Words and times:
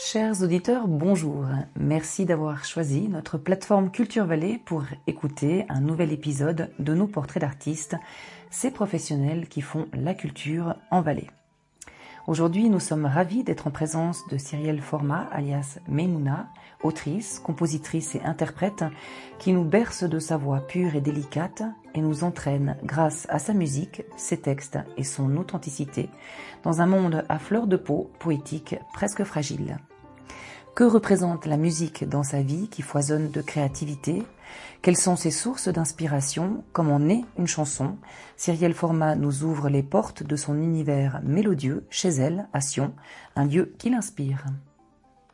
Chers 0.00 0.42
auditeurs, 0.42 0.86
bonjour. 0.86 1.44
Merci 1.74 2.24
d'avoir 2.24 2.64
choisi 2.64 3.08
notre 3.08 3.36
plateforme 3.36 3.90
Culture 3.90 4.26
Vallée 4.26 4.60
pour 4.64 4.84
écouter 5.08 5.66
un 5.68 5.80
nouvel 5.80 6.12
épisode 6.12 6.70
de 6.78 6.94
nos 6.94 7.08
portraits 7.08 7.40
d'artistes, 7.40 7.96
ces 8.48 8.70
professionnels 8.70 9.48
qui 9.48 9.60
font 9.60 9.88
la 9.92 10.14
culture 10.14 10.76
en 10.92 11.00
Vallée. 11.00 11.26
Aujourd'hui, 12.28 12.68
nous 12.68 12.78
sommes 12.78 13.06
ravis 13.06 13.42
d'être 13.42 13.68
en 13.68 13.70
présence 13.70 14.28
de 14.28 14.36
Cyrielle 14.36 14.82
Format, 14.82 15.26
alias 15.32 15.78
Meimouna, 15.88 16.50
autrice, 16.82 17.38
compositrice 17.38 18.16
et 18.16 18.20
interprète, 18.20 18.84
qui 19.38 19.54
nous 19.54 19.64
berce 19.64 20.04
de 20.04 20.18
sa 20.18 20.36
voix 20.36 20.60
pure 20.60 20.94
et 20.94 21.00
délicate 21.00 21.62
et 21.94 22.02
nous 22.02 22.24
entraîne, 22.24 22.76
grâce 22.84 23.26
à 23.30 23.38
sa 23.38 23.54
musique, 23.54 24.02
ses 24.18 24.36
textes 24.36 24.78
et 24.98 25.04
son 25.04 25.38
authenticité, 25.38 26.10
dans 26.64 26.82
un 26.82 26.86
monde 26.86 27.24
à 27.30 27.38
fleur 27.38 27.66
de 27.66 27.78
peau, 27.78 28.10
poétique, 28.18 28.76
presque 28.92 29.24
fragile. 29.24 29.78
Que 30.74 30.84
représente 30.84 31.46
la 31.46 31.56
musique 31.56 32.06
dans 32.06 32.24
sa 32.24 32.42
vie 32.42 32.68
qui 32.68 32.82
foisonne 32.82 33.30
de 33.30 33.40
créativité 33.40 34.22
Quelles 34.82 34.96
sont 34.96 35.16
ses 35.16 35.30
sources 35.30 35.68
d'inspiration? 35.68 36.64
Comment 36.72 36.98
naît 36.98 37.24
une 37.38 37.46
chanson? 37.46 37.96
Cyrielle 38.36 38.74
Format 38.74 39.16
nous 39.16 39.44
ouvre 39.44 39.68
les 39.68 39.82
portes 39.82 40.22
de 40.22 40.36
son 40.36 40.56
univers 40.60 41.20
mélodieux 41.24 41.86
chez 41.90 42.08
elle, 42.08 42.48
à 42.52 42.60
Sion, 42.60 42.94
un 43.36 43.44
lieu 43.44 43.74
qui 43.78 43.90
l'inspire. 43.90 44.44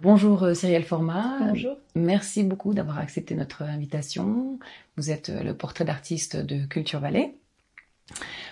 Bonjour 0.01 0.43
euh, 0.43 0.55
Cyrielle 0.55 0.85
Format. 0.85 1.39
Bonjour. 1.41 1.77
Merci 1.95 2.43
beaucoup 2.43 2.75
d'avoir 2.75 2.99
accepté 2.99 3.35
notre 3.35 3.63
invitation. 3.63 4.59
Vous 4.97 5.11
êtes 5.11 5.31
euh, 5.31 5.43
le 5.43 5.57
portrait 5.57 5.85
d'artiste 5.85 6.37
de 6.37 6.67
Culture 6.67 7.01
Vallée. 7.01 7.39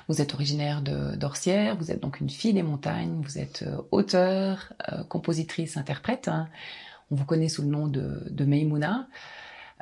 Vous 0.09 0.21
êtes 0.21 0.35
originaire 0.35 0.83
de 0.83 1.15
d'Orsières, 1.17 1.77
vous 1.77 1.91
êtes 1.91 2.01
donc 2.01 2.21
une 2.21 2.31
fille 2.31 2.55
des 2.55 2.63
montagnes, 2.63 3.21
vous 3.23 3.39
êtes 3.39 3.63
euh, 3.63 3.83
auteur, 3.91 4.73
euh, 4.91 5.05
compositrice, 5.05 5.77
interprète. 5.77 6.29
Hein. 6.29 6.49
On 7.11 7.17
vous 7.17 7.25
connaît 7.25 7.49
sous 7.49 7.63
le 7.63 7.69
nom 7.69 7.87
de, 7.87 8.27
de 8.31 8.45
Meimouna. 8.45 9.09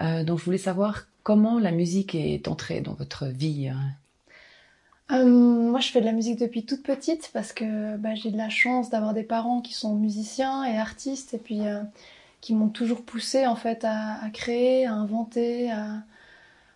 Euh, 0.02 0.24
donc 0.24 0.38
je 0.38 0.44
voulais 0.44 0.58
savoir 0.58 1.06
comment 1.22 1.58
la 1.58 1.70
musique 1.70 2.14
est 2.14 2.48
entrée 2.48 2.80
dans 2.80 2.94
votre 2.94 3.26
vie. 3.26 3.68
Hein. 3.68 3.92
Euh, 5.12 5.24
moi, 5.24 5.80
je 5.80 5.90
fais 5.90 6.00
de 6.00 6.06
la 6.06 6.12
musique 6.12 6.38
depuis 6.38 6.64
toute 6.64 6.82
petite 6.82 7.30
parce 7.32 7.52
que 7.52 7.96
bah, 7.96 8.14
j'ai 8.14 8.30
de 8.30 8.36
la 8.36 8.48
chance 8.48 8.90
d'avoir 8.90 9.12
des 9.12 9.24
parents 9.24 9.60
qui 9.60 9.74
sont 9.74 9.94
musiciens 9.96 10.64
et 10.64 10.78
artistes 10.78 11.34
et 11.34 11.38
puis 11.38 11.66
euh, 11.66 11.82
qui 12.40 12.54
m'ont 12.54 12.68
toujours 12.68 13.02
poussé 13.02 13.46
en 13.46 13.56
fait 13.56 13.84
à, 13.84 14.20
créer, 14.32 14.86
à 14.86 14.92
inventer, 14.92 15.70
à, 15.72 16.02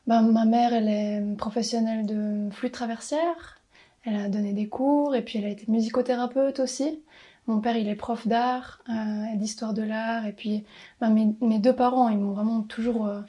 ben, 0.07 0.23
ma 0.23 0.45
mère, 0.45 0.75
elle 0.75 0.89
est 0.89 1.37
professionnelle 1.37 2.07
de 2.07 2.51
flûte 2.51 2.73
traversière. 2.73 3.61
Elle 4.05 4.17
a 4.17 4.29
donné 4.29 4.53
des 4.53 4.69
cours 4.69 5.15
et 5.15 5.23
puis 5.23 5.39
elle 5.39 5.47
a 5.47 5.49
été 5.49 5.65
musicothérapeute 5.69 6.61
aussi. 6.61 7.01
Mon 7.47 7.61
père, 7.61 7.77
il 7.77 7.89
est 7.89 7.95
prof 7.95 8.27
d'art, 8.27 8.81
euh, 8.89 9.37
d'histoire 9.37 9.75
de 9.75 9.83
l'art. 9.83 10.27
Et 10.27 10.33
puis 10.33 10.65
ben, 11.01 11.35
mes, 11.41 11.59
deux 11.59 11.75
parents, 11.75 12.09
ils 12.09 12.19
m'ont 12.19 12.33
vraiment 12.33 12.63
toujours 12.63 13.07
euh, 13.07 13.21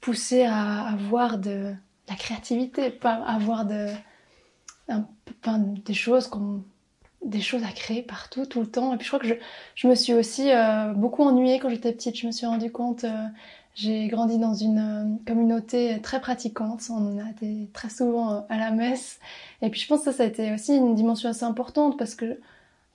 poussé 0.00 0.44
à 0.44 0.88
avoir 0.88 1.38
de, 1.38 1.74
la 2.08 2.14
créativité, 2.16 2.90
pas 2.90 3.14
avoir 3.14 3.64
de, 3.64 3.88
des 5.84 5.94
choses 5.94 6.26
comme 6.26 6.64
des 7.24 7.40
choses 7.40 7.64
à 7.64 7.72
créer 7.72 8.02
partout, 8.02 8.46
tout 8.46 8.60
le 8.60 8.66
temps. 8.66 8.94
Et 8.94 8.96
puis 8.96 9.04
je 9.04 9.10
crois 9.10 9.20
que 9.20 9.26
je, 9.26 9.34
je 9.74 9.88
me 9.88 9.94
suis 9.94 10.14
aussi 10.14 10.50
euh, 10.50 10.92
beaucoup 10.92 11.22
ennuyée 11.22 11.58
quand 11.58 11.68
j'étais 11.68 11.92
petite. 11.92 12.16
Je 12.16 12.26
me 12.26 12.32
suis 12.32 12.46
rendu 12.46 12.70
compte 12.70 13.04
euh, 13.04 13.26
j'ai 13.74 14.08
grandi 14.08 14.38
dans 14.38 14.54
une 14.54 14.78
euh, 14.78 15.24
communauté 15.26 16.00
très 16.02 16.20
pratiquante. 16.20 16.82
On 16.90 17.18
a 17.18 17.30
été 17.30 17.68
très 17.72 17.90
souvent 17.90 18.46
à 18.48 18.56
la 18.56 18.70
messe. 18.70 19.18
Et 19.62 19.70
puis 19.70 19.80
je 19.80 19.86
pense 19.88 20.00
que 20.00 20.06
ça, 20.06 20.12
ça 20.12 20.22
a 20.24 20.26
été 20.26 20.52
aussi 20.52 20.76
une 20.76 20.94
dimension 20.94 21.28
assez 21.28 21.44
importante 21.44 21.98
parce 21.98 22.14
que, 22.14 22.38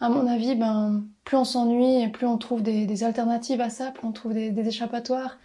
à 0.04 0.10
mon 0.10 0.28
avis, 0.28 0.54
ben, 0.56 1.06
plus 1.24 1.38
on 1.38 1.46
s'ennuie 1.46 2.02
et 2.02 2.10
plus 2.10 2.28
on 2.28 2.38
trouve 2.38 2.62
des, 2.62 2.86
des, 2.86 3.04
alternatives 3.06 3.62
à 3.62 3.70
ça, 3.70 3.92
plus 3.92 4.06
on 4.06 4.12
trouve 4.12 4.34
des, 4.34 4.52
des, 4.52 4.68
échappatoires. 4.68 5.38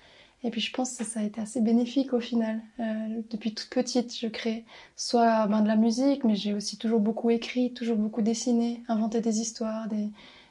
Et 0.42 0.50
puis 0.50 0.60
je 0.60 0.72
pense 0.72 0.96
que 0.96 1.04
ça 1.04 1.20
a 1.20 1.22
été 1.22 1.40
assez 1.40 1.60
bénéfique 1.60 2.12
au 2.12 2.18
final. 2.18 2.60
Euh, 2.80 2.84
depuis 3.30 3.54
toute 3.54 3.70
petite, 3.70 4.18
je 4.18 4.26
crée 4.26 4.64
soit 4.96 5.46
ben, 5.46 5.60
de 5.62 5.68
la 5.68 5.76
musique, 5.76 6.24
mais 6.24 6.34
j'ai 6.34 6.54
aussi 6.54 6.76
toujours 6.76 6.98
beaucoup 6.98 7.30
écrit, 7.30 7.72
toujours 7.72 7.96
beaucoup 7.96 8.20
dessiné, 8.20 8.82
inventé 8.88 9.20
des 9.20 9.40
histoires, 9.40 9.86
des, 9.86 10.08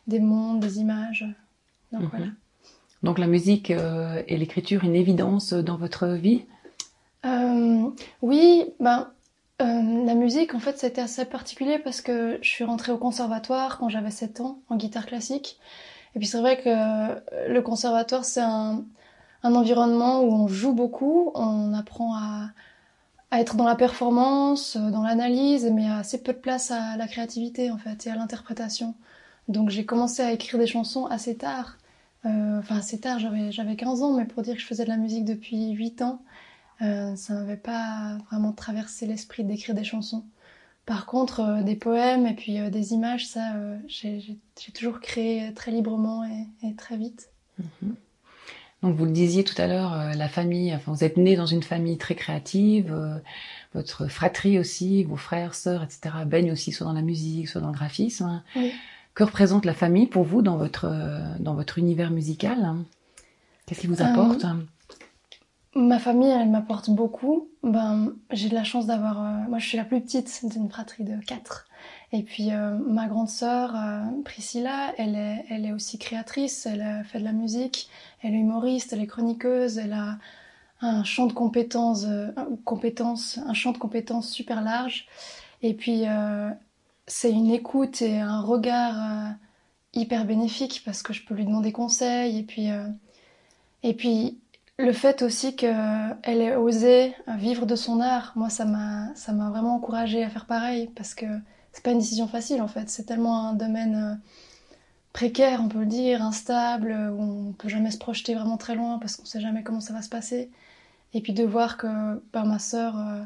des 0.08 0.20
mondes, 0.22 0.62
des 0.62 0.80
images. 0.80 1.26
Donc 1.92 2.04
Mhm. 2.04 2.10
voilà. 2.10 2.28
Donc 3.04 3.20
la 3.20 3.28
musique 3.28 3.72
euh, 3.72 4.24
et 4.28 4.38
l'écriture 4.38 4.86
une 4.86 4.96
évidence 4.96 5.52
dans 5.52 5.76
votre 5.76 6.08
vie? 6.08 6.46
Euh, 7.26 7.90
oui, 8.22 8.64
ben, 8.80 9.10
euh, 9.62 10.06
la 10.06 10.14
musique, 10.14 10.54
en 10.54 10.60
fait, 10.60 10.78
c'était 10.78 11.02
assez 11.02 11.26
particulier 11.26 11.80
parce 11.80 12.02
que 12.02 12.38
je 12.42 12.48
suis 12.48 12.64
rentrée 12.64 12.92
au 12.92 12.98
conservatoire 12.98 13.80
quand 13.80 13.90
j'avais 13.90 14.12
7 14.12 14.42
ans, 14.42 14.60
en 14.70 14.76
guitare 14.76 15.06
classique. 15.06 15.60
Et 16.16 16.20
puis 16.20 16.28
c'est 16.28 16.40
vrai 16.40 16.62
que 16.62 17.50
le 17.50 17.62
conservatoire, 17.62 18.26
c'est 18.26 18.42
un, 18.42 18.84
environnement 19.44 20.22
où 20.22 20.32
on 20.34 20.48
joue 20.48 20.74
beaucoup, 20.74 21.32
on 21.36 21.74
apprend 21.74 22.16
à, 22.16 22.52
être 23.32 23.56
dans 23.56 23.66
la 23.66 23.76
performance, 23.76 24.78
dans 24.78 25.04
l'analyse, 25.04 25.70
mais 25.74 25.90
assez 25.90 26.22
peu 26.22 26.34
de 26.34 26.38
place 26.38 26.72
à 26.72 26.98
la 26.98 27.08
créativité, 27.08 27.72
en 27.72 27.78
fait, 27.78 28.08
et 28.08 28.12
à 28.12 28.16
l'interprétation. 28.16 28.96
Donc 29.48 29.70
j'ai 29.70 29.86
commencé 29.86 30.22
à 30.22 30.32
écrire 30.32 30.60
des 30.60 30.68
chansons 30.68 31.06
assez 31.06 31.36
tard. 31.38 31.78
Euh, 32.26 32.60
enfin, 32.60 32.78
assez 32.78 33.00
tard, 33.00 33.20
j'avais 33.20 33.76
15 33.76 34.02
ans, 34.04 34.14
mais 34.14 34.26
pour 34.26 34.44
dire 34.44 34.56
que 34.56 34.62
je 34.62 34.66
faisais 34.66 34.84
de 34.84 34.90
la 34.90 34.98
musique 34.98 35.26
depuis 35.26 35.72
8 35.72 36.02
ans, 36.02 36.22
euh, 36.82 37.16
ça 37.16 37.34
n'avait 37.34 37.58
pas 37.58 38.18
vraiment 38.30 38.54
traversé 38.54 39.06
l'esprit 39.06 39.44
d'écrire 39.44 39.76
des 39.76 39.84
chansons. 39.84 40.24
Par 40.88 41.06
contre, 41.06 41.42
euh, 41.42 41.64
des 41.64 41.76
poèmes 41.76 42.26
et 42.26 42.34
puis 42.34 42.60
euh, 42.60 42.70
des 42.70 42.94
images, 42.94 43.28
ça, 43.28 43.56
euh, 43.56 43.78
j'ai, 43.88 44.38
toujours 44.74 45.02
créé 45.02 45.54
très 45.54 45.70
librement 45.70 46.24
et, 46.24 46.68
et 46.68 46.76
très 46.76 46.96
vite. 46.96 47.30
Mhm. 47.60 47.96
Donc 48.84 48.96
vous 48.96 49.06
le 49.06 49.12
disiez 49.12 49.44
tout 49.44 49.60
à 49.60 49.66
l'heure, 49.66 50.14
la 50.16 50.30
famille, 50.30 50.74
enfin 50.74 50.92
vous 50.92 51.04
êtes 51.04 51.18
né 51.18 51.36
dans 51.36 51.48
une 51.48 51.64
famille 51.64 51.98
très 51.98 52.14
créative, 52.14 52.96
votre 53.74 54.06
fratrie 54.08 54.60
aussi, 54.60 55.04
vos 55.04 55.16
frères, 55.16 55.56
sœurs, 55.56 55.82
etc. 55.84 56.16
baignent 56.28 56.52
aussi 56.52 56.72
soit 56.72 56.86
dans 56.86 56.94
la 56.94 57.02
musique, 57.02 57.48
soit 57.48 57.60
dans 57.60 57.70
le 57.70 57.74
graphisme. 57.74 58.44
Oui. 58.56 58.72
Que 59.16 59.24
représente 59.24 59.66
la 59.66 59.74
famille 59.74 60.06
pour 60.06 60.24
vous 60.24 60.44
dans 60.44 60.58
votre 60.58 60.88
dans 61.40 61.56
votre 61.56 61.80
univers 61.80 62.12
musical 62.12 62.64
hein? 62.64 62.86
Qu'est-ce 63.66 63.80
qui 63.80 63.88
vous 63.88 64.04
apporte? 64.04 64.46
Ma 65.76 66.00
famille, 66.00 66.30
elle 66.30 66.50
m'apporte 66.50 66.90
beaucoup. 66.90 67.50
Ben, 67.64 68.14
j'ai 68.32 68.50
de 68.50 68.56
la 68.56 68.64
chance 68.64 68.88
d'avoir. 68.88 69.22
euh, 69.24 69.50
moi, 69.50 69.60
je 69.60 69.68
suis 69.68 69.78
la 69.78 69.84
plus 69.84 70.02
petite 70.02 70.42
d'une 70.44 70.70
fratrie 70.70 71.04
de 71.04 71.20
quatre. 71.26 71.68
Et 72.14 72.24
puis 72.24 72.52
euh, 72.52 72.72
ma 72.72 73.08
grande 73.08 73.30
sœur 73.30 73.76
euh, 73.76 74.02
Priscilla, 74.24 74.94
elle 74.98 75.16
est, 75.16 75.46
elle 75.50 75.66
est 75.66 75.74
aussi 75.74 76.00
créatrice. 76.00 76.66
Elle 76.66 76.82
a 76.82 77.04
fait 77.04 77.20
de 77.20 77.24
la 77.26 77.34
musique. 77.34 77.90
Elle 78.24 78.34
est 78.34 78.40
humoriste. 78.40 78.94
Elle 78.94 79.02
est 79.02 79.08
chroniqueuse. 79.08 79.78
Elle 79.78 79.94
a 79.94 80.18
un 80.82 81.04
champ 81.04 81.26
de 81.28 81.34
compétences, 81.34 82.06
compétences, 82.64 83.40
un 83.46 83.54
champ 83.54 83.72
de 83.72 83.78
compétences 83.80 84.30
super 84.30 84.62
large. 84.62 85.08
Et 85.64 85.74
puis 85.74 86.04
c'est 87.08 87.32
une 87.32 87.50
écoute 87.50 88.02
et 88.04 88.20
un 88.20 88.42
regard 88.42 89.34
hyper 89.96 90.26
bénéfique 90.26 90.84
parce 90.86 91.02
que 91.02 91.14
je 91.14 91.26
peux 91.26 91.34
lui 91.34 91.46
demander 91.46 91.72
conseil. 91.72 92.38
Et 92.38 92.44
puis 92.44 92.68
et 93.82 93.94
puis 93.96 94.38
le 94.78 94.94
fait 94.94 95.22
aussi 95.24 95.56
qu'elle 95.56 96.18
ait 96.24 96.56
osé 96.56 97.16
vivre 97.28 97.66
de 97.66 97.76
son 97.76 98.00
art, 98.00 98.34
moi 98.36 98.50
ça 98.50 98.66
m'a 98.66 99.14
ça 99.16 99.34
m'a 99.34 99.50
vraiment 99.50 99.76
encouragée 99.76 100.24
à 100.24 100.30
faire 100.30 100.46
pareil 100.46 100.90
parce 100.96 101.16
que 101.16 101.26
c'est 101.72 101.84
pas 101.84 101.92
une 101.92 102.00
décision 102.00 102.28
facile 102.28 102.62
en 102.62 102.68
fait, 102.68 102.90
c'est 102.90 103.04
tellement 103.04 103.48
un 103.48 103.54
domaine 103.54 103.96
euh, 103.96 104.16
précaire, 105.14 105.62
on 105.64 105.68
peut 105.68 105.80
le 105.80 105.86
dire, 105.88 106.22
instable, 106.22 106.92
où 106.92 107.50
on 107.50 107.54
peut 107.54 107.70
jamais 107.70 107.92
se 107.92 107.98
projeter 107.98 108.36
vraiment 108.36 108.58
très 108.58 108.76
loin 108.76 109.00
parce 109.00 109.16
qu'on 109.16 109.26
sait 109.26 109.42
jamais 109.42 109.64
comment 109.64 109.82
ça 109.82 109.94
va 109.94 110.02
se 110.02 110.10
passer. 110.10 110.52
Et 111.14 111.22
puis 111.22 111.34
de 111.34 111.44
voir 111.44 111.78
que 111.78 112.22
bah, 112.34 112.44
ma 112.44 112.60
sœur, 112.60 112.98
euh, 113.00 113.24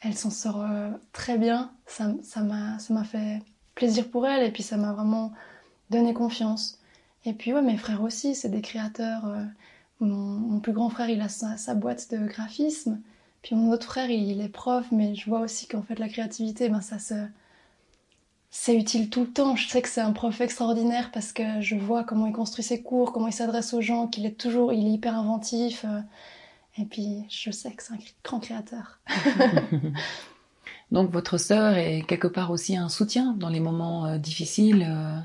elle 0.00 0.14
s'en 0.14 0.30
sort 0.30 0.62
euh, 0.62 0.90
très 1.12 1.38
bien, 1.38 1.70
ça 1.86 2.08
m'a 2.42 2.78
ça 2.78 2.94
m'a 2.94 3.04
fait 3.04 3.40
plaisir 3.74 4.08
pour 4.10 4.26
elle 4.26 4.42
et 4.44 4.50
puis 4.52 4.62
ça 4.62 4.76
m'a 4.76 4.92
vraiment 4.92 5.32
donné 5.90 6.12
confiance. 6.14 6.78
Et 7.24 7.32
puis 7.32 7.54
ouais, 7.54 7.62
mes 7.62 7.78
frères 7.78 8.02
aussi, 8.02 8.34
c'est 8.34 8.50
des 8.50 8.60
créateurs. 8.60 9.24
Mon, 10.04 10.60
plus 10.60 10.72
grand 10.72 10.90
frère, 10.90 11.08
il 11.08 11.20
a 11.20 11.28
sa, 11.28 11.74
boîte 11.74 12.10
de 12.12 12.26
graphisme. 12.26 13.00
Puis 13.42 13.54
mon 13.54 13.72
autre 13.72 13.86
frère, 13.86 14.10
il, 14.10 14.40
est 14.40 14.48
prof, 14.48 14.86
mais 14.90 15.14
je 15.14 15.28
vois 15.28 15.40
aussi 15.40 15.66
qu'en 15.66 15.82
fait, 15.82 15.98
la 15.98 16.08
créativité, 16.08 16.68
ben, 16.68 16.80
ça. 16.80 16.96
C'est 18.56 18.76
utile 18.76 19.10
tout 19.10 19.22
le 19.22 19.30
temps. 19.30 19.56
Je 19.56 19.68
sais 19.68 19.82
que 19.82 19.88
c'est 19.88 20.00
un 20.00 20.12
prof 20.12 20.40
extraordinaire 20.40 21.10
parce 21.12 21.32
que 21.32 21.60
je 21.60 21.74
vois 21.74 22.04
comment 22.04 22.26
il 22.26 22.32
construit 22.32 22.62
ses 22.62 22.82
cours, 22.82 23.12
comment 23.12 23.26
il 23.26 23.32
s'adresse 23.32 23.74
aux 23.74 23.80
gens, 23.80 24.06
qu'il 24.06 24.24
est 24.26 24.38
toujours, 24.38 24.72
il 24.72 24.86
est 24.86 24.92
hyper 24.92 25.18
inventif. 25.18 25.84
euh, 25.84 26.00
et 26.78 26.84
puis, 26.84 27.24
je 27.28 27.50
sais 27.50 27.72
que 27.72 27.82
c'est 27.82 27.94
un 27.94 27.98
grand 28.24 28.40
créateur. 28.40 29.00
Donc, 30.92 31.10
votre 31.10 31.38
sœur 31.38 31.76
est 31.76 32.02
quelque 32.06 32.28
part 32.28 32.50
aussi 32.50 32.76
un 32.76 32.88
soutien 32.88 33.32
dans 33.32 33.48
les 33.48 33.60
moments 33.60 34.06
euh, 34.06 34.18
difficiles. 34.18 34.86
Euh, 34.88 35.18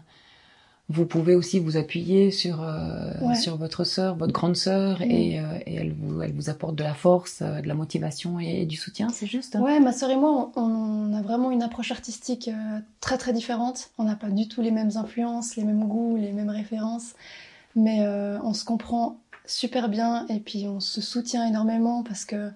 vous 0.92 1.06
pouvez 1.06 1.36
aussi 1.36 1.60
vous 1.60 1.78
appuyer 1.78 2.32
sur 2.32 2.64
euh, 2.64 3.36
sur 3.36 3.58
votre 3.58 3.84
sœur, 3.84 4.16
votre 4.16 4.34
grande 4.34 4.56
sœur, 4.56 5.04
et, 5.04 5.40
euh, 5.40 5.44
et, 5.68 5.76
elle 5.76 5.94
vous 5.94 6.24
elle 6.24 6.34
vous 6.34 6.50
apporte 6.50 6.76
de 6.76 6.84
la 6.84 6.96
force, 6.96 7.44
euh, 7.44 7.62
de 7.62 7.68
la 7.68 7.76
motivation 7.76 8.40
et, 8.40 8.66
du 8.66 8.76
soutien, 8.76 9.10
c'est 9.10 9.28
juste. 9.28 9.56
Hein 9.56 9.62
ouais, 9.62 9.80
ma 9.80 9.92
sœur 9.92 10.10
et 10.10 10.16
moi, 10.16 10.52
on, 10.56 11.14
a 11.14 11.22
vraiment 11.22 11.52
une 11.52 11.62
approche 11.62 11.92
artistique 11.92 12.50
très 13.02 13.20
très 13.20 13.34
différente. 13.34 13.92
On 14.00 14.04
n'a 14.04 14.16
pas 14.16 14.30
du 14.30 14.48
tout 14.48 14.62
les 14.62 14.72
mêmes 14.72 14.92
influences, 14.96 15.56
les 15.56 15.64
mêmes 15.64 15.88
goûts, 15.88 16.18
les 16.18 16.32
mêmes 16.32 16.50
références, 16.50 17.14
mais 17.76 18.06
on 18.44 18.54
se 18.54 18.66
comprend 18.66 19.20
super 19.46 19.90
bien 19.90 20.26
et 20.28 20.40
puis 20.40 20.68
on 20.68 20.80
se 20.80 21.02
soutient 21.02 21.48
énormément 21.48 22.04
parce 22.04 22.26
que 22.26 22.52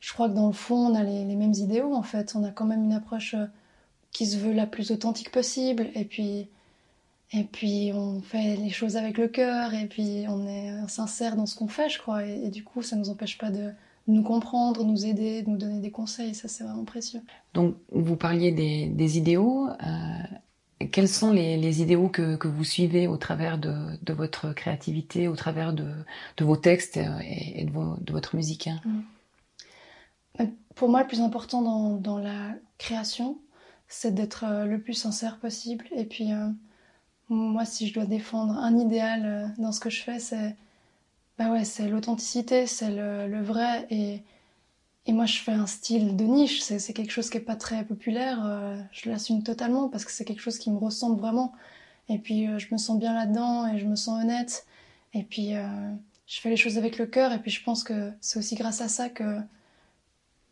je 0.00 0.12
crois 0.12 0.28
que 0.28 0.34
dans 0.34 0.46
le 0.46 0.52
fond, 0.52 0.92
on 0.92 0.94
a 0.94 1.02
les, 1.02 1.24
les 1.24 1.36
mêmes 1.36 1.54
idéaux 1.54 1.94
en 1.94 2.02
fait. 2.02 2.34
On 2.34 2.42
a 2.42 2.50
quand 2.50 2.64
même 2.64 2.84
une 2.84 2.92
approche 2.92 3.36
qui 4.10 4.26
se 4.26 4.36
veut 4.36 4.52
la 4.52 4.66
plus 4.66 4.90
authentique 4.90 5.30
possible 5.30 5.88
et 5.94 6.04
puis 6.04 6.48
et 7.32 7.44
puis 7.44 7.92
on 7.94 8.20
fait 8.20 8.56
les 8.56 8.70
choses 8.70 8.96
avec 8.96 9.18
le 9.18 9.28
cœur, 9.28 9.74
et 9.74 9.86
puis 9.86 10.24
on 10.28 10.46
est 10.46 10.88
sincère 10.88 11.36
dans 11.36 11.46
ce 11.46 11.56
qu'on 11.56 11.68
fait, 11.68 11.88
je 11.88 11.98
crois. 11.98 12.24
Et, 12.24 12.48
du 12.48 12.64
coup, 12.64 12.82
ça 12.82 12.96
ne 12.96 13.02
nous 13.02 13.10
empêche 13.10 13.36
pas 13.38 13.50
de 13.50 13.70
nous 14.06 14.22
comprendre, 14.22 14.84
nous 14.84 15.04
aider, 15.04 15.42
de 15.42 15.50
nous 15.50 15.58
donner 15.58 15.80
des 15.80 15.90
conseils. 15.90 16.34
Ça, 16.34 16.48
c'est 16.48 16.64
vraiment 16.64 16.84
précieux. 16.84 17.20
Donc, 17.52 17.76
vous 17.92 18.16
parliez 18.16 18.52
des, 18.52 19.18
idéaux. 19.18 19.68
Euh, 19.68 20.86
quels 20.90 21.08
sont 21.08 21.32
les, 21.32 21.82
idéaux 21.82 22.08
que, 22.08 22.48
vous 22.48 22.64
suivez 22.64 23.06
au 23.06 23.18
travers 23.18 23.58
de, 23.58 24.12
votre 24.12 24.54
créativité, 24.54 25.28
au 25.28 25.36
travers 25.36 25.74
de, 25.74 25.86
vos 26.40 26.56
textes 26.56 26.96
et, 26.96 27.64
de, 27.64 28.12
votre 28.12 28.36
musique 28.36 28.68
hein? 28.68 28.80
Mmh. 28.84 29.00
Pour 30.78 30.88
moi, 30.88 31.00
le 31.02 31.08
plus 31.08 31.20
important 31.20 31.98
dans, 31.98 32.18
la 32.18 32.54
création, 32.78 33.38
c'est 33.88 34.14
d'être 34.14 34.44
euh, 34.44 34.64
le 34.64 34.80
plus 34.80 34.94
sincère 34.94 35.38
possible. 35.38 35.86
Et 35.90 36.04
puis, 36.04 36.32
euh, 36.32 36.48
moi, 37.28 37.64
si 37.64 37.88
je 37.88 37.94
dois 37.94 38.06
défendre 38.06 38.54
un 38.54 38.76
idéal 38.78 39.22
euh, 39.24 39.62
dans 39.62 39.72
ce 39.72 39.80
que 39.80 39.90
je 39.90 40.02
fais, 40.02 40.18
c'est 40.18 40.56
bah 41.38 41.50
ouais, 41.52 41.62
l'authenticité, 41.88 42.66
c'est 42.66 42.90
le, 42.90 43.40
vrai. 43.42 43.86
Et, 43.90 44.22
moi, 45.12 45.24
je 45.24 45.38
fais 45.38 45.52
un 45.52 45.66
style 45.66 46.16
de 46.16 46.24
niche. 46.24 46.60
C'est 46.60 46.92
quelque 46.92 47.12
chose 47.12 47.30
qui 47.30 47.38
est 47.38 47.40
pas 47.40 47.56
très 47.56 47.84
populaire. 47.84 48.44
Euh, 48.44 48.76
je 48.92 49.08
l'assume 49.08 49.42
totalement 49.42 49.88
parce 49.88 50.04
que 50.04 50.10
c'est 50.10 50.24
quelque 50.24 50.40
chose 50.40 50.58
qui 50.58 50.70
me 50.70 50.78
ressemble 50.78 51.20
vraiment. 51.20 51.52
Et 52.08 52.18
puis, 52.18 52.48
euh, 52.48 52.58
je 52.58 52.68
me 52.72 52.78
sens 52.78 52.98
bien 52.98 53.14
là-dedans 53.14 53.68
et 53.68 53.78
je 53.78 53.86
me 53.86 53.96
sens 53.96 54.20
honnête. 54.22 54.66
Et 55.14 55.22
puis, 55.22 55.52
je 56.26 56.40
fais 56.40 56.50
les 56.50 56.56
choses 56.56 56.76
avec 56.76 56.98
le 56.98 57.06
cœur. 57.06 57.32
Et 57.32 57.38
puis, 57.38 57.50
je 57.50 57.62
pense 57.62 57.84
que 57.84 58.12
c'est 58.20 58.38
aussi 58.38 58.54
grâce 58.56 58.80
à 58.80 58.88
ça 58.88 59.08
que, 59.08 59.40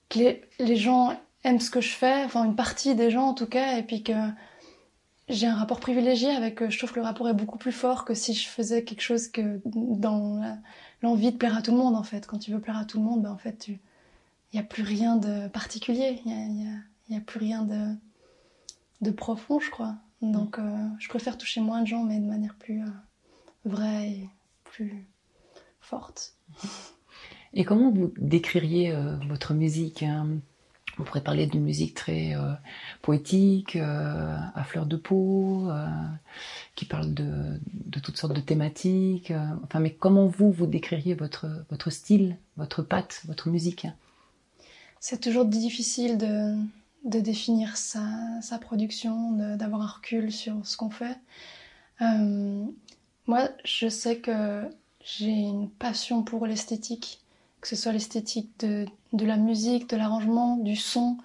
que 0.09 0.19
les, 0.19 0.43
les 0.59 0.77
gens 0.77 1.15
aiment 1.45 1.61
ce 1.61 1.71
que 1.71 1.81
je 1.81 1.93
fais. 1.93 2.25
Enfin, 2.25 2.45
une 2.45 2.57
partie 2.57 2.95
des 2.95 3.11
gens 3.11 3.25
en 3.25 3.35
tout 3.35 3.47
cas. 3.47 3.77
Et 3.77 3.83
puis 3.83 4.03
que 4.03 4.13
j'ai 5.29 5.47
un 5.47 5.57
rapport 5.57 5.81
privilégié 5.81 6.31
avec. 6.31 6.63
Euh, 6.63 6.71
je 6.71 6.79
trouve 6.79 6.93
que 6.93 7.01
le 7.01 7.05
rapport 7.05 7.29
est 7.29 7.35
beaucoup 7.35 7.59
plus 7.59 7.73
fort 7.73 8.05
que 8.05 8.15
si 8.15 8.35
je 8.35 8.49
faisais 8.49 8.85
quelque 8.85 9.01
chose 9.01 9.29
que 9.29 9.61
dans 9.65 10.61
l'envie 11.03 11.33
de 11.33 11.37
plaire 11.37 11.57
à 11.57 11.63
tout 11.63 11.73
le 11.73 11.79
monde 11.79 11.97
en 11.97 12.03
fait. 12.03 12.27
Quand 12.27 12.39
tu 12.39 12.53
veux 12.53 12.61
plaire 12.61 12.79
à 12.79 12.85
tout 12.85 12.99
le 12.99 13.05
monde, 13.05 13.23
ben, 13.23 13.33
en 13.33 13.39
fait, 13.39 13.69
il 13.69 13.79
n'y 14.55 14.61
a 14.61 14.63
plus 14.63 14.83
rien 14.83 15.17
de 15.17 15.49
particulier. 15.49 16.21
Il 16.25 16.33
n'y 16.33 17.17
a, 17.17 17.19
a, 17.19 17.21
plus 17.21 17.41
rien 17.41 17.63
de, 17.63 17.95
de 19.01 19.11
profond, 19.11 19.59
je 19.59 19.71
crois. 19.71 19.97
Donc, 20.23 20.59
euh, 20.59 20.89
je 20.99 21.09
préfère 21.09 21.37
toucher 21.37 21.61
moins 21.61 21.83
de 21.83 21.87
gens, 21.87 22.05
mais 22.05 22.19
de 22.19 22.27
manière 22.27 22.55
plus 22.55 22.83
euh, 22.83 22.91
vraie 23.65 24.09
et 24.09 24.29
plus 24.65 25.07
forte. 25.81 26.35
Et 27.53 27.65
comment 27.65 27.91
vous 27.91 28.13
décririez 28.19 28.95
votre 29.29 29.55
musique 29.55 30.03
hein? 30.03 30.41
On 30.99 31.05
pourrait 31.05 31.23
parler 31.23 31.47
d'une 31.47 31.63
musique 31.63 31.95
très 31.95 32.35
euh, 32.35 32.53
poétique, 33.03 33.77
euh, 33.77 34.37
à 34.55 34.65
fleur 34.65 34.87
de 34.87 34.97
peau, 34.97 35.69
euh, 35.71 35.87
qui 36.75 36.85
parle 36.85 37.13
de, 37.13 37.61
toutes 38.03 38.17
sortes 38.17 38.35
de 38.35 38.41
thématiques. 38.41 39.33
enfin, 39.65 39.81
mais 39.81 39.93
comment 39.93 40.27
vous, 40.27 40.51
vous 40.51 40.67
décririez 40.67 41.15
votre, 41.15 41.47
votre 41.71 41.91
style, 41.91 42.37
votre 42.57 42.83
patte, 42.83 43.23
votre 43.27 43.49
musique? 43.49 43.87
C'est 45.01 45.21
toujours 45.21 45.45
difficile 45.45 46.19
de, 46.19 46.57
définir 47.05 47.77
sa 47.77 48.59
production, 48.61 49.57
d'avoir 49.57 49.83
un 49.83 49.87
recul 49.87 50.33
sur 50.33 50.67
ce 50.67 50.77
qu'on 50.77 50.91
fait. 50.91 51.17
moi, 52.01 53.49
je 53.65 53.89
sais 53.89 54.19
que 54.19 54.63
j'ai 55.05 55.31
une 55.31 55.71
passion 55.71 56.23
pour 56.23 56.47
l'esthétique 56.47 57.21
que 57.67 57.71
ce 57.75 57.83
soit 57.83 57.91
l'esthétique 57.91 58.49
de, 58.61 58.87
de, 59.13 59.27
la 59.27 59.37
musique, 59.37 59.91
de 59.91 59.97
l'arrangement, 59.97 60.57
du 60.57 60.77
son, 60.77 61.17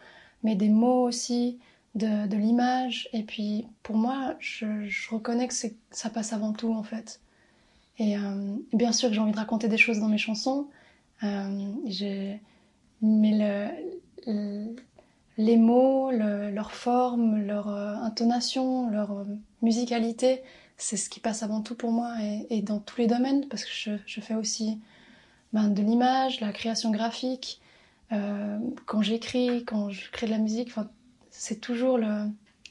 mais 0.41 0.55
des 0.55 0.69
mots 0.69 1.03
aussi, 1.03 1.59
de, 1.93 2.35
l'image. 2.35 3.07
Et 3.13 3.21
puis 3.21 3.67
pour 3.83 3.95
moi, 3.95 4.33
je, 4.39 4.65
reconnais 5.11 5.47
que 5.47 5.53
ça 5.53 6.09
passe 6.09 6.33
avant 6.33 6.51
tout 6.51 6.73
en 6.73 6.81
fait. 6.81 7.21
Et 7.99 8.17
euh, 8.17 8.55
bien 8.73 8.91
sûr 8.91 9.09
que 9.09 9.13
j'ai 9.13 9.21
envie 9.21 9.33
de 9.33 9.37
raconter 9.37 9.67
des 9.67 9.77
choses 9.77 9.99
dans 9.99 10.07
mes 10.07 10.17
chansons, 10.17 10.67
euh, 11.21 11.73
mais 13.03 13.69
le, 14.25 14.75
les 15.37 15.57
mots, 15.57 16.09
leur 16.09 16.71
forme, 16.71 17.39
leur 17.45 17.67
euh, 17.69 17.93
intonation, 17.97 18.89
leur 18.89 19.27
musicalité, 19.61 20.41
c'est 20.75 20.97
ce 20.97 21.07
qui 21.07 21.19
passe 21.19 21.43
avant 21.43 21.61
tout 21.61 21.75
pour 21.75 21.91
moi 21.91 22.15
et, 22.49 22.63
dans 22.63 22.79
tous 22.79 22.99
les 22.99 23.05
domaines, 23.05 23.47
parce 23.47 23.63
que 23.63 23.91
je 24.03 24.21
fais 24.21 24.33
aussi 24.33 24.79
ben, 25.53 25.67
de 25.69 25.81
l'image, 25.81 26.39
la 26.39 26.51
création 26.53 26.91
graphique. 26.91 27.59
Euh, 28.11 28.57
quand 28.85 29.01
j'écris, 29.01 29.63
quand 29.65 29.89
je 29.89 30.09
crée 30.11 30.27
de 30.27 30.31
la 30.31 30.37
musique, 30.37 30.71
c'est 31.29 31.59
toujours 31.59 31.99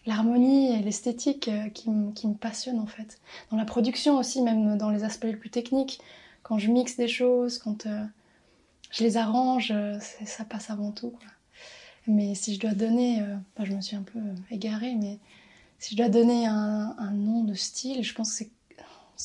l'harmonie 0.06 0.73
et 0.73 0.82
l'esthétique 0.82 1.49
euh, 1.49 1.69
qui, 1.69 1.91
me 1.91 2.35
passionne 2.35 2.79
en 2.79 2.87
fait. 2.87 3.21
Dans 3.50 3.56
la 3.56 3.65
production 3.65 4.19
aussi, 4.19 4.43
même 4.43 4.79
dans 4.79 4.91
les 4.91 5.05
aspects 5.05 5.25
les 5.25 5.37
plus 5.37 5.50
techniques, 5.50 6.00
quand 6.43 6.59
je 6.59 6.71
mixe 6.71 6.97
des 6.97 7.09
choses, 7.09 7.59
quand 7.59 7.87
euh, 7.87 8.05
je 8.91 9.05
les 9.05 9.17
arrange, 9.17 9.73
ça 10.25 10.44
passe 10.44 10.71
avant 10.71 10.91
tout. 10.91 11.15
Mais 12.06 12.35
si 12.35 12.55
je 12.55 12.61
dois 12.61 12.73
donner, 12.73 13.23
ben, 13.56 13.65
je 13.65 13.73
me 13.73 13.81
suis 13.81 13.94
un 13.94 14.03
peu 14.03 14.19
égarée, 14.50 14.94
mais 14.94 15.19
si 15.79 15.93
je 15.93 15.97
dois 15.99 16.09
donner 16.09 16.47
un, 16.47 17.12
nom 17.12 17.44
de 17.44 17.55
style, 17.55 18.03
je 18.03 18.15
pense 18.15 18.38
que 18.41 18.44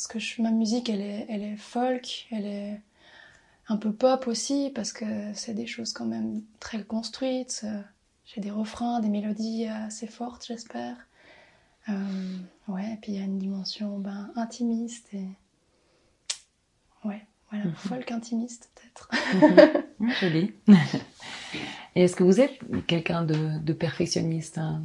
que 0.10 0.42
ma 0.42 0.51
musique, 0.51 0.90
elle 0.90 1.01
est 1.01 1.56
folk, 1.58 2.28
elle 2.31 2.46
est 2.46 2.81
un 3.68 3.78
peu 3.78 3.92
pop 3.92 4.28
aussi, 4.28 4.72
parce 4.74 4.94
que 4.94 5.06
c'est 5.34 5.54
des 5.54 5.68
choses 5.68 5.94
quand 5.94 6.06
même 6.06 6.42
très 6.60 6.84
construites. 6.84 7.66
J'ai 8.26 8.42
des 8.42 8.52
refrains, 8.52 9.00
des 9.00 9.10
mélodies 9.10 9.66
assez 9.68 10.08
fortes, 10.08 10.46
j'espère. 10.48 10.98
Euh, 11.90 11.94
ouais, 12.68 12.94
et 12.94 12.98
puis 13.02 13.14
il 13.14 13.20
y 13.20 13.22
a 13.22 13.26
une 13.26 13.38
dimension 13.38 14.00
ben, 14.00 14.32
intimiste 14.36 15.08
et. 15.14 15.28
Ouais, 17.04 17.24
voilà, 17.52 17.66
mhm. 17.66 17.76
folk 17.76 18.12
intimiste 18.12 18.72
peut-être. 18.76 19.10
Mhm. 20.00 20.12
Joli. 20.20 20.54
et 21.96 22.04
est-ce 22.04 22.16
que 22.16 22.24
vous 22.24 22.42
êtes 22.42 22.58
quelqu'un 22.88 23.24
de, 23.24 23.74
perfectionniste 23.74 24.58
hein? 24.58 24.82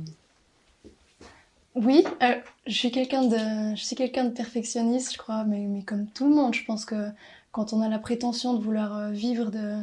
Oui, 1.76 2.04
euh, 2.22 2.34
je 2.66 2.72
suis 2.72 2.90
quelqu'un 2.90 3.22
de, 3.22 3.76
je 3.76 3.82
suis 3.82 3.96
quelqu'un 3.96 4.24
de 4.24 4.30
perfectionniste, 4.30 5.12
je 5.12 5.18
crois, 5.18 5.44
mais, 5.44 5.60
mais 5.60 5.82
comme 5.82 6.06
tout 6.08 6.28
le 6.28 6.34
monde, 6.34 6.52
je 6.52 6.64
pense 6.64 6.84
que 6.84 7.10
quand 7.52 7.72
on 7.72 7.80
a 7.80 7.88
la 7.88 7.98
prétention 7.98 8.54
de 8.54 8.62
vouloir 8.62 8.96
euh, 8.96 9.10
vivre 9.10 9.50
de 9.50 9.78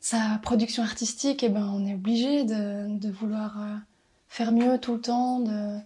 sa 0.00 0.38
production 0.42 0.82
artistique, 0.82 1.42
eh 1.42 1.48
ben, 1.48 1.68
on 1.74 1.86
est 1.86 1.94
obligé 1.94 2.44
de, 2.44 3.10
vouloir 3.10 3.60
euh, 3.60 3.74
faire 4.28 4.52
mieux 4.52 4.78
tout 4.78 4.94
le 4.94 5.00
temps, 5.00 5.40
de, 5.40 5.80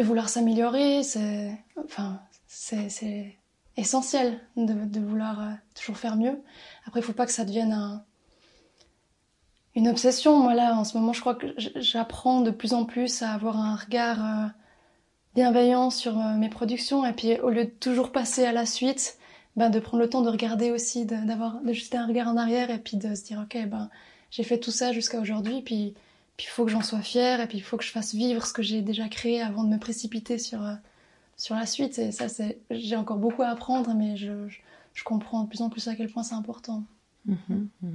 vouloir 0.00 0.28
s'améliorer. 0.28 1.02
C'est, 1.02 1.52
enfin, 1.84 2.20
essentiel 3.76 4.40
de, 4.56 5.00
vouloir 5.00 5.40
euh, 5.40 5.52
toujours 5.74 5.98
faire 5.98 6.16
mieux. 6.16 6.40
Après, 6.86 7.00
il 7.00 7.02
faut 7.02 7.12
pas 7.12 7.26
que 7.26 7.32
ça 7.32 7.44
devienne 7.44 8.00
une 9.74 9.88
obsession. 9.88 10.38
Moi, 10.38 10.54
là, 10.54 10.74
en 10.74 10.84
ce 10.84 10.96
moment, 10.96 11.12
je 11.12 11.20
crois 11.20 11.34
que 11.34 11.48
j'apprends 11.56 12.40
de 12.40 12.50
plus 12.50 12.72
en 12.72 12.84
plus 12.84 13.22
à 13.22 13.32
avoir 13.32 13.58
un 13.58 13.76
regard 13.76 14.52
bienveillant 15.38 15.90
sur 15.90 16.18
euh, 16.18 16.34
mes 16.34 16.48
productions. 16.48 17.06
Et 17.06 17.12
puis 17.12 17.38
au 17.38 17.50
lieu 17.50 17.64
de 17.64 17.70
toujours 17.70 18.10
passer 18.10 18.44
à 18.44 18.50
la 18.50 18.66
suite, 18.66 19.18
ben, 19.54 19.70
de 19.70 19.78
prendre 19.78 20.02
le 20.02 20.10
temps 20.10 20.22
de 20.22 20.28
regarder 20.28 20.72
aussi, 20.72 21.06
d'avoir 21.06 21.60
de, 21.60 21.72
jeter 21.72 21.96
un 21.96 22.08
regard 22.08 22.26
en 22.26 22.36
arrière 22.36 22.70
et 22.72 22.78
puis 22.78 22.96
de 22.96 23.14
se 23.14 23.22
dire 23.22 23.40
ok 23.44 23.68
ben 23.68 23.88
j'ai 24.32 24.42
fait 24.42 24.58
tout 24.58 24.72
ça 24.72 24.92
jusqu'à 24.92 25.20
aujourd'hui. 25.20 25.62
Puis 25.62 25.94
puis 26.36 26.46
il 26.48 26.50
faut 26.50 26.64
que 26.64 26.72
j'en 26.72 26.82
sois 26.82 27.02
fière 27.02 27.40
et 27.40 27.46
puis 27.46 27.58
il 27.58 27.60
faut 27.60 27.76
que 27.76 27.84
je 27.84 27.92
fasse 27.92 28.14
vivre 28.14 28.44
ce 28.46 28.52
que 28.52 28.62
j'ai 28.62 28.82
déjà 28.82 29.08
créé 29.08 29.40
avant 29.40 29.62
de 29.62 29.68
me 29.68 29.78
précipiter 29.78 30.38
sur 30.38 30.60
euh, 30.64 30.74
sur 31.36 31.54
la 31.54 31.66
suite. 31.66 32.00
Et 32.00 32.10
ça 32.10 32.28
c'est 32.28 32.58
j'ai 32.72 32.96
encore 32.96 33.18
beaucoup 33.18 33.42
à 33.42 33.48
apprendre 33.48 33.94
mais 33.94 34.16
je, 34.16 34.32
je, 34.92 35.04
comprends 35.04 35.44
de 35.44 35.48
plus 35.48 35.62
en 35.62 35.70
plus 35.70 35.86
à 35.86 35.94
quel 35.94 36.10
point 36.10 36.24
c'est 36.24 36.34
important. 36.34 36.82
Mmh 37.26 37.34
mmh 37.82 37.88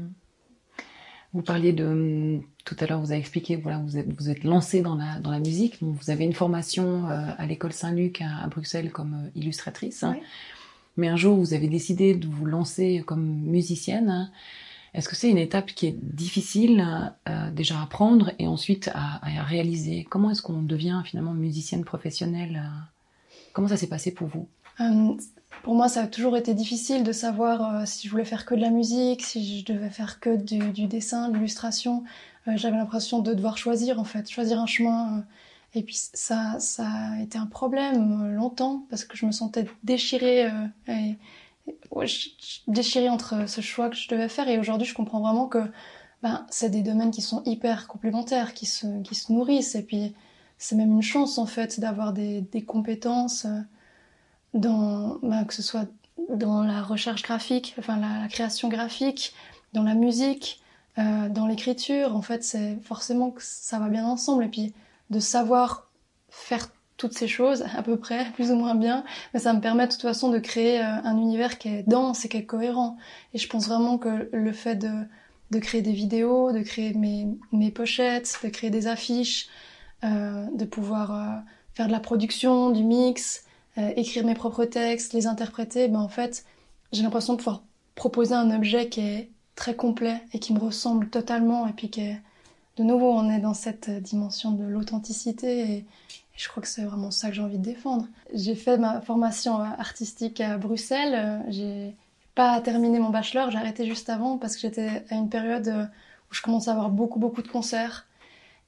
vous 1.33 1.41
parliez 1.41 1.73
de 1.73 2.39
tout 2.65 2.75
à 2.79 2.85
l'heure, 2.85 3.01
vous 3.01 3.11
avez 3.11 3.19
expliqué, 3.19 3.55
voilà, 3.55 3.79
vous 3.79 3.97
êtes, 3.97 4.07
vous 4.13 4.29
êtes 4.29 4.43
lancé 4.43 4.81
dans 4.81 4.95
la, 4.95 5.19
dans 5.19 5.31
la 5.31 5.39
musique. 5.39 5.77
Vous 5.81 6.09
avez 6.09 6.23
une 6.23 6.33
formation 6.33 7.09
euh, 7.09 7.25
à 7.37 7.45
l'école 7.45 7.73
Saint-Luc 7.73 8.21
à, 8.21 8.47
Bruxelles 8.47 8.91
comme 8.91 9.13
euh, 9.15 9.29
illustratrice. 9.35 10.05
Mais 10.95 11.07
un 11.07 11.17
jour, 11.17 11.35
vous 11.35 11.53
avez 11.53 11.67
décidé 11.67 12.13
de 12.13 12.27
vous 12.27 12.45
lancer 12.45 13.03
comme 13.05 13.25
musicienne. 13.25 14.31
Est-ce 14.93 15.09
que 15.09 15.15
c'est 15.15 15.29
une 15.29 15.39
étape 15.39 15.67
qui 15.67 15.87
est 15.87 15.97
difficile 16.01 16.85
euh, 17.27 17.49
déjà 17.49 17.81
à 17.81 17.85
prendre 17.87 18.31
et 18.37 18.45
ensuite 18.45 18.91
à, 18.93 19.19
réaliser? 19.43 20.05
Comment 20.07 20.29
est-ce 20.29 20.43
qu'on 20.43 20.61
devient 20.61 21.01
finalement 21.03 21.33
musicienne 21.33 21.83
professionnelle 21.83 22.61
euh? 22.63 22.79
Comment 23.53 23.67
ça 23.67 23.77
s'est 23.77 23.87
passé 23.87 24.11
pour 24.11 24.27
vous? 24.27 24.47
Euh, 24.81 25.15
Pour 25.61 25.75
moi, 25.75 25.87
ça 25.87 26.01
a 26.01 26.07
toujours 26.07 26.35
été 26.35 26.53
difficile 26.53 27.03
de 27.03 27.11
savoir 27.11 27.87
si 27.87 28.07
je 28.07 28.11
voulais 28.11 28.25
faire 28.25 28.45
que 28.45 28.55
de 28.55 28.61
la 28.61 28.69
musique, 28.69 29.21
si 29.21 29.59
je 29.59 29.65
devais 29.65 29.89
faire 29.89 30.19
que 30.19 30.35
du, 30.35 30.87
dessin, 30.87 31.29
de 31.29 31.35
l'illustration. 31.35 32.03
J'avais 32.47 32.75
l'impression 32.75 33.19
de 33.19 33.33
devoir 33.33 33.57
choisir 33.57 33.99
en 33.99 34.03
fait, 34.03 34.29
choisir 34.29 34.59
un 34.59 34.65
chemin. 34.65 35.23
et 35.73 35.83
puis 35.83 35.95
ça, 36.13 36.59
ça 36.59 36.85
a 36.85 37.21
été 37.21 37.37
un 37.37 37.45
problème 37.45 38.35
longtemps 38.35 38.85
parce 38.89 39.05
que 39.05 39.15
je 39.15 39.25
me 39.25 39.31
sentais 39.31 39.65
déchirée 39.83 40.49
et, 40.89 41.17
déchirée 42.67 43.09
entre 43.09 43.47
ce 43.47 43.61
choix 43.61 43.89
que 43.89 43.95
je 43.95 44.07
devais 44.09 44.29
faire 44.29 44.47
et 44.47 44.57
aujourd'hui 44.59 44.87
je 44.87 44.93
comprends 44.93 45.21
vraiment 45.21 45.47
que 45.47 45.59
ben, 46.21 46.45
c'est 46.49 46.69
des 46.69 46.81
domaines 46.81 47.11
qui 47.11 47.21
sont 47.21 47.43
hyper 47.45 47.87
complémentaires, 47.87 48.53
qui 48.53 48.65
se, 48.65 49.01
qui 49.03 49.15
se 49.15 49.31
nourrissent 49.31 49.75
et 49.75 49.83
puis 49.83 50.13
c'est 50.57 50.75
même 50.75 50.91
une 50.91 51.01
chance 51.01 51.37
en 51.37 51.45
fait 51.45 51.79
d'avoir 51.79 52.13
des, 52.13 52.41
des, 52.41 52.63
compétences 52.63 53.45
euh, 53.45 53.59
dans, 54.53 55.17
ben, 55.23 55.45
que 55.45 55.53
ce 55.53 55.61
soit 55.61 55.87
dans 56.29 56.63
la 56.63 56.81
recherche 56.81 57.23
graphique, 57.23 57.75
enfin 57.79 57.97
la, 57.97 58.27
création 58.27 58.69
graphique, 58.69 59.33
dans 59.73 59.83
la 59.83 59.95
musique, 59.95 60.61
euh, 60.97 61.29
dans 61.29 61.47
l'écriture. 61.47 62.15
En 62.15 62.21
fait, 62.21 62.43
c'est 62.43 62.77
forcément 62.83 63.31
que 63.31 63.41
ça 63.43 63.79
va 63.79 63.89
bien 63.89 64.05
ensemble 64.05 64.43
et 64.43 64.49
puis 64.49 64.73
de 65.09 65.19
savoir 65.19 65.89
faire 66.29 66.69
toutes 66.97 67.17
ces 67.17 67.27
choses, 67.27 67.65
à 67.75 67.81
peu 67.83 67.97
près, 67.97 68.25
plus 68.35 68.51
ou 68.51 68.55
moins 68.55 68.75
bien, 68.75 69.03
mais 69.33 69.39
ça 69.39 69.53
me 69.53 69.59
permet 69.59 69.87
de 69.87 69.91
toute 69.91 70.01
façon 70.01 70.29
de 70.29 70.39
créer 70.39 70.79
euh, 70.79 71.01
un 71.03 71.17
univers 71.17 71.57
qui 71.57 71.69
est 71.69 71.83
dense 71.87 72.25
et 72.25 72.29
qui 72.29 72.37
est 72.37 72.45
cohérent. 72.45 72.97
Et 73.33 73.37
je 73.37 73.47
pense 73.47 73.67
vraiment 73.67 73.97
que 73.97 74.29
le 74.31 74.51
fait 74.51 74.75
de, 74.75 74.91
de 75.51 75.59
créer 75.59 75.81
des 75.81 75.93
vidéos, 75.93 76.51
de 76.51 76.61
créer 76.61 76.93
mes, 76.93 77.27
mes 77.51 77.71
pochettes, 77.71 78.39
de 78.43 78.49
créer 78.49 78.69
des 78.69 78.87
affiches, 78.87 79.47
euh, 80.03 80.45
de 80.53 80.65
pouvoir 80.65 81.15
euh, 81.15 81.39
faire 81.73 81.87
de 81.87 81.91
la 81.91 81.99
production, 81.99 82.71
du 82.71 82.83
mix, 82.83 83.45
euh, 83.77 83.91
écrire 83.95 84.25
mes 84.25 84.35
propres 84.35 84.65
textes, 84.65 85.13
les 85.13 85.27
interpréter, 85.27 85.87
ben 85.87 85.99
en 85.99 86.09
fait, 86.09 86.45
j'ai 86.91 87.01
l'impression 87.01 87.33
de 87.33 87.39
pouvoir 87.39 87.63
proposer 87.95 88.35
un 88.35 88.55
objet 88.55 88.89
qui 88.89 89.01
est 89.01 89.29
très 89.55 89.75
complet 89.75 90.21
et 90.33 90.39
qui 90.39 90.53
me 90.53 90.59
ressemble 90.59 91.09
totalement 91.09 91.67
et 91.67 91.73
puis 91.73 91.89
qui 91.89 92.01
est 92.01 92.21
de 92.77 92.83
nouveau 92.83 93.11
on 93.11 93.29
est 93.29 93.39
dans 93.39 93.53
cette 93.53 93.89
dimension 93.89 94.51
de 94.51 94.63
l'authenticité 94.63 95.71
et, 95.71 95.85
je 96.35 96.49
crois 96.49 96.63
que 96.63 96.67
c'est 96.67 96.83
vraiment 96.83 97.11
ça 97.11 97.29
que 97.29 97.35
j'ai 97.35 97.43
envie 97.43 97.59
de 97.59 97.63
défendre. 97.63 98.07
J'ai 98.33 98.55
fait 98.55 98.79
ma 98.79 99.01
formation 99.01 99.59
artistique 99.59 100.41
à 100.41 100.57
Bruxelles. 100.57 101.13
Euh, 101.13 101.51
j'ai 101.51 101.95
pas 102.33 102.59
terminé 102.59 102.97
mon 102.97 103.11
bachelor, 103.11 103.51
j'ai 103.51 103.59
arrêté 103.59 103.85
juste 103.85 104.09
avant 104.09 104.39
parce 104.39 104.55
que 104.55 104.61
j'étais 104.61 105.03
à 105.11 105.15
une 105.15 105.29
période 105.29 105.67
où 106.31 106.33
je 106.33 106.41
commençais 106.41 106.71
à 106.71 106.73
avoir 106.73 106.89
beaucoup 106.89 107.19
beaucoup 107.19 107.43
de 107.43 107.47
concerts 107.47 108.07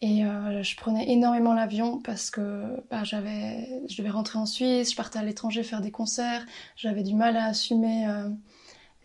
et 0.05 0.25
euh, 0.25 0.61
je 0.61 0.75
prenais 0.75 1.09
énormément 1.09 1.53
l'avion 1.53 1.99
parce 1.99 2.29
que 2.29 2.83
bah, 2.91 3.03
j'avais, 3.03 3.81
je 3.89 3.97
devais 3.97 4.09
rentrer 4.09 4.37
en 4.37 4.45
Suisse, 4.45 4.91
je 4.91 4.95
partais 4.95 5.19
à 5.19 5.23
l'étranger 5.23 5.63
faire 5.63 5.81
des 5.81 5.91
concerts, 5.91 6.45
j'avais 6.75 7.03
du 7.03 7.15
mal 7.15 7.37
à 7.37 7.45
assumer 7.45 8.07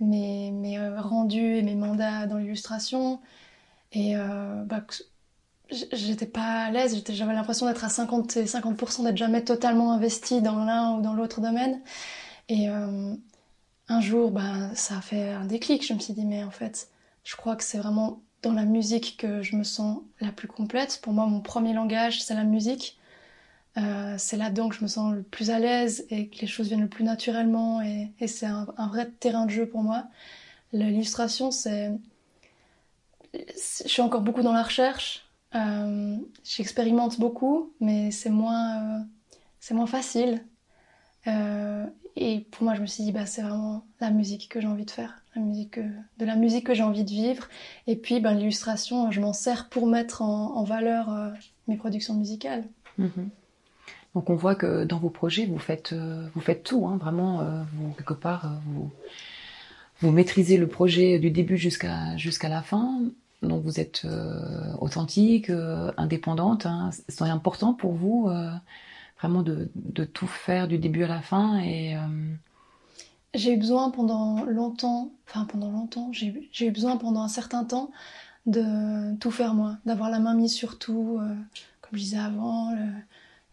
mes, 0.01 0.51
mes 0.51 0.89
rendus 0.99 1.57
et 1.57 1.63
mes 1.63 1.75
mandats 1.75 2.27
dans 2.27 2.37
l'illustration 2.37 3.21
et 3.93 4.15
bah, 4.67 4.85
j'étais 5.93 6.27
pas 6.27 6.65
à 6.65 6.71
l'aise, 6.71 7.03
j'avais 7.09 7.35
l'impression 7.35 7.67
d'être 7.67 7.85
à 7.85 7.89
50 7.89 8.37
et 8.37 8.45
50% 8.45 9.05
d'être 9.05 9.17
jamais 9.17 9.45
totalement 9.45 9.93
investie 9.93 10.43
dans 10.43 10.65
l'un 10.65 10.97
ou 10.97 11.03
dans 11.03 11.15
l'autre 11.15 11.41
domaine. 11.41 11.81
Et 12.49 12.69
euh, 12.69 13.15
un 13.89 14.01
jour, 14.01 14.31
bah, 14.31 14.75
ça 14.75 14.99
a 14.99 15.01
fait 15.01 15.31
un 15.31 15.45
déclic. 15.45 15.87
Je 15.87 15.95
me 15.95 15.99
suis 15.99 16.15
dit, 16.15 16.25
mais 16.25 16.45
en 16.45 16.51
fait, 16.51 16.89
je 17.25 17.37
crois 17.37 17.57
que 17.57 17.65
c'est 17.65 17.79
vraiment 17.79 18.23
dans 18.43 18.53
la 18.53 18.65
musique 18.65 19.17
que 19.19 19.43
je 19.43 19.57
me 19.57 19.65
sens 19.65 20.01
la 20.21 20.33
plus 20.33 20.49
complète. 20.49 21.01
Pour 21.03 21.13
moi, 21.13 21.27
mon 21.27 21.41
premier 21.41 21.73
langage, 21.73 22.23
c'est 22.23 22.35
la 22.35 22.45
musique. 22.45 22.99
Euh, 23.77 24.17
c'est 24.19 24.37
là-dedans 24.37 24.69
que 24.69 24.75
je 24.75 24.83
me 24.83 24.89
sens 24.89 25.15
le 25.15 25.23
plus 25.23 25.51
à 25.51 25.59
l'aise 25.59 26.07
et 26.11 26.29
que 26.29 26.41
les 26.41 26.47
choses 26.47 26.69
viennent 26.69 26.81
le 26.81 26.89
plus 26.89 27.05
naturellement. 27.05 27.83
Et, 27.83 28.11
c'est 28.27 28.47
un, 28.47 28.67
un, 28.77 28.89
vrai 28.89 29.11
terrain 29.21 29.47
de 29.47 29.51
jeu 29.51 29.67
pour 29.67 29.83
moi. 29.83 30.05
L'illustration, 30.73 31.51
c'est... 31.51 31.93
Je 33.35 33.89
suis 33.89 34.03
encore 34.03 34.23
beaucoup 34.23 34.43
dans 34.43 34.53
la 34.53 34.63
recherche. 34.63 35.27
Euh, 35.55 36.17
J'expérimente 36.45 37.21
beaucoup, 37.21 37.73
mais 37.81 38.11
c'est 38.11 38.31
moins, 38.31 38.79
euh, 38.79 38.99
c'est 39.61 39.75
moins 39.75 39.87
facile. 39.87 40.45
Euh, 42.21 42.25
et 42.25 42.41
pour 42.51 42.65
moi, 42.65 42.75
je 42.75 42.81
me 42.81 42.87
suis 42.87 43.05
dit, 43.05 43.13
bah, 43.13 43.27
c'est 43.27 43.43
vraiment 43.43 43.85
la 44.01 44.11
musique 44.11 44.49
que 44.49 44.61
j'ai 44.61 44.67
envie 44.67 44.85
de 44.85 44.91
faire, 44.91 45.23
la 45.35 45.43
musique 45.43 45.79
de 45.79 46.25
la 46.25 46.37
musique 46.37 46.67
que 46.67 46.75
j'ai 46.75 46.83
envie 46.83 47.05
de 47.05 47.11
vivre. 47.11 47.49
Et 47.87 47.97
puis, 47.97 48.21
ben, 48.21 48.35
l'illustration, 48.35 49.11
je 49.11 49.21
m'en 49.21 49.33
sers 49.33 49.69
pour 49.69 49.87
mettre 49.87 50.23
en, 50.23 50.63
valeur 50.65 51.13
euh, 51.13 51.31
mes 51.69 51.77
productions 51.77 52.15
musicales. 52.15 52.65
Mhm. 52.99 53.31
Donc, 54.15 54.29
on 54.29 54.35
voit 54.35 54.55
que 54.55 54.85
dans 54.85 54.99
vos 54.99 55.11
projets, 55.11 55.47
vous 55.47 55.59
faites, 55.59 55.93
euh, 55.93 56.27
vous 56.35 56.41
faites 56.41 56.65
tout, 56.65 56.87
hein, 56.87 56.99
vraiment, 57.01 57.45
vous, 57.73 57.93
quelque 57.93 58.15
part, 58.15 58.61
vous, 58.67 58.91
vous 60.01 60.11
maîtrisez 60.11 60.57
le 60.57 60.67
projet 60.67 61.19
du 61.19 61.31
début 61.31 61.57
jusqu'à 61.57 62.17
jusqu'à 62.17 62.49
la 62.49 62.63
fin. 62.63 63.03
Donc 63.43 63.63
vous 63.65 63.81
êtes 63.81 64.03
euh, 64.05 64.75
authentique, 64.81 65.51
euh, 65.51 65.93
indépendante. 65.97 66.67
Hein. 66.67 66.91
C'est 67.09 67.23
important 67.23 67.73
pour 67.73 67.93
vous 67.93 68.29
euh, 68.29 68.51
vraiment 69.21 69.43
de, 69.43 69.71
tout 70.05 70.27
faire 70.27 70.69
du 70.69 70.79
début 70.79 71.05
à 71.05 71.09
la 71.09 71.21
fin 71.21 71.59
et 71.59 71.97
j'ai 73.35 73.53
eu 73.53 73.57
besoin 73.59 73.91
pendant 73.91 74.45
longtemps, 74.45 75.13
enfin 75.29 75.45
pendant 75.45 75.71
longtemps, 75.71 76.11
j'ai 76.13 76.67
eu 76.67 76.71
besoin 76.71 76.97
pendant 76.97 77.23
un 77.23 77.29
certain 77.29 77.65
temps 77.65 77.91
de 78.47 79.15
tout 79.19 79.31
faire 79.31 79.55
moi, 79.55 79.77
d'avoir 79.85 80.11
la 80.11 80.19
main 80.19 80.35
mise 80.35 80.55
sur 80.55 80.79
tout, 80.79 81.21
comme 81.81 81.93
je 81.93 81.99
disais 81.99 82.19
avant, 82.19 82.75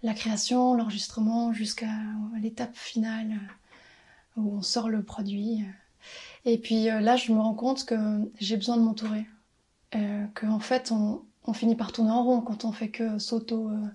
la 0.04 0.14
création, 0.14 0.74
l'enregistrement, 0.74 1.54
jusqu'à 1.54 1.92
l'étape 2.42 2.76
finale 2.76 3.38
où 4.38 4.58
on 4.58 4.62
sort 4.62 4.90
le 4.90 5.04
produit. 5.04 5.64
Et 6.46 6.58
puis 6.58 6.86
là, 6.86 7.18
je 7.18 7.32
me 7.34 7.40
rends 7.40 7.54
compte 7.54 7.86
que 7.86 7.96
j'ai 8.40 8.56
besoin 8.56 8.78
de 8.78 8.84
m'entourer 8.84 9.28
euh, 9.96 10.26
qu'en 10.36 10.60
fait 10.60 10.92
on, 10.92 11.24
finit 11.54 11.76
par 11.76 11.94
tourner 11.94 12.12
en 12.12 12.22
rond 12.22 12.42
quand 12.42 12.66
on 12.66 12.74
fait 12.74 12.90
que 12.90 13.20
s'auto 13.20 13.70
euh, 13.70 13.88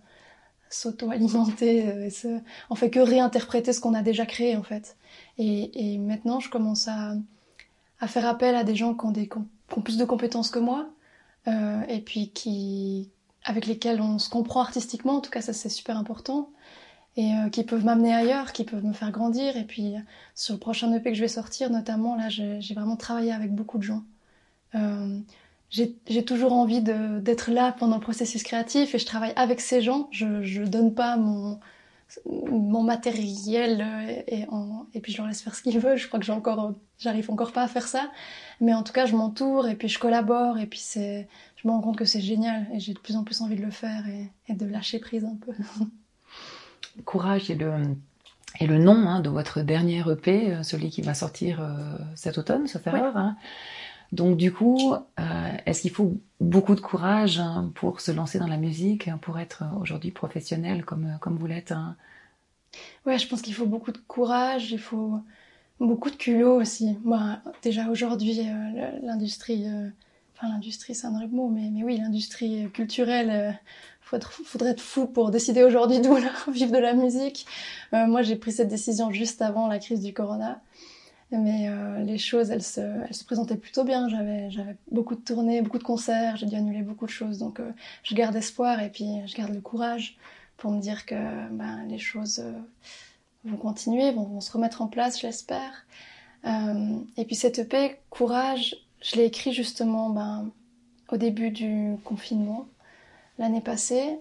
s'auto-alimenter, 0.75 1.88
euh, 1.88 2.38
on 2.71 2.75
fait 2.75 2.91
que 2.91 3.00
réinterpréter 3.00 3.73
ce 3.73 3.81
qu'on 3.81 3.95
a 3.95 4.02
déjà 4.02 4.26
créé 4.26 4.57
en 4.57 4.62
fait. 4.62 4.97
Et, 5.38 5.95
et 5.95 5.99
maintenant 5.99 6.41
je 6.41 6.50
commence 6.50 6.88
à, 6.88 7.14
faire 8.07 8.26
appel 8.26 8.55
à 8.55 8.64
des 8.64 8.75
gens 8.75 8.95
qui 8.95 9.07
ont, 9.07 9.11
des, 9.11 9.29
plus 9.85 9.97
de 9.97 10.05
compétences 10.05 10.50
que 10.50 10.59
moi 10.59 10.88
euh, 11.49 11.83
et 11.88 12.00
puis 12.00 12.31
qui 12.31 13.11
avec 13.45 13.67
lesquels 13.67 14.00
on 14.00 14.19
se 14.19 14.31
comprend 14.31 14.61
artistiquement, 14.61 15.17
en 15.17 15.21
tout 15.21 15.31
cas 15.31 15.41
ça 15.41 15.52
c'est 15.52 15.69
super 15.69 15.97
important 15.97 16.50
et 17.17 17.35
euh, 17.35 17.50
qui 17.50 17.64
peuvent 17.64 17.85
m'amener 17.85 18.14
ailleurs, 18.14 18.52
qui 18.52 18.64
peuvent 18.64 18.85
me 18.85 18.93
faire 18.93 19.11
grandir. 19.11 19.57
Et 19.57 19.64
puis 19.64 19.95
sur 20.35 20.55
le 20.55 20.61
prochain 20.61 20.93
EP 20.93 21.11
que 21.11 21.17
je 21.17 21.21
vais 21.21 21.29
sortir, 21.29 21.71
notamment, 21.71 22.17
là, 22.17 22.29
j'ai 22.31 22.75
vraiment 22.75 22.97
travaillé 22.97 23.33
avec 23.33 23.55
beaucoup 23.55 23.76
de 23.76 23.83
gens. 23.83 24.02
J'ai 25.73 26.25
toujours 26.25 26.52
envie 26.52 26.83
d'être 26.83 27.50
là 27.50 27.73
pendant 27.73 27.97
le 27.97 28.02
processus 28.02 28.43
créatif 28.43 28.95
et 28.95 28.99
je 28.99 29.07
travaille 29.07 29.33
avec 29.37 29.59
ces 29.61 29.81
gens. 29.81 30.09
Je 30.11 30.26
ne 30.26 30.67
donne 30.67 30.95
pas 30.95 31.17
mon, 31.17 31.59
mon 32.26 32.83
matériel 32.83 33.81
euh, 33.81 34.23
et, 34.26 34.47
et, 34.95 35.00
puis 35.00 35.12
je 35.12 35.19
leur 35.19 35.26
laisse 35.26 35.41
faire 35.41 35.55
ce 35.55 35.62
qu'ils 35.62 35.79
veulent. 35.79 35.97
Je 35.97 36.09
crois 36.09 36.21
que 36.21 36.26
j'ai 36.26 36.33
encore, 36.33 36.75
j'arrive 36.99 37.31
encore 37.31 37.52
pas 37.52 37.62
à 37.62 37.69
faire 37.69 37.88
ça, 37.88 38.11
mais 38.61 38.75
en 38.75 38.83
tout 38.83 38.93
cas 38.93 39.07
je 39.07 39.17
m'entoure 39.17 39.67
et 39.67 39.75
puis 39.75 39.88
je 39.88 39.99
collabore 39.99 40.59
et 40.59 40.67
puis 40.67 40.79
c'est, 40.79 41.26
je 41.57 41.67
me 41.67 41.73
rends 41.73 41.81
compte 41.81 41.97
que 41.97 42.05
c'est 42.05 42.21
génial 42.21 42.67
et 42.75 42.79
j'ai 42.79 42.93
de 42.93 42.99
plus 42.99 43.17
en 43.17 43.25
plus 43.25 43.41
envie 43.41 43.57
de 43.57 43.62
le 43.62 43.71
faire 43.71 44.07
et, 44.07 44.31
et 44.49 44.55
de 44.55 44.67
lâcher 44.67 44.99
prise 44.99 45.25
un 45.25 45.37
peu. 45.37 45.52
Courage 47.07 47.50
et 47.50 47.55
le 47.55 47.73
et 48.61 48.67
le 48.67 48.79
nom 48.79 49.09
hein, 49.09 49.21
de 49.21 49.31
votre 49.31 49.62
dernier 49.62 50.02
EP, 50.11 50.52
euh, 50.52 50.62
celui 50.62 50.91
qui 50.91 51.02
va 51.02 51.14
sortir 51.14 51.61
euh, 51.62 51.97
cet 52.14 52.38
automne, 52.38 52.67
sauf 52.67 52.87
erreur. 52.87 53.17
Hein. 53.17 53.37
Donc 54.12 54.37
du 54.37 54.52
coup, 54.52 54.92
euh, 54.95 55.57
est-ce 55.64 55.81
qu'il 55.81 55.90
faut 55.90 56.21
beaucoup 56.38 56.75
de 56.75 56.81
courage 56.81 57.38
hein, 57.38 57.73
pour 57.75 58.02
se 58.02 58.12
lancer 58.12 58.38
dans 58.38 58.47
la 58.47 58.59
musique, 58.59 59.11
pour 59.23 59.38
être 59.38 59.64
aujourd'hui 59.81 60.11
professionnel 60.11 60.85
comme, 60.85 61.16
comme 61.21 61.37
vous 61.38 61.47
l'êtes 61.47 61.73
hein? 61.73 61.97
Ouais, 63.07 63.19
je 63.19 63.26
pense 63.26 63.42
qu'il 63.42 63.54
faut 63.54 63.66
beaucoup 63.66 63.92
de 63.92 63.99
courage, 63.99 64.71
il 64.73 64.78
faut 64.78 65.19
beaucoup 65.81 66.11
de 66.11 66.16
culot 66.16 66.61
aussi. 66.61 66.97
Moi, 67.04 67.38
déjà 67.62 67.88
aujourd'hui, 67.88 68.40
euh, 68.40 68.90
l'industrie, 69.02 69.64
euh, 69.66 69.88
enfin 70.37 70.49
l'industrie 70.49 70.95
c'est 70.95 71.07
un 71.07 71.12
vrai 71.12 71.26
mot, 71.26 71.49
mais, 71.49 71.71
oui, 71.83 71.99
l'industrie 71.99 72.71
culturelle, 72.73 73.59
il 74.12 74.21
faudrait 74.45 74.71
être 74.71 74.83
fou 74.83 75.07
pour 75.07 75.31
décider 75.31 75.64
aujourd'hui 75.64 76.00
d'où 76.00 76.16
vivre 76.52 76.73
de 76.73 76.78
la 76.78 76.92
musique. 76.92 77.47
moi, 77.92 78.21
j'ai 78.21 78.37
pris 78.37 78.52
cette 78.52 78.69
décision 78.69 79.11
juste 79.11 79.40
avant 79.40 79.69
la 79.69 79.78
crise 79.78 80.00
du 80.00 80.12
corona. 80.12 80.61
Mais 81.32 81.68
euh, 81.68 82.02
les 82.02 82.18
choses, 82.18 82.50
elles 82.50 82.62
se, 82.62 82.80
elles 82.80 83.14
se 83.14 83.24
présentaient 83.24 83.56
plutôt 83.56 83.84
bien. 83.84 84.08
J'avais, 84.08 84.50
j'avais 84.50 84.76
beaucoup 84.90 85.14
de 85.14 85.20
tournées, 85.20 85.62
beaucoup 85.62 85.78
de 85.78 85.82
concerts, 85.82 86.36
j'ai 86.36 86.46
dû 86.46 86.56
annuler 86.56 86.82
beaucoup 86.82 87.06
de 87.06 87.10
choses. 87.10 87.38
Donc 87.38 87.58
euh, 87.58 87.72
je 88.02 88.14
garde 88.14 88.36
espoir 88.36 88.80
et 88.80 88.90
puis 88.90 89.06
je 89.26 89.34
garde 89.34 89.54
le 89.54 89.62
courage 89.62 90.18
pour 90.58 90.70
me 90.70 90.80
dire 90.80 91.06
que 91.06 91.14
ben, 91.50 91.84
les 91.88 91.98
choses 91.98 92.40
euh, 92.40 92.52
vont 93.44 93.56
continuer, 93.56 94.12
vont, 94.12 94.40
se 94.40 94.52
remettre 94.52 94.82
en 94.82 94.88
place, 94.88 95.20
je 95.20 95.26
l'espère. 95.26 95.86
et 96.44 97.24
puis 97.24 97.34
cette 97.34 97.58
EP, 97.58 97.96
courage, 98.10 98.76
je 99.00 99.16
l'ai 99.16 99.24
écrit 99.24 99.52
justement 99.52 100.10
ben, 100.10 100.50
au 101.08 101.16
début 101.16 101.50
du 101.50 101.96
confinement, 102.04 102.68
l'année 103.38 103.62
passée. 103.62 104.18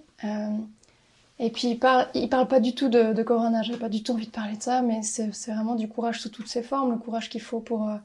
Euh, 1.42 1.46
et 1.46 1.50
puis 1.52 1.70
il 1.70 1.80
parle, 1.80 2.08
il 2.14 2.30
parle 2.30 2.48
pas 2.48 2.60
du 2.60 2.74
tout 2.74 2.90
de, 2.90 3.14
de 3.14 3.24
Corona, 3.24 3.62
j'avais 3.64 3.80
pas 3.80 3.90
du 3.90 4.04
tout 4.04 4.14
envie 4.14 4.28
de 4.28 4.32
parler 4.32 4.58
de 4.58 4.64
ça, 4.64 4.82
mais 4.82 5.02
c'est 5.04 5.30
vraiment 5.48 5.76
du 5.76 5.88
courage 5.88 6.22
sous 6.22 6.30
toutes 6.30 6.48
ses 6.48 6.64
formes, 6.64 6.92
le 6.92 6.98
courage 6.98 7.30
qu'il 7.30 7.42
faut 7.42 7.60
pour, 7.60 7.90
euh, 7.90 7.98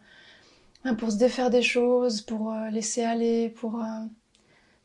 ben, 0.84 0.94
pour 0.94 1.10
se 1.10 1.16
défaire 1.16 1.50
des 1.50 1.62
choses, 1.62 2.22
pour 2.22 2.52
euh, 2.52 2.70
laisser 2.70 3.04
aller, 3.04 3.50
pour, 3.50 3.82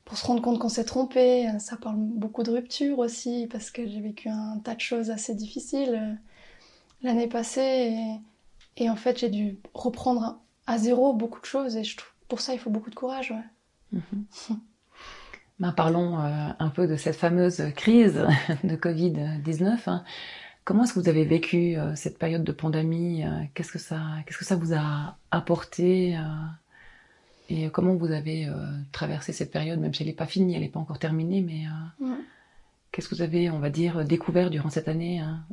pour 0.05 0.17
se 0.17 0.25
rendre 0.25 0.41
compte 0.41 0.59
qu'on 0.59 0.69
s'est 0.69 0.85
trompé. 0.85 1.47
Ça 1.59 1.77
parle 1.77 1.97
beaucoup 1.97 2.43
de 2.43 2.51
rupture 2.51 2.99
aussi, 2.99 3.47
parce 3.51 3.71
que 3.71 3.87
j'ai 3.87 4.01
vécu 4.01 4.29
un 4.29 4.59
tas 4.63 4.75
de 4.75 4.81
choses 4.81 5.11
assez 5.11 5.35
difficiles 5.35 6.17
l'année 7.03 7.27
passée. 7.27 8.19
Et, 8.77 8.83
et, 8.83 8.89
en 8.89 8.95
fait, 8.95 9.19
j'ai 9.19 9.29
dû 9.29 9.57
reprendre 9.73 10.39
à 10.67 10.77
zéro 10.77 11.13
beaucoup 11.13 11.41
de 11.41 11.45
choses, 11.45 11.75
et 11.77 11.83
je 11.83 11.97
trouve, 11.97 12.11
pour 12.27 12.41
ça, 12.41 12.53
il 12.53 12.59
faut 12.59 12.69
beaucoup 12.69 12.89
de 12.89 12.95
courage. 12.95 13.31
Ouais. 13.31 13.99
Mm-hmm. 13.99 14.55
Ben, 15.61 15.73
parlons 15.73 16.19
euh, 16.19 16.47
un 16.57 16.69
peu 16.69 16.87
de 16.87 16.95
cette 16.95 17.15
fameuse 17.15 17.61
crise 17.75 18.25
de 18.63 18.75
Covid-19. 18.75 19.77
Hein. 19.85 20.03
Comment 20.63 20.85
est-ce 20.85 20.93
que 20.95 20.99
vous 20.99 21.07
avez 21.07 21.23
vécu 21.23 21.77
euh, 21.77 21.93
cette 21.93 22.17
période 22.17 22.43
de 22.43 22.51
pandémie 22.51 23.23
euh, 23.23 23.29
Qu'est-ce 23.53 23.71
que 23.71 23.77
ça, 23.77 23.99
qu'est-ce 24.25 24.39
que 24.39 24.43
ça 24.43 24.55
vous 24.55 24.73
a 24.73 25.17
apporté 25.29 26.17
Et 27.47 27.69
comment 27.69 27.93
vous 27.93 28.09
avez 28.09 28.49
traversé 28.91 29.33
cette 29.33 29.51
période, 29.51 29.79
même 29.79 29.93
si 29.93 30.01
elle 30.01 30.09
n'est 30.09 30.15
pas 30.15 30.25
finie, 30.25 30.55
elle 30.55 30.61
n'est 30.61 30.69
pas 30.69 30.79
encore 30.79 30.97
terminée, 30.97 31.41
mais 31.41 31.65
qu'est-ce 32.91 33.07
que 33.07 33.13
vous 33.13 33.21
avez, 33.21 33.51
on 33.51 33.59
va 33.59 33.69
dire, 33.69 34.03
découvert 34.03 34.49
durant 34.49 34.71
cette 34.71 34.87
année 34.87 35.19
hein? 35.19 35.43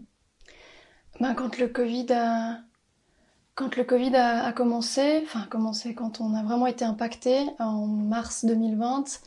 ben, 1.21 1.35
quand 1.35 1.59
le 1.59 1.69
Covid 1.69 2.07
a 2.13 2.61
quand 3.57 3.77
le 3.77 3.83
Covid 3.83 4.15
a, 4.15 4.45
a 4.47 4.53
commencé, 4.53 5.21
enfin 5.25 5.47
commencé 5.51 5.93
quand 5.93 6.21
on 6.21 6.35
a 6.35 6.45
vraiment 6.45 6.69
été 6.69 6.85
impacté 6.85 7.45
en 7.59 7.87
mars 7.87 8.45
2020, 8.45 9.21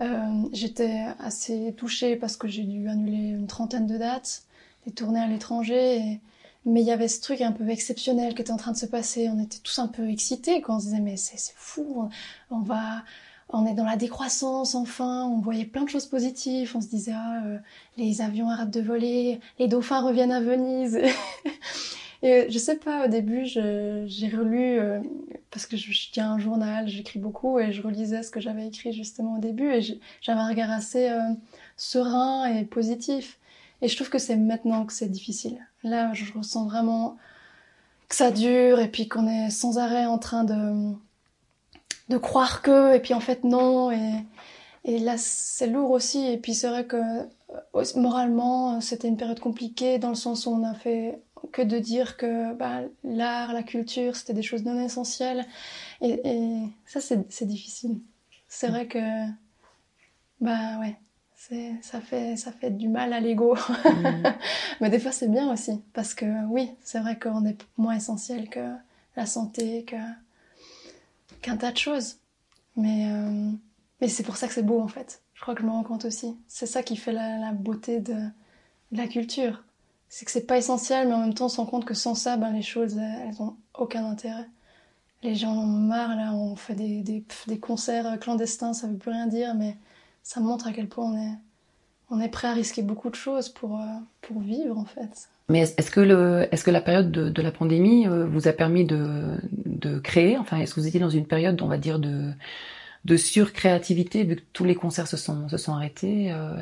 euh, 0.00 0.48
j'étais 0.52 1.04
assez 1.18 1.74
touchée 1.76 2.16
parce 2.16 2.36
que 2.36 2.48
j'ai 2.48 2.64
dû 2.64 2.88
annuler 2.88 3.28
une 3.28 3.46
trentaine 3.46 3.86
de 3.86 3.96
dates, 3.96 4.42
des 4.86 4.92
tournées 4.92 5.20
à 5.20 5.26
l'étranger. 5.26 6.20
Mais 6.66 6.80
il 6.80 6.86
y 6.86 6.92
avait 6.92 7.08
ce 7.08 7.20
truc 7.20 7.42
un 7.42 7.52
peu 7.52 7.68
exceptionnel 7.68 8.34
qui 8.34 8.42
était 8.42 8.50
en 8.50 8.56
train 8.56 8.72
de 8.72 8.76
se 8.76 8.86
passer. 8.86 9.28
On 9.28 9.38
était 9.38 9.58
tous 9.58 9.78
un 9.78 9.88
peu 9.88 10.08
excités 10.08 10.62
quand 10.62 10.76
on 10.76 10.80
se 10.80 10.86
disait 10.86 11.00
mais 11.00 11.16
c'est 11.16 11.52
fou, 11.56 12.08
on 12.50 12.60
va, 12.60 13.04
on 13.50 13.66
est 13.66 13.74
dans 13.74 13.84
la 13.84 13.96
décroissance 13.96 14.74
enfin. 14.74 15.26
On 15.26 15.40
voyait 15.40 15.66
plein 15.66 15.84
de 15.84 15.90
choses 15.90 16.06
positives. 16.06 16.72
On 16.74 16.80
se 16.80 16.88
disait 16.88 17.12
ah 17.14 17.42
euh, 17.44 17.58
les 17.98 18.22
avions 18.22 18.48
arrêtent 18.48 18.70
de 18.70 18.80
voler, 18.80 19.40
les 19.58 19.68
dauphins 19.68 20.00
reviennent 20.00 20.32
à 20.32 20.40
Venise. 20.40 20.98
Et 22.24 22.50
je 22.50 22.58
sais 22.58 22.76
pas, 22.76 23.04
au 23.04 23.08
début, 23.08 23.44
j'ai 23.44 24.28
relu, 24.28 24.78
euh, 24.80 24.98
parce 25.50 25.66
que 25.66 25.76
je, 25.76 26.10
tiens 26.10 26.32
un 26.32 26.38
journal, 26.38 26.88
j'écris 26.88 27.18
beaucoup, 27.18 27.58
et 27.58 27.70
je 27.70 27.82
relisais 27.82 28.22
ce 28.22 28.30
que 28.30 28.40
j'avais 28.40 28.66
écrit 28.66 28.94
justement 28.94 29.36
au 29.36 29.40
début, 29.40 29.70
et 29.70 29.82
j'avais 30.22 30.40
un 30.40 30.48
regard 30.48 30.70
assez 30.70 31.10
euh, 31.10 31.20
serein 31.76 32.46
et 32.46 32.64
positif. 32.64 33.38
Et 33.82 33.88
je 33.88 33.96
trouve 33.96 34.08
que 34.08 34.18
c'est 34.18 34.36
maintenant 34.36 34.86
que 34.86 34.94
c'est 34.94 35.10
difficile. 35.10 35.58
Là, 35.82 36.14
je 36.14 36.24
ressens 36.32 36.64
vraiment 36.64 37.18
que 38.08 38.14
ça 38.14 38.30
dure, 38.30 38.80
et 38.80 38.88
puis 38.88 39.06
qu'on 39.06 39.28
est 39.28 39.50
sans 39.50 39.76
arrêt 39.76 40.06
en 40.06 40.16
train 40.16 40.44
de, 40.44 40.94
de 42.08 42.16
croire 42.16 42.62
que, 42.62 42.94
et 42.96 43.00
puis 43.00 43.12
en 43.12 43.20
fait 43.20 43.44
non, 43.44 43.90
et, 43.90 44.98
là, 44.98 45.16
c'est 45.18 45.66
lourd 45.66 45.90
aussi. 45.90 46.24
Et 46.26 46.38
puis 46.38 46.54
c'est 46.54 46.68
vrai 46.68 46.86
que 46.86 46.96
euh, 46.96 47.84
moralement, 47.96 48.80
c'était 48.80 49.08
une 49.08 49.18
période 49.18 49.40
compliquée 49.40 49.98
dans 49.98 50.08
le 50.08 50.14
sens 50.14 50.46
où 50.46 50.50
on 50.52 50.64
a 50.64 50.72
fait 50.72 51.20
que 51.52 51.62
de 51.62 51.78
dire 51.78 52.16
que 52.16 52.54
bah, 52.54 52.82
l'art, 53.02 53.52
la 53.52 53.62
culture, 53.62 54.16
c'était 54.16 54.34
des 54.34 54.42
choses 54.42 54.64
non 54.64 54.78
essentielles. 54.80 55.46
Et, 56.00 56.20
ça, 56.86 57.00
c'est 57.00 57.46
difficile. 57.46 57.98
C'est 58.48 58.68
vrai 58.68 58.86
que, 58.86 58.98
bah 60.40 60.78
ouais, 60.80 60.96
ça 61.82 62.00
fait, 62.00 62.36
ça 62.36 62.52
fait 62.52 62.70
du 62.70 62.88
mal 62.88 63.12
à 63.12 63.20
l'ego. 63.20 63.54
Mm. 63.84 64.22
Mais 64.80 64.90
des 64.90 64.98
fois, 64.98 65.12
c'est 65.12 65.28
bien 65.28 65.52
aussi. 65.52 65.82
Parce 65.92 66.14
que 66.14 66.46
oui, 66.46 66.70
c'est 66.82 67.00
vrai 67.00 67.18
qu'on 67.18 67.44
est 67.44 67.58
moins 67.76 67.94
essentiel 67.94 68.48
que 68.48 68.74
la 69.16 69.26
santé, 69.26 69.84
que 69.84 69.96
qu'un 71.42 71.56
tas 71.56 71.72
de 71.72 71.76
choses. 71.76 72.16
Mais, 72.76 73.10
euh, 73.10 73.50
mais 74.00 74.08
c'est 74.08 74.22
pour 74.22 74.36
ça 74.36 74.48
que 74.48 74.54
c'est 74.54 74.62
beau, 74.62 74.80
en 74.80 74.88
fait. 74.88 75.22
Je 75.34 75.40
crois 75.42 75.54
que 75.54 75.60
je 75.60 75.66
me 75.66 75.70
rends 75.70 75.82
compte 75.84 76.04
aussi. 76.04 76.36
C'est 76.48 76.66
ça 76.66 76.82
qui 76.82 76.96
fait 76.96 77.12
la, 77.12 77.52
beauté 77.52 78.00
de 78.00 78.16
la 78.92 79.06
culture 79.06 79.62
c'est 80.14 80.24
que 80.24 80.30
c'est 80.30 80.46
pas 80.46 80.58
essentiel, 80.58 81.08
mais 81.08 81.14
en 81.14 81.18
même 81.18 81.34
temps, 81.34 81.46
on 81.46 81.48
se 81.48 81.56
rend 81.56 81.66
compte 81.66 81.84
que 81.84 81.92
sans 81.92 82.14
ça, 82.14 82.36
ben, 82.36 82.52
les 82.52 82.62
choses, 82.62 82.96
elles 82.96 83.42
ont 83.42 83.56
aucun 83.76 84.08
intérêt. 84.08 84.46
Les 85.24 85.34
gens 85.34 85.50
en 85.50 85.64
ont 85.64 85.66
marre, 85.66 86.14
là, 86.14 86.32
on 86.32 86.54
fait 86.54 86.76
des, 86.76 87.02
des, 87.02 87.58
concerts 87.58 88.20
clandestins, 88.20 88.74
ça 88.74 88.86
veut 88.86 88.96
plus 88.96 89.10
rien 89.10 89.26
dire, 89.26 89.56
mais 89.56 89.76
ça 90.22 90.38
montre 90.38 90.68
à 90.68 90.72
quel 90.72 90.86
point 90.86 91.06
on 91.06 91.16
est, 91.16 91.34
on 92.10 92.20
est 92.20 92.28
prêt 92.28 92.46
à 92.46 92.52
risquer 92.52 92.82
beaucoup 92.82 93.10
de 93.10 93.16
choses 93.16 93.48
pour, 93.48 93.80
euh, 93.80 93.86
pour 94.20 94.38
vivre, 94.38 94.78
en 94.78 94.84
fait. 94.84 95.28
Mais 95.48 95.62
est-ce 95.62 95.90
que, 95.90 96.48
est-ce 96.52 96.62
que 96.62 96.70
la 96.70 96.80
période 96.80 97.10
de, 97.10 97.42
la 97.42 97.50
pandémie 97.50 98.06
euh, 98.06 98.24
vous 98.24 98.46
a 98.46 98.52
permis 98.52 98.84
de, 98.84 99.36
de 99.66 99.98
créer 99.98 100.38
Enfin, 100.38 100.58
est-ce 100.58 100.74
que 100.76 100.80
vous 100.80 100.86
étiez 100.86 101.00
dans 101.00 101.10
une 101.10 101.26
période, 101.26 101.60
on 101.60 101.66
va 101.66 101.76
dire, 101.76 101.98
de, 101.98 102.30
de 103.04 103.16
surcréativité, 103.16 104.22
vu 104.22 104.36
que 104.36 104.42
tous 104.52 104.64
les 104.64 104.76
concerts 104.76 105.08
se 105.08 105.16
sont, 105.16 105.48
se 105.48 105.56
sont 105.56 105.72
arrêtés 105.72 106.30
euh, 106.30 106.54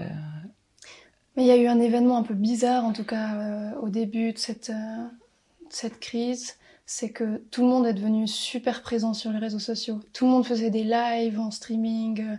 mais 1.37 1.45
il 1.45 1.47
y 1.47 1.51
a 1.51 1.57
eu 1.57 1.67
un 1.67 1.81
événement 1.81 2.19
un 2.19 2.23
peu 2.23 2.35
bizarre, 2.35 2.85
en 2.85 2.93
tout 2.93 3.05
cas 3.05 3.35
euh, 3.35 3.71
au 3.81 3.89
début 3.89 4.33
de 4.33 4.39
cette, 4.39 4.71
euh, 4.71 5.89
crise, 6.01 6.57
c'est 6.85 7.11
que 7.11 7.39
tout 7.51 7.63
le 7.63 7.69
monde 7.69 7.87
est 7.87 7.95
devenu 7.95 8.29
super 8.29 8.83
présent 8.83 9.15
sur 9.15 9.33
les 9.33 9.39
réseaux 9.39 9.59
sociaux. 9.59 10.01
Tout 10.13 10.27
le 10.27 10.31
monde 10.33 10.47
faisait 10.47 10.71
des 10.71 10.85
lives 10.85 11.41
en 11.41 11.51
streaming, 11.51 12.39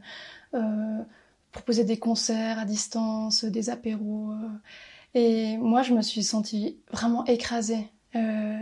euh, 0.53 0.99
proposait 1.51 1.85
des 1.85 1.97
concerts 1.97 2.59
à 2.59 2.65
distance, 2.65 3.45
des 3.45 3.69
apéros. 3.71 4.33
et 5.15 5.57
moi, 5.57 5.81
je 5.81 5.93
me 5.93 6.01
suis 6.01 6.23
sentie 6.23 6.77
vraiment 6.91 7.25
écrasée. 7.25 7.89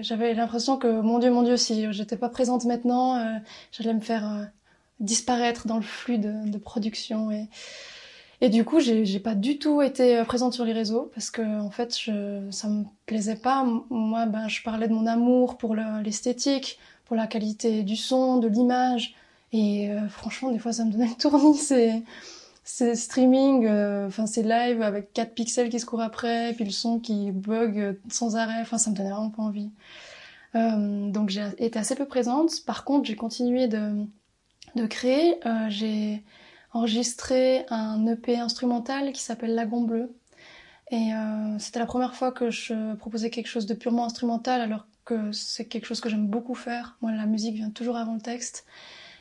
J'avais 0.01 0.33
l'impression 0.33 0.77
que, 0.77 1.01
mon 1.01 1.19
Dieu, 1.19 1.31
mon 1.31 1.43
Dieu, 1.43 1.57
si 1.57 1.91
j'étais 1.91 2.15
pas 2.15 2.29
présente 2.29 2.63
maintenant, 2.63 3.39
j'allais 3.71 3.93
me 3.93 3.99
faire 3.99 4.49
disparaître 5.01 5.67
dans 5.67 5.75
le 5.75 5.81
flux 5.81 6.19
de, 6.19 6.57
production. 6.57 7.29
Et 8.43 8.49
du 8.49 8.65
coup, 8.65 8.79
j'ai 8.79 9.19
pas 9.19 9.35
du 9.35 9.59
tout 9.59 9.83
été 9.83 10.17
euh, 10.17 10.23
présente 10.25 10.53
sur 10.53 10.65
les 10.65 10.73
réseaux 10.73 11.11
parce 11.13 11.29
que 11.29 11.43
en 11.61 11.69
fait, 11.69 11.93
ça 11.93 12.67
me 12.67 12.85
plaisait 13.05 13.35
pas. 13.35 13.63
Moi, 13.91 14.25
ben, 14.25 14.47
je 14.47 14.63
parlais 14.63 14.87
de 14.87 14.93
mon 14.93 15.05
amour 15.05 15.57
pour 15.57 15.75
l'esthétique, 15.75 16.79
pour 17.05 17.15
la 17.15 17.27
qualité 17.27 17.83
du 17.83 17.95
son, 17.95 18.37
de 18.37 18.47
l'image. 18.47 19.13
Et 19.53 19.91
euh, 19.91 20.07
franchement, 20.09 20.49
des 20.51 20.57
fois, 20.57 20.73
ça 20.73 20.85
me 20.85 20.91
donnait 20.91 21.07
le 21.07 21.15
tournis. 21.15 21.57
C'est 21.57 22.03
c'est 22.63 22.95
streaming, 22.95 23.65
euh, 23.65 24.07
enfin 24.07 24.27
c'est 24.27 24.43
live 24.43 24.83
avec 24.83 25.13
4 25.13 25.33
pixels 25.33 25.69
qui 25.69 25.79
se 25.79 25.85
courent 25.85 26.01
après, 26.01 26.53
puis 26.53 26.63
le 26.63 26.71
son 26.71 26.99
qui 26.99 27.31
bug 27.31 27.99
sans 28.09 28.35
arrêt. 28.37 28.61
Enfin, 28.61 28.77
ça 28.77 28.91
me 28.91 28.95
donnait 28.95 29.09
vraiment 29.09 29.31
pas 29.31 29.41
envie. 29.43 29.71
donc 30.53 31.29
j'ai 31.29 31.43
été 31.57 31.79
assez 31.79 31.95
peu 31.95 32.05
présente. 32.05 32.63
Par 32.65 32.85
contre, 32.85 33.05
j'ai 33.05 33.15
continué 33.15 33.67
de 33.67 34.05
de 34.75 34.85
créer. 34.85 35.35
Enregistré 36.73 37.65
un 37.69 38.05
EP 38.07 38.37
instrumental 38.37 39.11
qui 39.11 39.21
s'appelle 39.21 39.55
Lagon 39.55 39.81
Bleu. 39.81 40.13
Et 40.89 41.13
euh, 41.13 41.57
c'était 41.59 41.79
la 41.79 41.85
première 41.85 42.15
fois 42.15 42.31
que 42.31 42.49
je 42.49 42.95
proposais 42.95 43.29
quelque 43.29 43.47
chose 43.47 43.65
de 43.65 43.73
purement 43.73 44.05
instrumental, 44.05 44.61
alors 44.61 44.85
que 45.05 45.31
c'est 45.31 45.65
quelque 45.65 45.85
chose 45.85 46.01
que 46.01 46.09
j'aime 46.09 46.27
beaucoup 46.27 46.55
faire. 46.55 46.97
Moi, 47.01 47.11
la 47.11 47.25
musique 47.25 47.55
vient 47.55 47.69
toujours 47.69 47.97
avant 47.97 48.13
le 48.13 48.21
texte. 48.21 48.65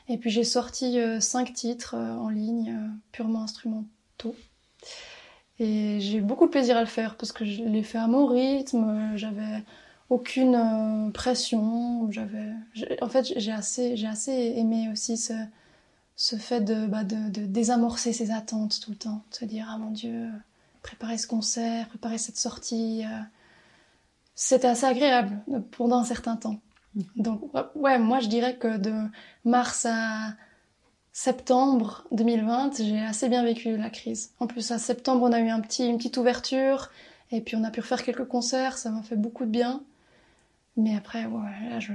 Et 0.08 0.18
puis 0.18 0.30
j'ai 0.30 0.44
sorti 0.44 0.98
euh, 0.98 1.20
cinq 1.20 1.52
titres 1.52 1.94
euh, 1.94 2.14
en 2.14 2.28
ligne, 2.28 2.76
purement 3.12 3.42
instrumentaux. 3.42 4.34
Et 5.60 6.00
j'ai 6.00 6.18
eu 6.18 6.22
beaucoup 6.22 6.46
de 6.46 6.50
plaisir 6.50 6.76
à 6.76 6.80
le 6.80 6.86
faire 6.86 7.16
parce 7.16 7.32
que 7.32 7.44
je 7.44 7.62
l'ai 7.62 7.82
fait 7.82 7.98
à 7.98 8.06
mon 8.06 8.26
rythme, 8.26 9.12
j'avais 9.14 9.62
aucune 10.08 11.12
pression, 11.12 12.10
j'avais, 12.10 12.48
en 13.02 13.08
fait, 13.08 13.32
j'ai 13.36 13.52
assez, 13.52 13.94
j'ai 13.96 14.06
assez 14.06 14.54
aimé 14.56 14.88
aussi 14.90 15.18
ce, 15.18 15.34
ce 16.20 16.36
fait 16.36 16.60
de, 16.60 16.86
bah, 16.86 17.02
de, 17.02 17.30
de, 17.30 17.46
désamorcer 17.46 18.12
ses 18.12 18.30
attentes 18.30 18.78
tout 18.84 18.90
le 18.90 18.96
temps, 18.98 19.24
de 19.30 19.36
se 19.36 19.44
dire 19.46 19.66
ah 19.70 19.78
mon 19.78 19.90
Dieu, 19.90 20.28
préparer 20.82 21.16
ce 21.16 21.26
concert, 21.26 21.88
préparer 21.88 22.18
cette 22.18 22.36
sortie, 22.36 23.06
euh, 23.06 23.20
c'était 24.34 24.68
assez 24.68 24.84
agréable 24.84 25.42
pendant 25.70 25.96
un 25.96 26.04
certain 26.04 26.36
temps. 26.36 26.60
Mm. 26.94 27.02
Donc 27.16 27.40
ouais, 27.74 27.98
moi 27.98 28.20
je 28.20 28.28
dirais 28.28 28.58
que 28.58 28.76
de 28.76 28.92
mars 29.46 29.86
à 29.86 30.34
septembre 31.14 32.06
2020, 32.12 32.82
j'ai 32.82 33.00
assez 33.00 33.30
bien 33.30 33.42
vécu 33.42 33.78
la 33.78 33.88
crise. 33.88 34.34
En 34.40 34.46
plus 34.46 34.72
à 34.72 34.78
septembre, 34.78 35.22
on 35.22 35.32
a 35.32 35.40
eu 35.40 35.48
un 35.48 35.60
petit, 35.60 35.88
une 35.88 35.96
petite 35.96 36.18
ouverture 36.18 36.90
et 37.30 37.40
puis 37.40 37.56
on 37.56 37.64
a 37.64 37.70
pu 37.70 37.80
refaire 37.80 38.02
quelques 38.02 38.28
concerts, 38.28 38.76
ça 38.76 38.90
m'a 38.90 39.02
fait 39.02 39.16
beaucoup 39.16 39.46
de 39.46 39.50
bien. 39.50 39.82
Mais 40.76 40.94
après, 40.94 41.24
ouais, 41.24 41.70
là 41.70 41.80
je 41.80 41.94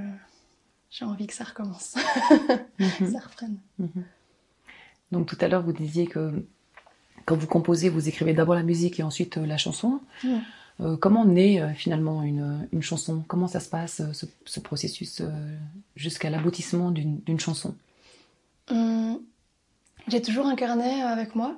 j'ai 0.90 1.04
envie 1.04 1.28
que 1.28 1.34
ça 1.34 1.44
recommence, 1.44 1.94
mm-hmm. 2.80 3.12
ça 3.12 3.20
reprenne. 3.20 3.58
Mm-hmm. 3.80 4.02
Donc 5.12 5.26
tout 5.26 5.36
à 5.40 5.48
l'heure, 5.48 5.62
vous 5.62 5.72
disiez 5.72 6.06
que 6.06 6.44
quand 7.24 7.36
vous 7.36 7.46
composez, 7.46 7.88
vous 7.88 8.08
écrivez 8.08 8.34
d'abord 8.34 8.54
la 8.54 8.62
musique 8.62 9.00
et 9.00 9.02
ensuite 9.02 9.38
euh, 9.38 9.46
la 9.46 9.56
chanson. 9.56 10.00
comment 11.00 11.24
naît 11.24 11.74
finalement 11.74 12.22
une, 12.22 12.68
une, 12.72 12.82
chanson? 12.82 13.24
Comment 13.26 13.48
ça 13.48 13.60
se 13.60 13.68
passe, 13.70 14.02
ce, 14.12 14.26
ce 14.44 14.60
processus, 14.60 15.22
jusqu'à 15.94 16.28
l'aboutissement 16.28 16.90
d'une 16.90 17.40
chanson? 17.40 17.74
Hum, 18.70 19.18
J'ai 20.08 20.20
toujours 20.20 20.46
un 20.46 20.54
carnet 20.54 21.00
avec 21.00 21.34
moi, 21.34 21.56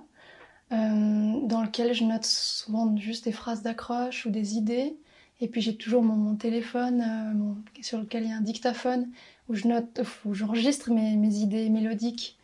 dans 0.71 1.63
lequel 1.65 1.95
je 1.95 2.05
note 2.05 2.25
souvent 2.25 2.97
juste 2.97 3.25
des 3.25 3.33
phrases 3.33 3.63
d'accroche 3.63 4.25
ou 4.25 4.31
des 4.31 4.55
idées. 4.55 4.95
Et 5.41 5.49
puis 5.49 5.61
j'ai 5.61 5.77
toujours 5.77 6.03
mon, 6.03 6.35
téléphone 6.35 7.63
sur 7.81 7.99
lequel 7.99 8.25
il 8.25 8.31
y 8.31 8.33
a 8.33 8.37
un 8.37 8.41
dictaphone 8.41 9.09
où 9.49 9.55
je 9.55 9.69
note, 9.69 10.01
où 10.25 10.35
j'enregistre 10.35 10.91
mes, 10.91 11.17
mes, 11.17 11.37
idées 11.37 11.69
mélodiques. 11.71 12.38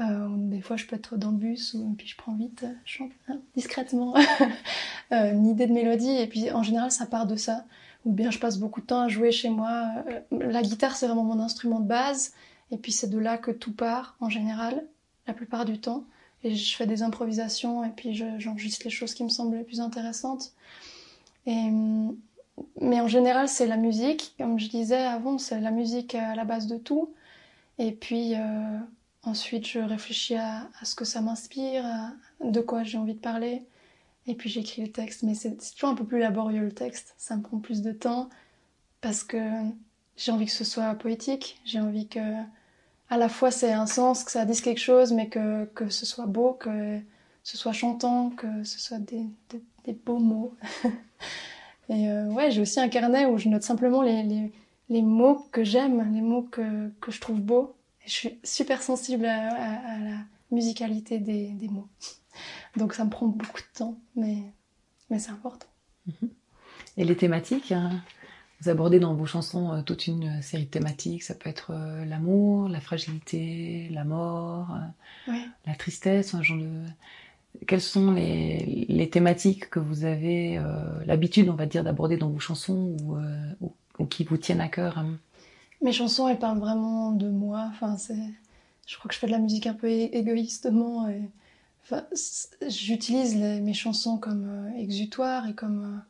Euh, 0.00 0.28
des 0.36 0.60
fois, 0.60 0.76
je 0.76 0.86
peux 0.86 0.96
être 0.96 1.16
dans 1.16 1.30
le 1.30 1.36
bus, 1.36 1.74
ou, 1.74 1.94
puis 1.96 2.06
je 2.06 2.16
prends 2.16 2.34
vite, 2.34 2.64
je 2.84 2.92
chante 2.92 3.12
hein, 3.28 3.38
discrètement 3.54 4.14
euh, 5.12 5.32
une 5.32 5.46
idée 5.46 5.66
de 5.66 5.72
mélodie, 5.72 6.10
et 6.10 6.26
puis 6.26 6.50
en 6.50 6.62
général, 6.62 6.90
ça 6.90 7.06
part 7.06 7.26
de 7.26 7.36
ça. 7.36 7.64
Ou 8.04 8.12
bien 8.12 8.30
je 8.30 8.38
passe 8.38 8.58
beaucoup 8.58 8.80
de 8.80 8.86
temps 8.86 9.00
à 9.00 9.08
jouer 9.08 9.30
chez 9.30 9.48
moi. 9.48 9.84
Euh, 10.08 10.20
la 10.50 10.62
guitare, 10.62 10.96
c'est 10.96 11.06
vraiment 11.06 11.24
mon 11.24 11.40
instrument 11.40 11.80
de 11.80 11.86
base, 11.86 12.32
et 12.70 12.78
puis 12.78 12.90
c'est 12.90 13.08
de 13.08 13.18
là 13.18 13.38
que 13.38 13.50
tout 13.50 13.72
part, 13.72 14.16
en 14.20 14.28
général, 14.28 14.84
la 15.26 15.34
plupart 15.34 15.64
du 15.64 15.78
temps. 15.78 16.04
Et 16.44 16.56
je 16.56 16.74
fais 16.76 16.86
des 16.86 17.02
improvisations, 17.02 17.84
et 17.84 17.90
puis 17.90 18.14
j'enregistre 18.38 18.82
les 18.84 18.90
choses 18.90 19.14
qui 19.14 19.22
me 19.22 19.28
semblent 19.28 19.56
les 19.56 19.62
plus 19.62 19.80
intéressantes. 19.80 20.52
Et, 21.46 21.70
mais 22.80 23.00
en 23.00 23.08
général, 23.08 23.48
c'est 23.48 23.66
la 23.66 23.76
musique. 23.76 24.34
Comme 24.38 24.58
je 24.58 24.68
disais 24.68 24.96
avant, 24.96 25.38
c'est 25.38 25.60
la 25.60 25.70
musique 25.70 26.14
à 26.14 26.34
la 26.34 26.44
base 26.44 26.66
de 26.66 26.76
tout. 26.76 27.10
Et 27.78 27.92
puis, 27.92 28.34
euh, 28.34 28.78
Ensuite, 29.24 29.66
je 29.68 29.78
réfléchis 29.78 30.34
à, 30.34 30.68
ce 30.82 30.96
que 30.96 31.04
ça 31.04 31.20
m'inspire, 31.20 31.84
de 32.42 32.60
quoi 32.60 32.82
j'ai 32.82 32.98
envie 32.98 33.14
de 33.14 33.20
parler. 33.20 33.62
Et 34.26 34.34
puis 34.34 34.50
j'écris 34.50 34.82
le 34.82 34.90
texte. 34.90 35.22
Mais 35.22 35.34
c'est 35.34 35.56
toujours 35.74 35.90
un 35.90 35.94
peu 35.94 36.04
plus 36.04 36.18
laborieux 36.18 36.62
le 36.62 36.72
texte. 36.72 37.14
Ça 37.18 37.36
me 37.36 37.42
prend 37.42 37.58
plus 37.58 37.82
de 37.82 37.92
temps 37.92 38.28
parce 39.00 39.22
que 39.22 39.38
j'ai 40.16 40.32
envie 40.32 40.46
que 40.46 40.52
ce 40.52 40.64
soit 40.64 40.94
poétique. 40.94 41.60
J'ai 41.64 41.80
envie 41.80 42.08
que, 42.08 42.20
à 43.10 43.16
la 43.16 43.28
fois, 43.28 43.52
c'est 43.52 43.72
un 43.72 43.86
sens, 43.86 44.24
que 44.24 44.32
ça 44.32 44.44
dise 44.44 44.60
quelque 44.60 44.80
chose, 44.80 45.12
mais 45.12 45.28
que, 45.28 45.66
que 45.66 45.88
ce 45.88 46.04
soit 46.04 46.26
beau, 46.26 46.54
que 46.54 47.00
ce 47.44 47.56
soit 47.56 47.72
chantant, 47.72 48.30
que 48.30 48.64
ce 48.64 48.80
soit 48.80 48.98
des, 48.98 49.26
des, 49.84 49.92
beaux 49.92 50.18
mots. 50.18 50.54
Et 51.88 52.10
euh, 52.10 52.26
ouais, 52.26 52.50
j'ai 52.50 52.62
aussi 52.62 52.80
un 52.80 52.88
carnet 52.88 53.26
où 53.26 53.38
je 53.38 53.48
note 53.48 53.62
simplement 53.62 54.02
les, 54.02 54.22
les, 54.22 54.52
les 54.88 55.02
mots 55.02 55.46
que 55.52 55.62
j'aime, 55.64 56.12
les 56.12 56.20
mots 56.20 56.42
que, 56.42 56.88
que 57.00 57.10
je 57.10 57.20
trouve 57.20 57.40
beaux 57.40 57.74
je 58.06 58.10
suis 58.10 58.38
super 58.42 58.82
sensible 58.82 59.26
à, 59.26 59.98
la 59.98 60.16
musicalité 60.50 61.18
des, 61.18 61.48
des, 61.48 61.68
mots. 61.68 61.88
Donc 62.76 62.94
ça 62.94 63.04
me 63.04 63.10
prend 63.10 63.26
beaucoup 63.26 63.60
de 63.60 63.78
temps, 63.78 63.98
mais, 64.16 64.38
mais 65.10 65.18
c'est 65.18 65.30
important. 65.30 65.66
Mhm. 66.06 66.30
Et 66.96 67.04
les 67.04 67.16
thématiques 67.16 67.72
hein, 67.72 68.02
Vous 68.60 68.68
abordez 68.68 69.00
dans 69.00 69.14
vos 69.14 69.26
chansons 69.26 69.72
euh, 69.72 69.82
toute 69.82 70.06
une 70.06 70.42
série 70.42 70.64
de 70.64 70.70
thématiques. 70.70 71.22
Ça 71.22 71.34
peut 71.34 71.48
être 71.48 71.70
euh, 71.70 72.04
l'amour, 72.04 72.68
la 72.68 72.80
fragilité, 72.80 73.88
la 73.90 74.04
mort, 74.04 74.76
euh, 75.28 75.32
la 75.66 75.74
tristesse, 75.74 76.34
un 76.34 76.42
genre 76.42 76.58
de... 76.58 76.82
Quelles 77.66 77.82
sont 77.82 78.12
les, 78.12 78.86
les, 78.88 79.10
thématiques 79.10 79.68
que 79.68 79.78
vous 79.78 80.06
avez 80.06 80.58
l'habitude, 81.04 81.50
on 81.50 81.54
va 81.54 81.66
dire, 81.66 81.84
d'aborder 81.84 82.16
dans 82.16 82.30
vos 82.30 82.38
chansons 82.38 82.96
ou, 83.02 83.18
ou, 83.98 84.06
qui 84.06 84.24
vous 84.24 84.38
tiennent 84.38 84.62
à 84.62 84.68
cœur 84.68 84.96
hein? 84.96 85.18
Mes 85.82 85.92
chansons, 85.92 86.28
elles 86.28 86.38
parlent 86.38 86.58
vraiment 86.58 87.12
de 87.12 87.28
moi. 87.28 87.66
Enfin, 87.70 87.96
c'est, 87.96 88.16
je 88.86 88.96
crois 88.96 89.08
que 89.08 89.14
je 89.14 89.18
fais 89.18 89.26
de 89.26 89.32
la 89.32 89.38
musique 89.38 89.66
un 89.66 89.74
peu 89.74 89.88
égoïstement. 89.88 91.08
Et... 91.08 91.28
Enfin, 91.84 92.04
j'utilise 92.68 93.36
mes 93.36 93.74
chansons 93.74 94.16
comme 94.16 94.46
euh, 94.48 94.78
exutoire 94.78 95.48
et 95.48 95.54
comme 95.54 96.04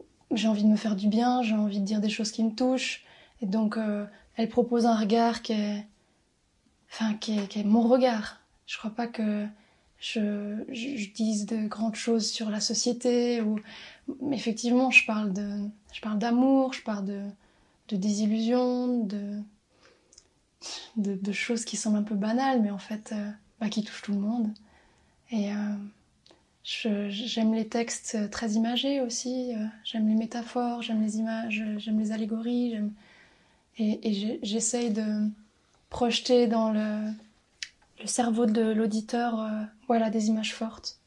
euh, 0.00 0.04
j'ai 0.32 0.48
envie 0.48 0.64
de 0.64 0.68
me 0.68 0.76
faire 0.76 0.96
du 0.96 1.08
bien, 1.08 1.42
j'ai 1.42 1.54
envie 1.54 1.80
de 1.80 1.84
dire 1.84 2.00
des 2.00 2.08
choses 2.08 2.32
qui 2.32 2.42
me 2.42 2.54
touchent. 2.54 3.04
Et 3.42 3.46
donc, 3.46 3.76
euh, 3.76 4.06
elles 4.36 4.48
proposent 4.48 4.86
un 4.86 4.96
regard 4.96 5.42
qui 5.42 5.52
est, 5.52 5.86
enfin, 6.90 7.14
qui 7.14 7.38
est, 7.38 7.64
mon 7.64 7.82
regard. 7.82 8.40
Je 8.66 8.78
crois 8.78 8.90
pas 8.90 9.06
que 9.06 9.46
je, 9.98 10.64
dise 11.14 11.46
de 11.46 11.68
grandes 11.68 11.94
choses 11.94 12.30
sur 12.30 12.50
la 12.50 12.60
société 12.60 13.42
ou, 13.42 13.60
effectivement, 14.32 14.90
je 14.90 15.06
parle 15.06 15.32
de, 15.32 15.46
je 15.92 16.00
parle 16.00 16.18
d'amour, 16.18 16.72
je 16.72 16.82
parle 16.82 17.04
de, 17.04 17.20
de 17.88 17.96
désillusions, 17.96 19.04
de, 19.04 19.42
de, 20.96 21.32
choses 21.32 21.64
qui 21.64 21.76
semblent 21.76 21.98
un 21.98 22.02
peu 22.02 22.14
banales, 22.14 22.62
mais 22.62 22.70
en 22.70 22.78
fait, 22.78 23.12
euh, 23.12 23.30
bah, 23.60 23.68
qui 23.68 23.84
touchent 23.84 24.02
tout 24.02 24.12
le 24.12 24.18
monde. 24.18 24.48
Et 25.30 25.52
euh, 25.52 27.08
j'aime 27.10 27.54
les 27.54 27.68
textes 27.68 28.30
très 28.30 28.52
imagés 28.52 29.00
aussi, 29.00 29.54
euh, 29.54 29.64
j'aime 29.84 30.08
les 30.08 30.14
métaphores, 30.14 30.82
j'aime 30.82 31.02
les 31.02 31.18
images, 31.18 31.62
j'aime 31.76 31.98
les 31.98 32.12
allégories, 32.12 32.76
et, 33.78 34.38
j'essaye 34.42 34.90
de 34.90 35.28
projeter 35.90 36.46
dans 36.46 36.72
le, 36.72 37.12
le 38.00 38.06
cerveau 38.06 38.46
de 38.46 38.62
l'auditeur 38.62 39.48
voilà, 39.86 40.10
des 40.10 40.28
images 40.28 40.54
fortes. 40.54 40.98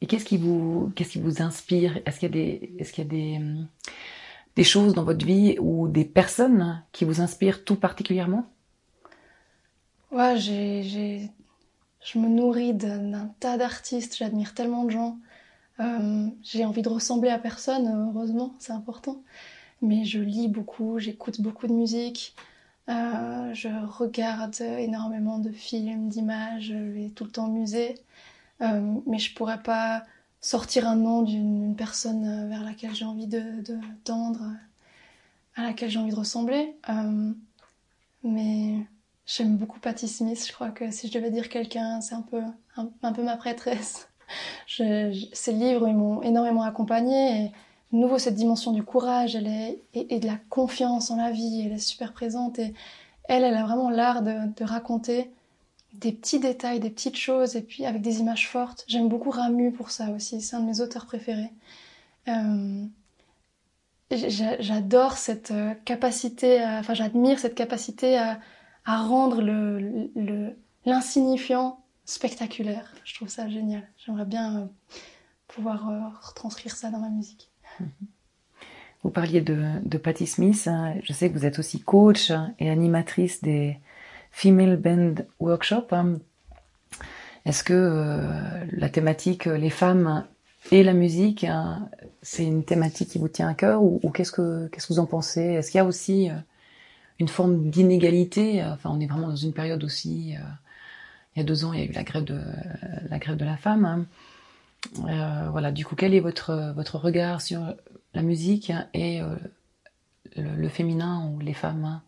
Et 0.00 0.06
qu'est-ce 0.06 0.24
qui 0.24 0.36
vous, 0.36 0.92
qui 0.96 1.20
vous 1.20 1.42
inspire? 1.42 2.00
Est-ce 2.04 2.18
qu'il 2.18 2.28
y 2.28 2.32
a 2.32 2.34
des, 2.34 2.72
est-ce 2.78 2.92
qu'il 2.92 3.04
y 3.04 3.06
a 3.06 3.10
des, 3.10 3.40
des 4.56 4.64
choses 4.64 4.94
dans 4.94 5.04
votre 5.04 5.24
vie 5.24 5.56
ou 5.60 5.88
des 5.88 6.04
personnes 6.04 6.82
qui 6.92 7.04
vous 7.04 7.20
inspirent 7.20 7.64
tout 7.64 7.76
particulièrement? 7.76 8.46
Ouais, 10.10 10.36
j'ai, 10.36 11.30
je 12.04 12.18
me 12.18 12.28
nourris 12.28 12.74
d'un 12.74 13.28
tas 13.40 13.56
d'artistes, 13.56 14.16
j'admire 14.16 14.54
tellement 14.54 14.84
de 14.84 14.90
gens. 14.90 15.18
Euh, 15.80 16.28
j'ai 16.42 16.64
envie 16.64 16.82
de 16.82 16.88
ressembler 16.88 17.30
à 17.30 17.38
personne, 17.38 18.10
heureusement, 18.14 18.54
c'est 18.58 18.72
important. 18.72 19.22
Mais 19.80 20.04
je 20.04 20.20
lis 20.20 20.48
beaucoup, 20.48 20.98
j'écoute 20.98 21.40
beaucoup 21.40 21.66
de 21.66 21.72
musique, 21.72 22.34
euh, 22.88 23.54
je 23.54 23.68
regarde 23.98 24.60
énormément 24.60 25.38
de 25.38 25.50
films, 25.50 26.08
d'images, 26.08 26.64
je 26.64 26.74
vais 26.74 27.08
tout 27.10 27.24
le 27.24 27.30
temps 27.30 27.46
au 27.46 27.52
musée. 27.52 27.94
Euh, 28.60 29.00
mais 29.06 29.18
je 29.18 29.34
pourrais 29.34 29.62
pas 29.62 30.04
sortir 30.42 30.88
un 30.88 30.96
nom 30.96 31.22
d'une 31.22 31.74
personne 31.76 32.26
euh, 32.26 32.48
vers 32.48 32.64
laquelle 32.64 32.94
j'ai 32.94 33.06
envie 33.06 33.28
de, 33.28 33.62
tendre, 34.04 34.42
à 35.54 35.62
laquelle 35.62 35.88
j'ai 35.88 35.98
envie 35.98 36.10
de 36.10 36.16
ressembler. 36.16 36.76
Euh, 36.90 37.32
mais 38.24 38.74
j'aime 39.24 39.56
beaucoup 39.56 39.78
Patti 39.78 40.08
Smith. 40.08 40.44
Je 40.46 40.52
crois 40.52 40.70
que 40.70 40.90
si 40.90 41.08
je 41.08 41.12
devais 41.12 41.30
dire 41.30 41.48
quelqu'un, 41.48 42.00
c'est 42.00 42.16
un 42.16 42.22
peu, 42.22 42.42
un, 42.76 43.12
peu 43.12 43.22
ma 43.22 43.36
prêtresse. 43.36 44.08
ces 44.66 45.52
livres, 45.52 45.88
ils 45.88 45.96
m'ont 45.96 46.20
énormément 46.22 46.62
accompagnée. 46.62 47.52
De 47.92 47.98
nouveau, 47.98 48.18
cette 48.18 48.34
dimension 48.34 48.72
du 48.72 48.82
courage 48.82 49.36
elle 49.36 49.46
est, 49.46 49.82
et, 49.94 50.18
de 50.18 50.26
la 50.26 50.38
confiance 50.48 51.10
en 51.10 51.16
la 51.16 51.30
vie, 51.30 51.62
elle 51.64 51.72
est 51.72 51.78
super 51.78 52.12
présente. 52.12 52.58
Et 52.58 52.74
elle, 53.24 53.44
elle 53.44 53.54
a 53.54 53.62
vraiment 53.62 53.90
l'art 53.90 54.22
de 54.22 54.64
raconter 54.64 55.30
des 56.02 56.12
petits 56.12 56.40
détails, 56.40 56.80
des 56.80 56.90
petites 56.90 57.16
choses, 57.16 57.56
et 57.56 57.62
puis 57.62 57.86
avec 57.86 58.02
des 58.02 58.20
images 58.20 58.48
fortes. 58.48 58.84
J'aime 58.88 59.08
beaucoup 59.08 59.30
Ramu 59.30 59.72
pour 59.72 59.90
ça 59.90 60.10
aussi, 60.10 60.40
c'est 60.42 60.56
un 60.56 60.60
de 60.60 60.66
mes 60.66 60.80
auteurs 60.80 61.06
préférés. 61.06 61.52
Euh, 62.28 62.84
j'adore 64.10 65.16
cette 65.16 65.52
euh, 65.52 65.74
capacité, 65.84 66.62
enfin 66.64 66.94
j'admire 66.94 67.38
cette 67.38 67.54
capacité 67.54 68.18
à, 68.18 68.38
rendre 68.84 69.40
le, 69.40 70.56
l'insignifiant 70.84 71.80
spectaculaire. 72.04 72.92
Je 73.04 73.14
trouve 73.14 73.28
ça 73.28 73.48
génial. 73.48 73.88
J'aimerais 74.04 74.24
bien 74.24 74.56
euh, 74.56 74.66
pouvoir 75.46 75.88
retranscrire 76.20 76.74
ça 76.74 76.90
dans 76.90 76.98
ma 76.98 77.10
musique. 77.10 77.48
Vous 79.04 79.10
parliez 79.10 79.40
de, 79.40 79.64
de 79.84 79.98
Patti 79.98 80.26
Smith. 80.26 80.66
Hein. 80.66 80.94
Je 81.02 81.12
sais 81.12 81.30
que 81.30 81.38
vous 81.38 81.46
êtes 81.46 81.58
aussi 81.58 81.80
coach 81.80 82.32
et 82.58 82.70
animatrice 82.70 83.40
des, 83.42 83.78
Female 84.32 84.76
Band 84.76 85.14
Workshop. 85.38 85.86
Hein. 85.92 86.18
Est-ce 87.44 87.62
que 87.62 87.74
euh, 87.74 88.64
la 88.72 88.88
thématique 88.88 89.46
euh, 89.46 89.56
les 89.56 89.70
femmes 89.70 90.24
et 90.70 90.82
la 90.82 90.94
musique, 90.94 91.44
hein, 91.44 91.88
c'est 92.22 92.44
une 92.44 92.64
thématique 92.64 93.10
qui 93.10 93.18
vous 93.18 93.28
tient 93.28 93.48
à 93.48 93.54
cœur 93.54 93.82
ou, 93.82 93.98
qu'est-ce 94.14 94.32
que 94.32 94.68
qu'est-ce 94.68 94.86
que 94.86 94.92
vous 94.92 95.00
en 95.00 95.06
pensez? 95.06 95.42
Est-ce 95.42 95.70
qu'il 95.70 95.78
y 95.78 95.80
a 95.80 95.84
aussi 95.84 96.30
euh, 96.30 96.34
une 97.18 97.28
forme 97.28 97.68
d'inégalité? 97.68 98.64
Enfin, 98.64 98.90
on 98.92 99.00
est 99.00 99.06
vraiment 99.06 99.28
dans 99.28 99.36
une 99.36 99.52
période 99.52 99.82
aussi. 99.84 100.36
il 101.34 101.38
y 101.38 101.40
a 101.40 101.44
deux 101.44 101.64
ans, 101.64 101.72
il 101.72 101.80
y 101.80 101.82
a 101.82 101.86
eu 101.86 101.92
la 101.92 102.04
grève 102.04 102.24
de 102.24 102.40
la 103.10 103.18
grève 103.18 103.36
de 103.36 103.44
la 103.44 103.56
femme. 103.56 103.84
Hein. 103.84 105.50
voilà. 105.50 105.72
Du 105.72 105.84
coup, 105.84 105.96
quel 105.96 106.14
est 106.14 106.20
votre 106.20 106.72
votre 106.76 106.96
regard 106.96 107.40
sur 107.40 107.74
la 108.14 108.22
musique 108.22 108.72
et 108.94 109.20
le, 110.36 110.56
le, 110.56 110.68
féminin 110.68 111.28
ou 111.28 111.40
les 111.40 111.54
femmes 111.54 112.00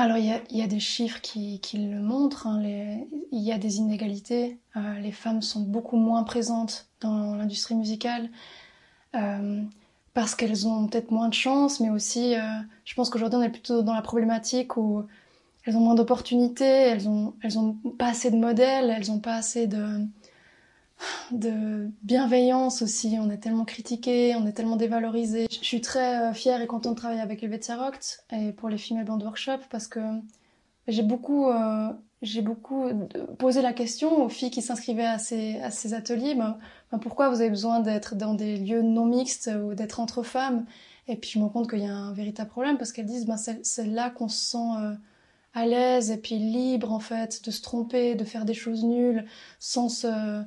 alors 0.00 0.16
il 0.16 0.24
y 0.50 0.62
a, 0.62 0.66
des 0.66 0.80
chiffres 0.80 1.20
qui, 1.20 1.60
le 1.74 2.00
montrent, 2.00 2.46
hein, 2.46 2.62
il 2.62 3.40
y 3.42 3.52
a 3.52 3.58
des 3.58 3.76
inégalités, 3.76 4.58
euh, 4.76 4.98
les 5.00 5.12
femmes 5.12 5.42
sont 5.42 5.60
beaucoup 5.60 5.96
moins 5.96 6.22
présentes 6.22 6.88
dans 7.00 7.34
l'industrie 7.36 7.74
musicale 7.74 8.30
euh, 9.14 9.62
parce 10.14 10.34
qu'elles 10.34 10.66
ont 10.66 10.86
peut-être 10.86 11.10
moins 11.10 11.28
de 11.28 11.34
chance, 11.34 11.80
mais 11.80 11.90
aussi 11.90 12.34
euh, 12.34 12.40
je 12.84 12.94
pense 12.94 13.10
qu'aujourd'hui 13.10 13.38
on 13.38 13.42
est 13.42 13.50
plutôt 13.50 13.82
dans 13.82 13.92
la 13.92 14.02
problématique 14.02 14.78
où 14.78 15.04
elles 15.64 15.76
ont 15.76 15.80
moins 15.80 15.94
d'opportunités, 15.94 16.64
elles 16.64 17.08
ont, 17.08 17.34
elles 17.42 17.58
ont 17.58 17.74
pas 17.98 18.08
assez 18.08 18.30
de 18.30 18.36
modèles, 18.36 18.90
elles 18.90 19.10
ont 19.10 19.20
pas 19.20 19.34
assez 19.34 19.66
de... 19.66 20.06
de 21.30 21.90
bienveillance 22.02 22.82
aussi. 22.82 23.16
On 23.20 23.30
est 23.30 23.38
tellement 23.38 23.64
critiqué, 23.64 24.34
on 24.36 24.46
est 24.46 24.52
tellement 24.52 24.76
dévalorisé. 24.76 25.46
Je 25.50 25.64
suis 25.64 25.80
très 25.80 26.32
fière 26.34 26.60
et 26.60 26.66
contente 26.66 26.94
de 26.94 26.98
travailler 26.98 27.20
avec 27.20 27.42
Helvetia 27.42 27.76
Roct 27.76 28.24
et 28.32 28.52
pour 28.52 28.68
les 28.68 28.78
Female 28.78 29.04
Band 29.04 29.20
Workshop 29.20 29.58
parce 29.70 29.86
que 29.88 30.00
j'ai 30.88 31.02
beaucoup, 31.02 31.48
j'ai 32.22 32.42
beaucoup 32.42 32.86
posé 33.38 33.62
la 33.62 33.72
question 33.72 34.24
aux 34.24 34.28
filles 34.28 34.50
qui 34.50 34.62
s'inscrivaient 34.62 35.06
à 35.06 35.18
ces, 35.18 35.58
à 35.60 35.70
ces 35.70 35.94
ateliers. 35.94 36.34
Ben, 36.34 36.58
ben, 36.90 36.98
pourquoi 36.98 37.28
vous 37.30 37.40
avez 37.40 37.50
besoin 37.50 37.80
d'être 37.80 38.14
dans 38.14 38.34
des 38.34 38.56
lieux 38.56 38.82
non 38.82 39.06
mixtes 39.06 39.50
ou 39.64 39.74
d'être 39.74 40.00
entre 40.00 40.22
femmes? 40.22 40.66
Et 41.08 41.16
puis 41.16 41.30
je 41.30 41.38
me 41.38 41.44
rends 41.44 41.50
compte 41.50 41.70
qu'il 41.70 41.80
y 41.80 41.86
a 41.86 41.94
un 41.94 42.12
véritable 42.12 42.50
problème 42.50 42.78
parce 42.78 42.92
qu'elles 42.92 43.06
disent 43.06 43.26
ben, 43.26 43.36
c'est 43.36 43.86
là 43.86 44.10
qu'on 44.10 44.28
se 44.28 44.50
sent 44.50 44.96
à 45.54 45.66
l'aise 45.66 46.10
et 46.10 46.16
puis 46.16 46.38
libre 46.38 46.92
en 46.92 47.00
fait 47.00 47.44
de 47.44 47.50
se 47.50 47.62
tromper, 47.62 48.14
de 48.14 48.24
faire 48.24 48.44
des 48.44 48.54
choses 48.54 48.84
nulles 48.84 49.26
sans 49.58 49.88
se, 49.88 50.42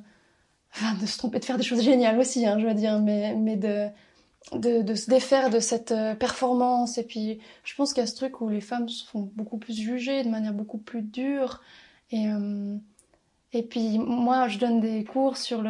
enfin, 0.76 0.94
de 1.00 1.06
se 1.06 1.18
tromper, 1.18 1.38
de 1.38 1.44
faire 1.44 1.56
des 1.56 1.64
choses 1.64 1.82
géniales 1.82 2.18
aussi, 2.18 2.46
hein, 2.46 2.58
je 2.58 2.66
veux 2.66 2.74
dire, 2.74 3.00
mais 3.00 3.56
de 3.56 4.94
se 4.94 5.10
défaire 5.10 5.50
de 5.50 5.60
cette 5.60 5.92
euh, 5.92 6.14
performance. 6.14 6.98
Et 6.98 7.04
puis 7.04 7.40
je 7.64 7.74
pense 7.74 7.92
qu'il 7.92 8.02
y 8.02 8.04
a 8.04 8.06
ce 8.06 8.16
truc 8.16 8.40
où 8.40 8.48
les 8.48 8.60
femmes 8.60 8.88
se 8.88 9.04
font 9.06 9.30
beaucoup 9.34 9.58
plus 9.58 9.74
juger 9.76 10.22
de 10.22 10.28
manière 10.28 10.52
beaucoup 10.52 10.78
plus 10.78 11.02
dure. 11.02 11.62
Et 12.10 12.28
euh, 12.28 12.76
et 13.52 13.62
puis 13.62 13.98
moi 13.98 14.48
je 14.48 14.58
donne 14.58 14.80
des 14.80 15.04
cours 15.04 15.36
sur 15.36 15.62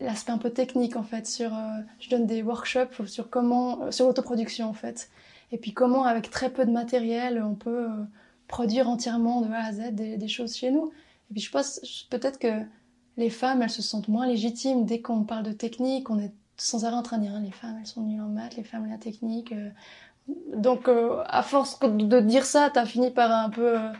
l'aspect 0.00 0.32
un 0.32 0.38
peu 0.38 0.50
technique 0.50 0.96
en 0.96 1.02
fait 1.02 1.26
sur 1.26 1.54
euh, 1.54 1.78
je 1.98 2.10
donne 2.10 2.26
des 2.26 2.42
workshops 2.42 3.06
sur 3.06 3.30
comment 3.30 3.90
sur 3.90 4.06
l'autoproduction 4.06 4.68
en 4.68 4.74
fait. 4.74 5.08
Et 5.52 5.58
puis 5.58 5.72
comment 5.72 6.04
avec 6.04 6.30
très 6.30 6.50
peu 6.50 6.66
de 6.66 6.70
matériel 6.70 7.42
on 7.42 7.54
peut 7.54 7.88
produire 8.48 8.88
entièrement 8.88 9.40
de 9.40 9.50
A 9.52 9.64
à 9.64 9.72
Z 9.72 9.92
des, 9.92 10.28
choses 10.28 10.56
chez 10.56 10.70
nous. 10.70 10.90
Et 11.30 11.34
puis 11.34 11.42
je 11.42 11.50
pense 11.50 12.06
peut-être 12.10 12.38
que 12.38 12.64
les 13.16 13.30
femmes, 13.30 13.62
elles 13.62 13.70
se 13.70 13.82
sentent 13.82 14.08
moins 14.08 14.26
légitimes 14.26 14.84
dès 14.84 15.00
qu'on 15.00 15.24
parle 15.24 15.44
de 15.44 15.52
technique, 15.52 16.10
on 16.10 16.18
est 16.18 16.32
sans 16.56 16.84
arrêt 16.84 16.96
en 16.96 17.02
train 17.02 17.18
de 17.18 17.22
dire 17.22 17.38
les 17.40 17.50
femmes, 17.50 17.76
elles 17.80 17.86
sont 17.86 18.02
nulles 18.02 18.20
en 18.20 18.28
maths, 18.28 18.56
les 18.56 18.64
femmes, 18.64 18.88
la 18.88 18.98
technique. 18.98 19.52
Euh. 19.52 19.70
Donc 20.56 20.88
euh, 20.88 21.22
à 21.26 21.42
force 21.42 21.78
de 21.80 22.20
dire 22.20 22.44
ça, 22.44 22.70
t'as 22.72 22.86
fini 22.86 23.10
par 23.10 23.30
un 23.30 23.50
peu 23.50 23.78
euh, 23.78 23.92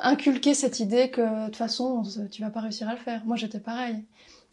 inculquer 0.00 0.54
cette 0.54 0.80
idée 0.80 1.10
que 1.10 1.20
de 1.20 1.46
toute 1.46 1.56
façon, 1.56 2.02
tu 2.30 2.42
vas 2.42 2.50
pas 2.50 2.60
réussir 2.60 2.88
à 2.88 2.92
le 2.92 2.98
faire. 2.98 3.24
Moi, 3.24 3.36
j'étais 3.36 3.60
pareil. 3.60 4.04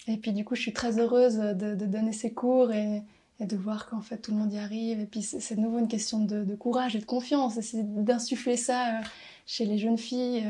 Et 0.08 0.18
puis 0.18 0.34
du 0.34 0.44
coup, 0.44 0.56
je 0.56 0.62
suis 0.62 0.74
très 0.74 1.00
heureuse 1.00 1.38
de, 1.38 1.76
donner 1.76 2.14
ces 2.14 2.34
cours 2.34 2.72
et, 2.72 3.04
de 3.40 3.56
voir 3.56 3.90
qu'en 3.90 4.02
fait 4.02 4.18
tout 4.18 4.32
le 4.32 4.38
monde 4.38 4.52
y 4.52 4.58
arrive. 4.58 5.00
Et 5.00 5.06
puis 5.06 5.22
c'est 5.22 5.56
de 5.56 5.62
nouveau 5.62 5.80
une 5.80 5.88
question 5.88 6.20
de, 6.20 6.56
courage 6.56 6.96
et 6.96 7.00
de 7.00 7.06
confiance. 7.06 7.60
C'est 7.62 8.04
d'insuffler 8.04 8.58
ça 8.58 9.02
chez 9.46 9.66
les 9.66 9.78
jeunes 9.78 9.98
filles 9.98 10.46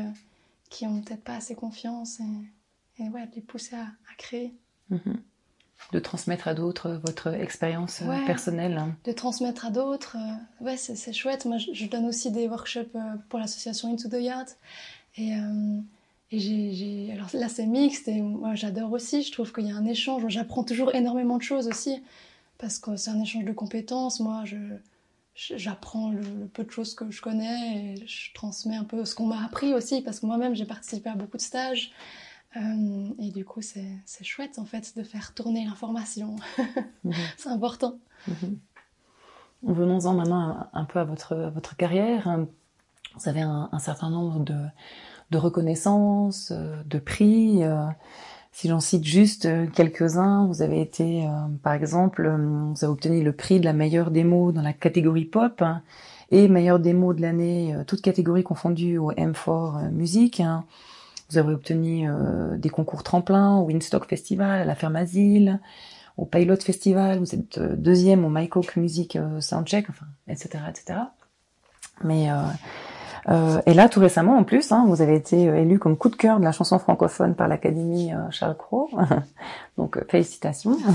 qui 0.70 0.86
ont 0.86 1.00
peut-être 1.00 1.22
pas 1.22 1.36
assez 1.36 1.54
confiance 1.54 2.20
et 3.00 3.08
ouais, 3.08 3.26
de 3.26 3.34
les 3.36 3.42
pousser 3.42 3.76
à, 3.76 3.86
créer. 4.18 4.54
Mm-hmm. 4.90 5.16
De 5.92 5.98
transmettre 5.98 6.46
à 6.46 6.54
d'autres 6.54 7.00
votre 7.04 7.28
expérience 7.28 8.02
euh, 8.02 8.26
personnelle. 8.26 8.82
De 9.04 9.12
transmettre 9.12 9.66
à 9.66 9.70
d'autres, 9.70 10.16
ouais, 10.60 10.76
c'est 10.76 11.12
chouette. 11.12 11.46
Moi, 11.46 11.56
je, 11.58 11.86
donne 11.86 12.04
aussi 12.04 12.30
des 12.30 12.48
workshops 12.48 12.96
pour 13.28 13.38
l'association 13.38 13.92
Into 13.92 14.08
the 14.08 14.20
Yard. 14.20 14.48
Et, 15.16 15.32
et 16.30 16.38
j'ai, 16.38 17.12
alors 17.12 17.28
là, 17.32 17.48
c'est 17.48 17.66
mixte 17.66 18.08
et 18.08 18.20
moi, 18.20 18.54
j'adore 18.54 18.92
aussi. 18.92 19.22
Je 19.22 19.32
trouve 19.32 19.52
qu'il 19.52 19.66
y 19.66 19.72
a 19.72 19.74
un 19.74 19.86
échange. 19.86 20.22
J'apprends 20.28 20.64
toujours 20.64 20.94
énormément 20.94 21.38
de 21.38 21.42
choses 21.42 21.66
aussi 21.66 22.02
parce 22.58 22.78
que 22.78 22.96
c'est 22.96 23.10
un 23.10 23.20
échange 23.20 23.44
de 23.44 23.52
compétences. 23.52 24.20
Moi, 24.20 24.44
je, 24.44 24.56
j'apprends 25.34 26.10
le, 26.10 26.46
peu 26.52 26.64
de 26.64 26.70
choses 26.70 26.94
que 26.94 27.10
je 27.10 27.22
connais 27.22 27.94
et 27.94 28.06
je 28.06 28.32
transmets 28.34 28.76
un 28.76 28.84
peu 28.84 29.04
ce 29.04 29.14
qu'on 29.14 29.26
m'a 29.26 29.42
appris 29.44 29.72
aussi, 29.74 30.02
parce 30.02 30.20
que 30.20 30.26
moi-même, 30.26 30.54
j'ai 30.54 30.66
participé 30.66 31.08
à 31.08 31.14
beaucoup 31.14 31.36
de 31.36 31.42
stages. 31.42 31.92
Euh, 32.56 33.08
et 33.18 33.30
du 33.30 33.44
coup, 33.44 33.62
c'est, 33.62 33.84
chouette, 34.22 34.58
en 34.58 34.64
fait, 34.64 34.96
de 34.96 35.02
faire 35.02 35.34
tourner 35.34 35.64
l'information. 35.64 36.36
Mhm. 37.02 37.14
c'est 37.38 37.48
important. 37.48 37.98
Mhm. 38.28 38.58
Venons-en 39.62 40.12
maintenant 40.12 40.66
un, 40.72 40.84
peu 40.84 40.98
à 40.98 41.04
votre, 41.04 41.50
votre 41.54 41.74
carrière. 41.76 42.38
Vous 43.16 43.28
avez 43.28 43.40
un, 43.40 43.78
certain 43.78 44.10
nombre 44.10 44.40
de, 44.40 44.56
de 45.30 45.38
reconnaissances, 45.38 46.50
euh, 46.50 46.82
de 46.84 46.98
prix. 46.98 47.64
Euh, 47.64 47.86
si 48.52 48.68
j'en 48.68 48.80
cite 48.80 49.04
juste 49.04 49.48
quelques-uns, 49.72 50.46
vous 50.46 50.60
avez 50.60 50.80
été, 50.82 51.26
par 51.62 51.72
exemple, 51.72 52.28
vous 52.28 52.84
avez 52.84 52.92
obtenu 52.92 53.22
le 53.22 53.32
prix 53.32 53.60
de 53.60 53.64
la 53.64 53.72
meilleure 53.72 54.10
démo 54.10 54.50
dans 54.50 54.60
la 54.60 54.72
catégorie 54.72 55.24
pop 55.24 55.62
hein, 55.62 55.82
et 56.32 56.48
meilleure 56.48 56.80
démo 56.80 57.14
de 57.14 57.22
l'année, 57.22 57.76
toute 57.86 58.02
catégorie 58.02 58.42
confondue 58.42 58.98
au 58.98 59.12
M4 59.12 59.90
Musique. 59.92 60.42
Vous 61.30 61.38
avez 61.38 61.52
obtenu 61.52 62.08
des 62.58 62.70
concours 62.70 63.02
tremplin 63.02 63.56
au 63.58 63.66
Winstock 63.66 64.06
Festival, 64.06 64.62
à 64.62 64.64
la 64.64 64.74
Ferme 64.74 64.96
Asile, 64.96 65.60
au 66.16 66.24
Pilot 66.24 66.56
Festival. 66.56 67.18
Vous 67.18 67.34
êtes 67.34 67.60
deuxième 67.60 68.24
au 68.24 68.28
MyCoke 68.28 68.76
Music 68.76 69.16
Soundcheck, 69.38 69.88
enfin, 69.90 70.06
etc., 70.28 70.64
etc. 70.68 70.98
Mais 72.02 72.28
euh, 73.28 73.60
et 73.66 73.74
là, 73.74 73.88
tout 73.88 74.00
récemment, 74.00 74.36
en 74.36 74.44
plus, 74.44 74.72
hein, 74.72 74.84
vous 74.86 75.02
avez 75.02 75.14
été 75.14 75.48
euh, 75.48 75.60
élu 75.60 75.78
comme 75.78 75.96
coup 75.96 76.08
de 76.08 76.16
cœur 76.16 76.38
de 76.38 76.44
la 76.44 76.52
chanson 76.52 76.78
francophone 76.78 77.34
par 77.34 77.48
l'Académie 77.48 78.12
euh, 78.14 78.30
Charles 78.30 78.56
Cros. 78.56 78.90
Donc, 79.78 79.98
félicitations. 80.08 80.76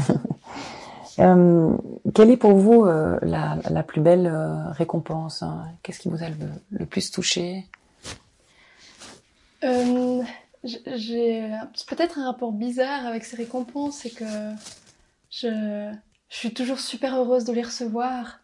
quelle 1.17 2.29
est 2.29 2.37
pour 2.37 2.55
vous 2.55 2.83
la, 2.83 3.57
la, 3.69 3.83
plus 3.83 4.01
belle 4.01 4.29
récompense 4.71 5.43
hein? 5.43 5.63
Qu'est-ce 5.81 5.99
qui 5.99 6.09
vous 6.09 6.21
a 6.21 6.27
le, 6.71 6.85
plus 6.85 7.09
touché? 7.09 7.67
J'ai 10.63 11.51
peut-être 11.87 12.19
un 12.19 12.25
rapport 12.25 12.51
bizarre 12.51 13.05
avec 13.05 13.23
ces 13.23 13.35
récompenses, 13.35 13.97
c'est 13.97 14.09
que 14.09 14.25
je, 15.29 15.91
suis 16.29 16.53
toujours 16.53 16.79
super 16.79 17.15
heureuse 17.15 17.45
de 17.45 17.53
les 17.53 17.61
recevoir, 17.61 18.39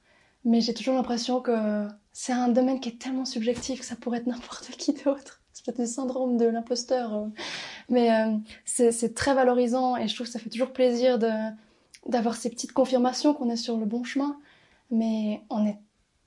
mais 0.45 0.61
j'ai 0.61 0.73
toujours 0.73 0.95
l'impression 0.95 1.41
que 1.41 1.87
c'est 2.13 2.33
un 2.33 2.47
domaine 2.47 2.79
qui 2.79 2.89
est 2.89 3.01
tellement 3.01 3.25
subjectif 3.25 3.79
que 3.79 3.85
ça 3.85 3.95
pourrait 3.95 4.19
être 4.19 4.27
n'importe 4.27 4.69
qui 4.71 4.93
d'autre. 4.93 5.41
C'est 5.53 5.65
peut-être 5.65 5.79
le 5.79 5.85
syndrome 5.85 6.37
de 6.37 6.45
l'imposteur. 6.45 7.13
Euh. 7.13 7.27
Mais 7.89 8.11
euh, 8.11 8.37
c'est 8.65 9.13
très 9.13 9.33
valorisant 9.33 9.97
et 9.97 10.07
je 10.07 10.15
trouve 10.15 10.27
que 10.27 10.33
ça 10.33 10.39
fait 10.39 10.49
toujours 10.49 10.71
plaisir 10.71 11.19
d'avoir 12.07 12.35
ces 12.35 12.49
petites 12.49 12.71
confirmations 12.71 13.33
qu'on 13.33 13.49
est 13.49 13.57
sur 13.57 13.77
le 13.77 13.85
bon 13.85 14.03
chemin. 14.03 14.37
Mais 14.91 15.41
on 15.49 15.65
est 15.65 15.77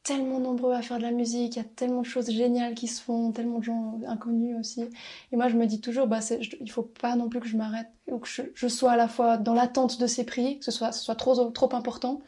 tellement 0.05 0.39
nombreux 0.39 0.75
à 0.75 0.83
faire 0.83 0.99
de 0.99 1.03
la 1.03 1.11
musique, 1.11 1.57
il 1.57 1.59
y 1.59 1.63
a 1.63 1.69
tellement 1.69 2.03
de 2.03 2.07
choses 2.07 2.31
géniales 2.31 2.75
qui 2.75 2.89
se 2.89 3.03
font, 3.03 3.33
tellement 3.33 3.59
de 3.59 3.65
gens 3.65 3.99
inconnus 4.07 4.55
aussi. 4.61 4.83
Et 5.33 5.37
moi, 5.37 5.49
je 5.49 5.57
me 5.57 5.67
dis 5.67 5.81
toujours, 5.81 6.07
bah, 6.07 6.21
il 6.61 6.71
faut 6.71 6.83
pas 6.83 7.17
non 7.17 7.31
plus 7.31 7.41
que 7.41 7.49
je 7.49 7.57
m'arrête 7.57 7.89
ou 8.09 8.19
que 8.19 8.29
je, 8.29 8.69
sois 8.69 8.93
à 8.93 8.97
la 8.97 9.09
fois 9.09 9.39
dans 9.39 9.55
l'attente 9.55 9.99
de 9.99 10.07
ces 10.07 10.25
prix, 10.25 10.59
que 10.59 10.65
ce 10.67 10.71
soit, 10.71 11.15
trop, 11.15 11.75
important, 11.75 12.21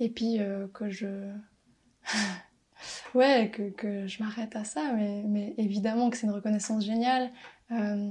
et 0.00 0.08
puis 0.10 0.40
euh, 0.40 0.66
que 0.74 0.90
je 0.90 1.06
ouais, 3.14 3.50
que, 3.54 3.70
que 3.70 4.08
je 4.08 4.22
m'arrête 4.22 4.56
à 4.56 4.64
ça, 4.64 4.92
mais, 4.94 5.22
mais 5.26 5.54
évidemment 5.58 6.10
que 6.10 6.16
c'est 6.16 6.26
une 6.26 6.32
reconnaissance 6.32 6.84
géniale. 6.84 7.30
Euh, 7.70 8.10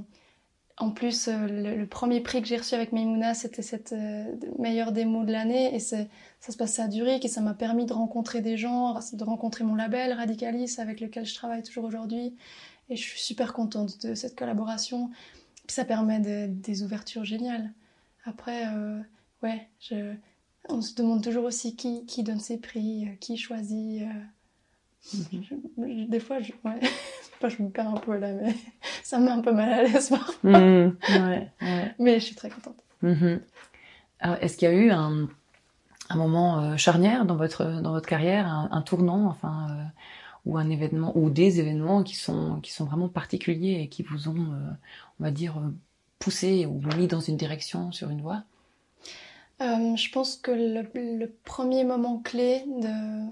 en 0.78 0.90
plus, 0.90 1.28
euh, 1.28 1.46
le, 1.46 1.86
premier 1.86 2.20
prix 2.20 2.42
que 2.42 2.48
j'ai 2.48 2.58
reçu 2.58 2.74
avec 2.74 2.92
Meimouna, 2.92 3.32
c'était 3.32 3.62
cette 3.62 3.92
euh, 3.92 4.24
meilleure 4.58 4.92
démo 4.92 5.24
de 5.24 5.32
l'année, 5.32 5.74
et 5.74 5.78
ça 5.78 6.04
se 6.40 6.56
passait 6.56 6.82
à 6.82 6.90
Zurich, 6.90 7.24
et 7.24 7.28
ça 7.28 7.40
m'a 7.40 7.54
permis 7.54 7.86
de 7.86 7.94
rencontrer 7.94 8.42
des 8.42 8.58
gens, 8.58 9.00
de 9.12 9.24
rencontrer 9.24 9.64
mon 9.64 9.74
label 9.74 10.12
Radicalis, 10.12 10.74
avec 10.78 11.00
lequel 11.00 11.24
je 11.24 11.34
travaille 11.34 11.62
toujours 11.62 11.84
aujourd'hui, 11.84 12.36
et 12.90 12.96
je 12.96 13.02
suis 13.02 13.20
super 13.20 13.54
contente 13.54 14.04
de 14.06 14.14
cette 14.14 14.36
collaboration. 14.36 15.10
Puis 15.66 15.74
ça 15.74 15.86
permet 15.86 16.20
des 16.46 16.82
ouvertures 16.82 17.24
géniales. 17.24 17.72
Après, 18.24 18.66
euh, 18.66 19.00
ouais, 19.42 19.68
je, 19.80 20.12
on 20.68 20.82
se 20.82 20.94
demande 20.94 21.22
toujours 21.24 21.44
aussi 21.44 21.74
qui, 21.74 22.04
qui 22.04 22.22
donne 22.22 22.38
ses 22.38 22.58
prix, 22.58 23.08
qui 23.20 23.38
choisit. 23.38 24.02
Des 25.78 26.20
fois, 26.20 26.40
je, 26.40 26.52
ouais. 26.64 26.80
je 27.42 27.62
me 27.62 27.70
perds 27.70 27.88
un 27.88 27.98
peu 27.98 28.16
là, 28.16 28.32
mais 28.32 28.54
ça 29.02 29.18
me 29.18 29.26
met 29.26 29.30
un 29.30 29.40
peu 29.40 29.52
mal 29.52 29.72
à 29.72 29.82
l'aise 29.82 30.12
mmh, 30.42 30.88
Mais 31.98 32.20
je 32.20 32.24
suis 32.24 32.34
très 32.34 32.50
contente. 32.50 32.76
Mmh. 33.02 33.36
est-ce 34.40 34.56
qu'il 34.56 34.68
y 34.68 34.70
a 34.70 34.74
eu 34.74 34.90
un, 34.90 35.28
un 36.08 36.16
moment 36.16 36.60
euh, 36.60 36.76
charnière 36.76 37.24
dans 37.24 37.36
votre 37.36 37.80
dans 37.80 37.92
votre 37.92 38.08
carrière, 38.08 38.48
un, 38.48 38.82
tournant, 38.82 39.26
enfin, 39.26 39.66
euh, 39.70 39.84
ou 40.44 40.56
un 40.56 40.70
événement, 40.70 41.12
ou 41.16 41.30
des 41.30 41.60
événements 41.60 42.02
qui 42.02 42.16
sont 42.16 42.60
qui 42.60 42.72
sont 42.72 42.84
vraiment 42.84 43.08
particuliers 43.08 43.80
et 43.82 43.88
qui 43.88 44.02
vous 44.02 44.28
ont, 44.28 44.52
euh, 44.52 44.70
on 45.20 45.24
va 45.24 45.30
dire, 45.30 45.60
poussé 46.18 46.66
ou 46.66 46.80
mis 46.96 47.06
dans 47.06 47.20
une 47.20 47.36
direction 47.36 47.92
sur 47.92 48.10
une 48.10 48.20
voie? 48.20 48.42
Je 49.58 50.10
pense 50.12 50.36
que 50.36 50.50
le, 50.50 50.86
le 50.94 51.32
premier 51.44 51.82
moment 51.84 52.18
clé 52.18 52.62
de 52.66 53.26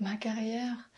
ma 0.00 0.16
carrière, 0.16 0.90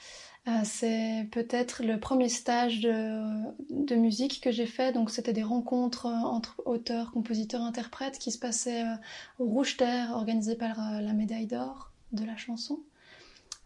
c'est 0.64 1.26
peut-être 1.30 1.82
le 1.82 1.98
premier 1.98 2.28
stage 2.28 2.80
de, 2.80 3.94
musique 3.94 4.40
que 4.42 4.50
j'ai 4.50 4.66
fait. 4.66 4.92
Donc 4.92 5.10
c'était 5.10 5.32
des 5.32 5.42
rencontres 5.42 6.06
entre 6.06 6.60
auteurs, 6.66 7.12
compositeurs, 7.12 7.62
interprètes 7.62 8.18
qui 8.18 8.30
se 8.30 8.38
passaient 8.38 8.82
euh, 8.82 8.94
au 9.38 9.46
Rouge 9.46 9.76
Terre, 9.76 10.10
organisé 10.12 10.54
par 10.54 10.78
euh, 10.78 11.00
la 11.00 11.12
médaille 11.12 11.46
d'or 11.46 11.90
de 12.12 12.24
la 12.24 12.36
chanson 12.36 12.80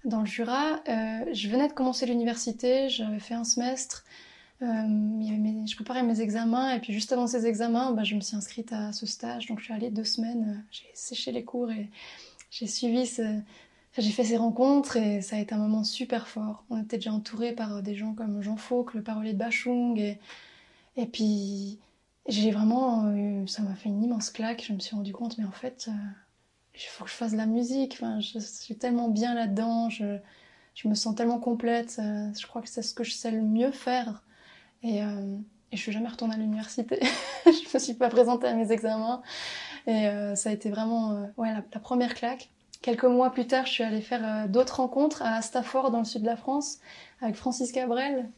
dans 0.05 0.21
le 0.21 0.27
Jura. 0.27 0.81
je 0.87 1.49
venais 1.49 1.67
de 1.67 1.73
commencer 1.73 2.07
l'université, 2.07 2.89
j'avais 2.89 3.19
fait 3.19 3.35
un 3.35 3.43
semestre. 3.43 4.05
je 4.61 5.75
préparais 5.75 6.05
mes 6.05 6.21
examens 6.21 6.73
et 6.73 6.79
puis 6.79 6.93
juste 6.93 7.13
avant 7.13 7.27
ces 7.27 7.47
examens, 7.47 7.91
bah, 7.91 8.05
je 8.05 8.15
me 8.15 8.21
suis 8.21 8.37
inscrite 8.37 8.73
à 8.73 8.93
ce 8.93 9.07
stage. 9.07 9.47
Donc 9.47 9.59
je 9.59 9.65
suis 9.65 9.75
allée 9.75 9.91
deux 9.91 10.05
semaines, 10.05 10.65
j'ai 10.71 10.89
séché 10.95 11.33
les 11.33 11.43
cours 11.45 11.71
et 11.73 11.91
j'ai 12.51 12.69
suivi 12.69 13.07
ce, 13.07 13.41
j'ai 13.97 14.11
fait 14.11 14.25
ces 14.25 14.37
rencontres 14.37 14.97
et 14.97 15.23
ça 15.23 15.37
a 15.37 15.39
été 15.41 15.55
un 15.55 15.59
moment 15.59 15.85
super 15.85 16.29
fort. 16.29 16.65
On 16.71 16.83
était 16.83 16.99
déjà 16.99 17.13
entouré 17.13 17.53
par 17.53 17.83
des 17.83 17.95
gens 17.95 18.15
comme 18.15 18.43
Jean 18.43 18.57
Fauque, 18.57 18.95
le 18.95 19.03
parolier 19.03 19.33
de 19.33 19.39
Bachung. 19.39 19.99
Et, 19.99 20.19
et 20.97 21.07
puis, 21.07 21.79
j'ai 22.29 22.51
vraiment. 22.51 23.13
ça 23.47 23.63
m'a 23.63 23.75
fait 23.75 23.89
une 23.89 24.03
immense 24.03 24.31
claque. 24.31 24.65
Je 24.67 24.73
me 24.73 24.79
suis 24.79 24.95
rendu 24.95 25.13
compte, 25.13 25.39
mais 25.39 25.45
en 25.45 25.51
fait, 25.53 25.87
euh, 25.89 25.93
il 26.75 26.81
faut 26.81 27.05
que 27.05 27.11
je 27.11 27.17
fasse 27.17 27.33
de 27.33 27.37
la 27.39 27.47
musique. 27.47 27.95
Enfin, 27.95 28.21
je, 28.21 28.39
suis 28.39 28.77
tellement 28.77 29.09
bien 29.09 29.35
là-dedans. 29.35 29.89
Je, 29.91 30.19
je, 30.75 30.89
me 30.89 30.95
sens 30.95 31.15
tellement 31.15 31.41
complète. 31.41 31.99
Euh, 31.99 32.31
je 32.39 32.47
crois 32.47 32.63
que 32.63 32.69
c'est 32.69 32.83
ce 32.83 32.95
que 32.95 33.05
je 33.05 33.13
sais 33.13 33.31
le 33.31 33.43
mieux 33.43 33.73
faire. 33.73 34.23
Et, 34.83 35.03
euh, 35.03 35.37
et 35.73 35.77
je 35.77 35.83
suis 35.83 35.93
jamais 35.93 36.09
retournée 36.09 36.35
à 36.35 36.39
l'université. 36.39 37.01
je 37.47 37.75
me 37.75 37.79
suis 37.79 37.95
pas 37.95 38.11
présentée 38.11 38.47
à 38.47 38.55
mes 38.55 38.71
examens. 38.73 39.23
Et 39.87 40.07
ça 40.35 40.51
a 40.51 40.53
été 40.53 40.69
vraiment 40.69 41.31
ouais, 41.39 41.51
la 41.55 41.81
première 41.81 42.13
claque. 42.13 42.51
Quelques 42.81 43.05
mois 43.05 43.31
plus 43.31 43.47
tard, 43.47 43.67
je 43.67 43.73
suis 43.73 43.85
allée 43.85 44.01
faire 44.01 44.25
euh, 44.25 44.49
d'autres 44.49 44.77
rencontres 44.77 45.23
à 45.23 45.43
Stafford, 45.43 45.91
dans 45.91 45.99
le 45.99 46.05
sud 46.05 46.23
de 46.23 46.27
la 46.27 46.37
France, 46.37 46.79
avec 47.21 47.35
Francis 47.35 47.73
Cabrel. 47.73 48.31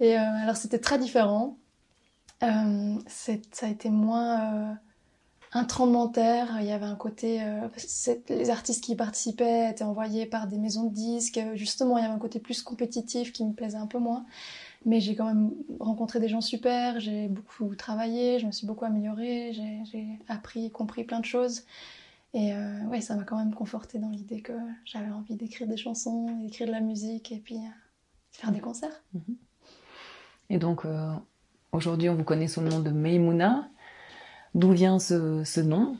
Et 0.00 0.18
euh, 0.18 0.22
alors, 0.42 0.56
c'était 0.56 0.80
très 0.80 0.98
différent. 0.98 1.56
Euh, 2.42 2.96
ça 3.06 3.32
a 3.62 3.68
été 3.68 3.90
moins 3.90 4.78
terre. 6.08 6.56
Il 6.60 6.66
y 6.66 6.72
avait 6.72 6.86
un 6.86 6.96
côté. 6.96 7.40
les 8.28 8.50
artistes 8.50 8.82
qui 8.82 8.92
y 8.92 8.96
participaient 8.96 9.70
étaient 9.70 9.84
envoyés 9.84 10.26
par 10.26 10.46
des 10.48 10.58
maisons 10.58 10.84
de 10.84 10.94
disques. 10.94 11.40
Justement, 11.54 11.98
il 11.98 12.02
y 12.02 12.04
avait 12.04 12.14
un 12.14 12.18
côté 12.18 12.40
plus 12.40 12.62
compétitif 12.62 13.32
qui 13.32 13.44
me 13.44 13.52
plaisait 13.52 13.76
un 13.76 13.86
peu 13.86 13.98
moins. 13.98 14.24
Mais 14.86 15.00
j'ai 15.00 15.14
quand 15.14 15.26
même 15.26 15.52
rencontré 15.78 16.18
des 16.18 16.28
gens 16.28 16.40
super. 16.40 16.98
J'ai 16.98 17.28
beaucoup 17.28 17.74
travaillé. 17.76 18.38
Je 18.38 18.46
me 18.46 18.52
suis 18.52 18.66
beaucoup 18.66 18.86
améliorée. 18.86 19.52
J'ai 19.52 20.06
appris 20.28 20.66
et 20.66 20.70
compris 20.70 21.04
plein 21.04 21.20
de 21.20 21.26
choses. 21.26 21.64
Et 22.32 22.52
euh, 22.52 22.84
ouais, 22.84 23.00
ça 23.00 23.16
m'a 23.16 23.24
quand 23.24 23.36
même 23.36 23.54
conforté 23.54 23.98
dans 23.98 24.10
l'idée 24.10 24.40
que 24.40 24.52
j'avais 24.84 25.10
envie 25.10 25.34
d'écrire 25.34 25.66
des 25.66 25.76
chansons, 25.76 26.30
d'écrire 26.38 26.68
de 26.68 26.72
la 26.72 26.80
musique 26.80 27.32
et 27.32 27.38
puis 27.38 27.56
euh, 27.56 27.70
faire 28.30 28.52
des 28.52 28.60
concerts. 28.60 29.02
Mhm. 29.14 29.36
Et 30.50 30.58
donc, 30.58 30.84
euh, 30.84 31.12
aujourd'hui, 31.72 32.08
on 32.08 32.14
vous 32.14 32.24
connaît 32.24 32.48
sous 32.48 32.60
le 32.60 32.68
nom 32.68 32.80
de 32.80 32.90
Meimouna. 32.90 33.68
D'où 34.54 34.72
vient 34.72 34.98
ce, 34.98 35.42
ce 35.44 35.60
nom? 35.60 35.96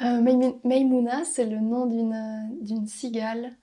Meimouna, 0.00 1.24
c'est 1.24 1.46
le 1.46 1.58
nom 1.58 1.86
d'une 1.86 2.86
cigale. 2.86 3.56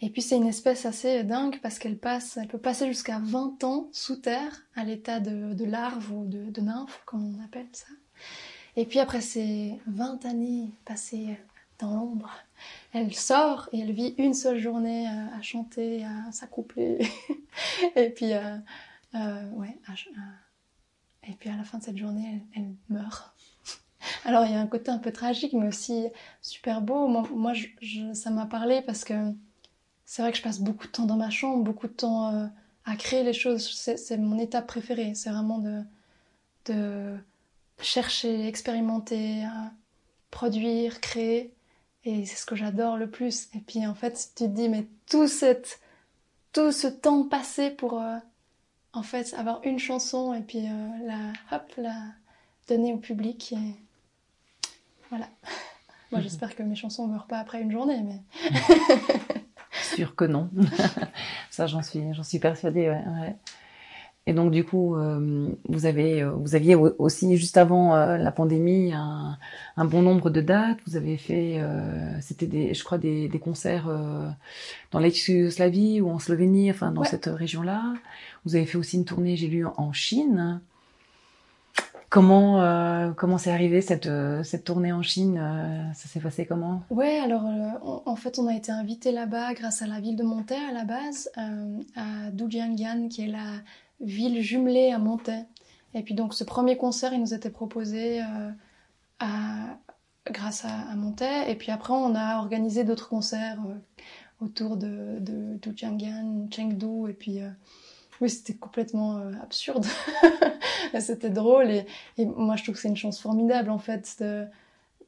et 0.00 0.10
puis, 0.10 0.20
c'est 0.20 0.36
une 0.36 0.46
espèce 0.46 0.84
assez 0.84 1.24
dingue 1.24 1.58
parce 1.62 1.78
qu'elle 1.78 1.98
passe, 1.98 2.36
elle 2.36 2.48
peut 2.48 2.58
passer 2.58 2.86
jusqu'à 2.86 3.18
20 3.18 3.64
ans 3.64 3.88
sous 3.92 4.16
terre 4.16 4.62
à 4.74 4.84
l'état 4.84 5.20
de, 5.20 5.54
de 5.54 5.64
larve 5.64 6.12
ou 6.12 6.26
de, 6.26 6.50
de 6.50 6.60
nymphe, 6.60 7.02
comme 7.06 7.34
on 7.34 7.44
appelle 7.44 7.68
ça. 7.72 7.86
Et 8.76 8.86
puis 8.86 8.98
après 8.98 9.20
ces 9.20 9.78
20 9.86 10.24
années 10.26 10.70
passées 10.84 11.36
dans 11.78 11.94
l'ombre, 11.94 12.30
elle 12.92 13.14
sort 13.14 13.68
et 13.72 13.80
elle 13.80 13.92
vit 13.92 14.14
une 14.18 14.34
seule 14.34 14.58
journée 14.58 15.06
à, 15.08 15.40
chanter, 15.42 16.04
à 16.04 16.30
s'accoupler. 16.32 17.08
et 17.96 18.10
puis, 18.10 18.32
euh, 18.32 18.56
euh, 19.14 19.50
ouais, 19.52 19.76
et 21.28 21.32
puis 21.32 21.48
à 21.48 21.56
la 21.56 21.64
fin 21.64 21.78
de 21.78 21.84
cette 21.84 21.96
journée, 21.96 22.42
elle, 22.54 22.74
meurt. 22.88 23.34
Alors 24.24 24.44
il 24.44 24.52
y 24.52 24.54
a 24.54 24.60
un 24.60 24.66
côté 24.66 24.90
un 24.90 24.98
peu 24.98 25.12
tragique, 25.12 25.52
mais 25.52 25.68
aussi 25.68 26.06
super 26.42 26.80
beau. 26.80 27.08
Moi, 27.08 27.54
ça 28.14 28.30
m'a 28.30 28.46
parlé 28.46 28.82
parce 28.82 29.04
que 29.04 29.14
c'est 30.04 30.22
vrai 30.22 30.32
que 30.32 30.38
je 30.38 30.42
passe 30.42 30.60
beaucoup 30.60 30.86
de 30.86 30.92
temps 30.92 31.06
dans 31.06 31.16
ma 31.16 31.30
chambre, 31.30 31.62
beaucoup 31.62 31.86
de 31.86 31.92
temps 31.92 32.34
euh, 32.34 32.46
à 32.84 32.96
créer 32.96 33.22
les 33.22 33.32
choses. 33.32 33.68
C'est 33.70 34.18
mon 34.18 34.38
étape 34.38 34.66
préférée. 34.66 35.14
C'est 35.14 35.30
vraiment 35.30 35.58
de 36.66 37.16
chercher, 37.82 38.46
expérimenter, 38.46 39.44
produire, 40.30 41.00
créer. 41.00 41.52
Et 42.04 42.24
c'est 42.24 42.36
ce 42.36 42.46
que 42.46 42.56
j'adore 42.56 42.96
le 42.96 43.10
plus. 43.10 43.48
Et 43.54 43.60
puis 43.60 43.86
en 43.86 43.94
fait, 43.94 44.30
tu 44.36 44.44
te 44.44 44.48
dis, 44.48 44.68
mais 44.68 44.86
tout, 45.08 45.26
tout 46.52 46.72
ce 46.72 46.86
temps 46.86 47.24
passé 47.24 47.70
pour 47.70 48.00
euh, 48.00 48.16
en 48.92 49.02
fait 49.02 49.34
avoir 49.34 49.60
une 49.64 49.78
chanson 49.78 50.34
et 50.34 50.40
puis 50.40 50.66
euh, 50.66 51.06
la, 51.06 51.56
hop, 51.56 51.72
la 51.76 51.94
donner 52.68 52.92
au 52.92 52.98
public. 52.98 53.54
Voilà. 55.10 55.28
Moi, 56.12 56.20
j'espère 56.20 56.56
que 56.56 56.62
mes 56.62 56.74
chansons 56.74 57.06
ne 57.06 57.12
meurent 57.12 57.28
pas 57.28 57.38
après 57.38 57.60
une 57.60 57.70
journée, 57.70 58.02
mais. 58.02 58.20
Sûr 59.94 60.16
que 60.16 60.24
non. 60.24 60.50
Ça, 61.50 61.68
j'en 61.68 61.82
suis, 61.82 62.12
j'en 62.14 62.24
suis 62.24 62.40
persuadée. 62.40 62.88
Ouais, 62.88 63.36
et 64.30 64.32
donc 64.32 64.52
du 64.52 64.62
coup, 64.62 64.94
euh, 64.94 65.48
vous 65.68 65.86
avez, 65.86 66.22
euh, 66.22 66.30
vous 66.30 66.54
aviez 66.54 66.76
aussi 66.76 67.36
juste 67.36 67.56
avant 67.56 67.96
euh, 67.96 68.16
la 68.16 68.30
pandémie 68.30 68.92
un, 68.92 69.36
un, 69.76 69.84
bon 69.84 70.02
nombre 70.02 70.30
de 70.30 70.40
dates. 70.40 70.78
Vous 70.86 70.94
avez 70.94 71.16
fait, 71.16 71.60
c'était 72.20 72.46
des, 72.46 72.72
je 72.72 72.84
crois 72.84 72.96
des, 72.96 73.26
des 73.26 73.38
concerts 73.40 73.90
dans 74.92 75.00
l'ex-Yougoslavie 75.00 76.00
ou 76.00 76.10
en 76.10 76.20
Slovénie, 76.20 76.70
enfin 76.70 76.92
dans 76.92 77.02
cette 77.02 77.26
région-là. 77.26 77.92
Vous 78.44 78.54
avez 78.54 78.66
fait 78.66 78.78
aussi 78.78 78.98
une 78.98 79.04
tournée, 79.04 79.34
j'ai 79.34 79.48
lu, 79.48 79.66
en 79.66 79.92
Chine. 79.92 80.60
Comment 82.08 83.12
comment 83.16 83.38
c'est 83.38 83.52
arrivé 83.52 83.80
cette 83.80 84.08
cette 84.44 84.62
tournée 84.62 84.92
en 84.92 85.02
Chine 85.02 85.40
Ça 85.94 86.08
s'est 86.08 86.20
passé 86.20 86.46
comment? 86.46 86.82
Ouais, 86.90 87.18
alors 87.18 87.42
en 88.06 88.16
fait 88.16 88.38
on 88.38 88.46
a 88.46 88.54
été 88.54 88.70
invité 88.70 89.10
là-bas 89.10 89.54
grâce 89.54 89.82
à 89.82 89.88
la 89.88 89.98
ville 89.98 90.16
de 90.16 90.24
Monterrey 90.24 90.70
à 90.70 90.72
la 90.72 90.84
base, 90.84 91.30
à 91.36 92.30
Dujiangyan 92.32 93.08
qui 93.08 93.22
est 93.22 93.28
la 93.28 93.62
ville 94.00 94.40
jumelée 94.40 94.90
à 94.90 94.98
Montaix. 94.98 95.44
Et 95.94 96.02
puis 96.02 96.14
donc 96.14 96.34
ce 96.34 96.44
premier 96.44 96.76
concert, 96.76 97.12
il 97.12 97.20
nous 97.20 97.34
était 97.34 97.50
proposé 97.50 98.20
euh, 98.22 98.50
à, 99.18 99.78
grâce 100.30 100.64
à, 100.64 100.68
à. 100.68 101.48
Et 101.48 101.54
puis 101.56 101.70
après, 101.70 101.92
on 101.92 102.14
a 102.14 102.38
organisé 102.38 102.84
d'autres 102.84 103.08
concerts 103.08 103.58
euh, 103.66 104.44
autour 104.44 104.76
de, 104.76 105.18
de, 105.20 105.76
Chengdu. 105.76 107.10
Et 107.10 107.12
puis 107.12 107.40
euh, 107.40 107.50
oui, 108.20 108.30
c'était 108.30 108.54
complètement 108.54 109.18
absurde. 109.42 109.86
c'était 111.00 111.30
drôle. 111.30 111.70
Et, 111.70 111.86
et, 112.18 112.26
moi, 112.26 112.56
je 112.56 112.62
trouve 112.62 112.74
que 112.74 112.80
c'est 112.80 112.88
une 112.88 112.96
chance 112.96 113.20
formidable 113.20 113.70
en 113.70 113.78
fait 113.78 114.16
de, 114.20 114.46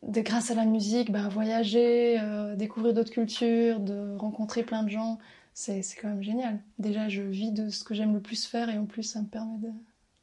de 0.02 0.20
grâce 0.20 0.50
à 0.50 0.54
la 0.54 0.64
musique, 0.64 1.12
ben, 1.12 1.28
voyager, 1.28 2.18
découvrir 2.56 2.94
d'autres 2.94 3.12
cultures, 3.12 3.80
de 3.80 4.16
rencontrer 4.18 4.62
plein 4.62 4.82
de 4.82 4.88
gens 4.88 5.18
c'est 5.54 5.82
quand 6.00 6.08
même 6.08 6.22
génial. 6.22 6.58
Déjà, 6.78 7.08
je 7.08 7.22
vis 7.22 7.52
de 7.52 7.68
ce 7.70 7.84
que 7.84 7.94
j'aime 7.94 8.14
le 8.14 8.20
plus 8.20 8.46
faire 8.46 8.68
et 8.68 8.78
en 8.78 8.86
plus, 8.86 9.02
ça 9.02 9.20
me 9.20 9.26
permet 9.26 9.58
de, 9.58 9.68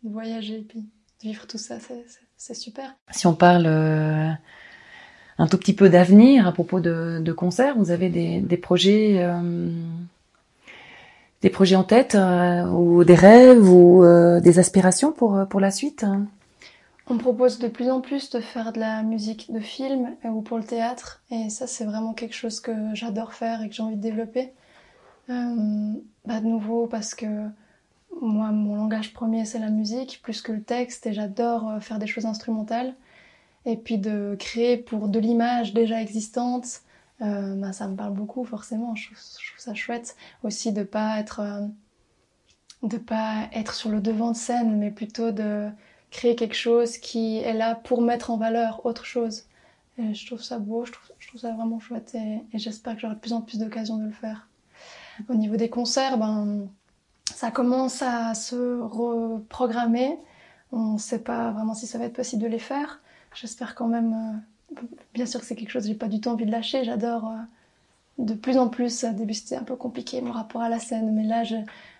voyager 0.03 0.59
et 0.59 0.63
puis 0.63 0.79
de 0.79 0.85
vivre 1.21 1.45
tout 1.45 1.57
ça, 1.57 1.75
c'est 2.37 2.53
super. 2.53 2.95
Si 3.11 3.27
on 3.27 3.33
parle 3.33 3.65
euh, 3.65 4.31
un 5.37 5.47
tout 5.47 5.57
petit 5.57 5.73
peu 5.73 5.89
d'avenir 5.89 6.47
à 6.47 6.53
propos 6.53 6.79
de, 6.79 7.19
de, 7.19 7.31
concerts, 7.33 7.77
vous 7.77 7.91
avez 7.91 8.09
des, 8.09 8.39
des 8.39 8.55
projets, 8.55 9.17
euh, 9.19 9.69
des 11.41 11.49
projets 11.49 11.75
en 11.75 11.83
tête 11.83 12.15
euh, 12.15 12.63
ou 12.67 13.03
des 13.03 13.15
rêves 13.15 13.69
ou 13.69 14.05
des 14.41 14.59
aspirations 14.59 15.11
pour, 15.11 15.45
pour 15.49 15.59
la 15.59 15.71
suite? 15.71 16.05
On 17.11 17.17
propose 17.17 17.57
de 17.59 17.67
plus 17.67 17.89
en 17.89 18.01
plus 18.01 18.29
de 18.29 18.39
faire 18.39 18.71
de 18.71 18.79
la 18.79 19.01
musique 19.01 19.51
de 19.51 19.59
film 19.59 20.15
ou 20.23 20.41
pour 20.41 20.59
le 20.59 20.63
théâtre 20.63 21.21
et 21.31 21.49
ça 21.49 21.65
c'est 21.65 21.83
vraiment 21.83 22.13
quelque 22.13 22.35
chose 22.35 22.59
que 22.59 22.71
j'adore 22.93 23.33
faire 23.33 23.63
et 23.63 23.69
que 23.69 23.75
j'ai 23.75 23.83
envie 23.83 23.97
de 23.97 24.01
développer. 24.01 24.53
Euh, 25.29 25.93
bah, 26.25 26.39
de 26.41 26.45
nouveau 26.47 26.87
parce 26.87 27.13
que 27.15 27.49
moi, 28.21 28.51
mon 28.51 28.75
langage 28.75 29.13
premier, 29.13 29.45
c'est 29.45 29.59
la 29.59 29.69
musique, 29.69 30.21
plus 30.23 30.41
que 30.41 30.51
le 30.51 30.63
texte, 30.63 31.05
et 31.05 31.13
j'adore 31.13 31.69
euh, 31.69 31.79
faire 31.79 31.99
des 31.99 32.07
choses 32.07 32.25
instrumentales. 32.25 32.95
Et 33.65 33.77
puis 33.77 33.97
de 33.97 34.35
créer 34.39 34.77
pour 34.77 35.07
de 35.09 35.19
l'image 35.19 35.73
déjà 35.73 36.01
existante, 36.01 36.81
euh, 37.21 37.55
bah, 37.55 37.73
ça 37.73 37.87
me 37.87 37.95
parle 37.95 38.13
beaucoup, 38.13 38.43
forcément. 38.45 38.95
Je 38.95 39.07
trouve, 39.07 39.17
ça 39.57 39.73
chouette 39.73 40.15
aussi 40.43 40.71
de 40.73 40.83
pas 40.83 41.19
être, 41.19 41.69
de 42.83 42.97
pas 42.97 43.49
être 43.53 43.73
sur 43.73 43.89
le 43.89 44.01
devant 44.01 44.31
de 44.31 44.37
scène, 44.37 44.77
mais 44.79 44.91
plutôt 44.91 45.31
de 45.31 45.69
créer 46.11 46.35
quelque 46.35 46.55
chose 46.55 46.97
qui 46.97 47.37
est 47.37 47.53
là 47.53 47.75
pour 47.75 48.01
mettre 48.01 48.31
en 48.31 48.37
valeur 48.37 48.85
autre 48.85 49.05
chose. 49.05 49.45
Et 49.97 50.13
je 50.13 50.25
trouve 50.25 50.41
ça 50.41 50.59
beau, 50.59 50.85
je 50.85 50.93
trouve, 50.93 51.11
je 51.19 51.27
trouve 51.27 51.41
ça 51.41 51.53
vraiment 51.53 51.79
chouette, 51.79 52.15
et, 52.15 52.41
et 52.53 52.59
j'espère 52.59 52.95
que 52.95 53.01
j'aurai 53.01 53.15
de 53.15 53.19
plus 53.19 53.33
en 53.33 53.41
plus 53.41 53.59
d'occasions 53.59 53.97
de 53.97 54.05
le 54.05 54.11
faire. 54.11 54.48
Au 55.27 55.35
niveau 55.35 55.57
des 55.57 55.69
concerts, 55.69 56.17
ben, 56.17 56.67
ça 57.25 57.51
commence 57.51 58.01
à 58.01 58.33
se 58.33 58.79
reprogrammer. 58.81 60.17
On 60.71 60.93
ne 60.93 60.97
sait 60.97 61.19
pas 61.19 61.51
vraiment 61.51 61.73
si 61.73 61.87
ça 61.87 61.97
va 61.97 62.05
être 62.05 62.15
possible 62.15 62.43
de 62.43 62.47
les 62.47 62.59
faire. 62.59 63.01
J'espère 63.33 63.75
quand 63.75 63.87
même. 63.87 64.41
Euh, 64.75 64.81
bien 65.13 65.25
sûr 65.25 65.39
que 65.39 65.45
c'est 65.45 65.55
quelque 65.55 65.71
chose 65.71 65.83
que 65.83 65.89
j'ai 65.89 65.95
pas 65.95 66.07
du 66.07 66.21
tout 66.21 66.29
envie 66.29 66.45
de 66.45 66.51
lâcher. 66.51 66.83
J'adore 66.83 67.27
euh, 67.27 67.37
de 68.19 68.33
plus 68.33 68.57
en 68.57 68.67
plus. 68.67 69.03
Au 69.03 69.13
début, 69.13 69.33
c'était 69.33 69.55
un 69.55 69.63
peu 69.63 69.75
compliqué 69.75 70.21
mon 70.21 70.31
rapport 70.31 70.61
à 70.61 70.69
la 70.69 70.79
scène, 70.79 71.13
mais 71.13 71.23
là, 71.23 71.43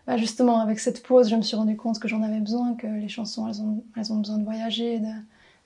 bah, 0.05 0.17
justement, 0.17 0.59
avec 0.59 0.80
cette 0.80 1.03
pause, 1.03 1.30
je 1.30 1.36
me 1.36 1.41
suis 1.41 1.55
rendu 1.55 1.76
compte 1.76 1.99
que 1.99 2.07
j'en 2.07 2.22
avais 2.22 2.39
besoin, 2.39 2.76
que 2.76 2.88
les 2.88 3.09
chansons, 3.09 3.47
elles 3.47 4.11
ont, 4.11 4.17
besoin 4.17 4.38
de 4.38 4.43
voyager, 4.43 5.01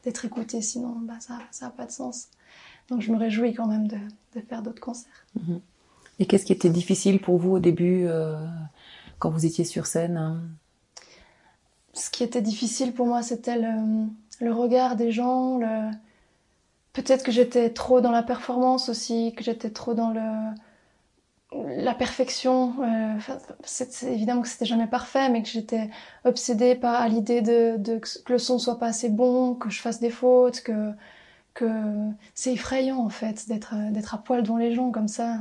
d'être 0.03 0.25
écoutées, 0.25 0.61
sinon, 0.61 0.97
bah, 1.01 1.15
ça 1.19 1.39
n'a 1.61 1.69
pas 1.71 1.85
de 1.85 1.91
sens. 1.91 2.27
Donc, 2.89 3.01
je 3.01 3.11
me 3.11 3.17
réjouis 3.17 3.53
quand 3.53 3.67
même 3.67 3.87
de, 3.87 3.97
faire 4.47 4.61
d'autres 4.61 4.81
concerts. 4.81 5.25
Mm-hmm. 5.37 5.59
Et 6.23 6.25
qu'est-ce 6.25 6.45
qui 6.45 6.53
était 6.53 6.69
difficile 6.69 7.19
pour 7.19 7.37
vous 7.37 7.51
au 7.51 7.59
début 7.59 8.05
euh, 8.07 8.37
quand 9.19 9.29
vous 9.29 9.45
étiez 9.45 9.65
sur 9.65 9.87
scène 9.87 10.15
hein 10.15 10.39
Ce 11.91 12.09
qui 12.09 12.23
était 12.23 12.41
difficile 12.41 12.93
pour 12.93 13.07
moi, 13.07 13.21
c'était 13.21 13.57
le, 13.59 14.53
regard 14.53 14.95
des 14.95 15.11
gens. 15.11 15.59
Peut-être 16.93 17.25
que 17.25 17.33
j'étais 17.33 17.71
trop 17.71 17.99
dans 17.99 18.11
la 18.11 18.23
performance 18.23 18.87
aussi, 18.87 19.33
que 19.35 19.43
j'étais 19.43 19.69
trop 19.69 19.93
dans 19.95 20.13
la 21.51 21.93
perfection. 21.93 22.73
Euh, 22.81 23.19
évidemment 24.07 24.43
que 24.43 24.47
c'était 24.47 24.63
jamais 24.63 24.87
parfait, 24.87 25.27
mais 25.27 25.43
que 25.43 25.49
j'étais 25.49 25.89
obsédée 26.23 26.75
par 26.75 27.05
l'idée 27.09 27.43
que 27.43 28.31
le 28.31 28.39
son 28.39 28.59
soit 28.59 28.79
pas 28.79 28.87
assez 28.87 29.09
bon, 29.09 29.55
que 29.55 29.69
je 29.69 29.81
fasse 29.81 29.99
des 29.99 30.09
fautes, 30.09 30.61
que 30.61 30.93
c'est 32.33 32.53
effrayant 32.53 32.99
en 32.99 33.09
fait 33.09 33.45
d'être 33.49 34.15
à 34.15 34.17
poil 34.19 34.41
devant 34.41 34.55
les 34.55 34.73
gens 34.73 34.89
comme 34.89 35.09
ça. 35.09 35.39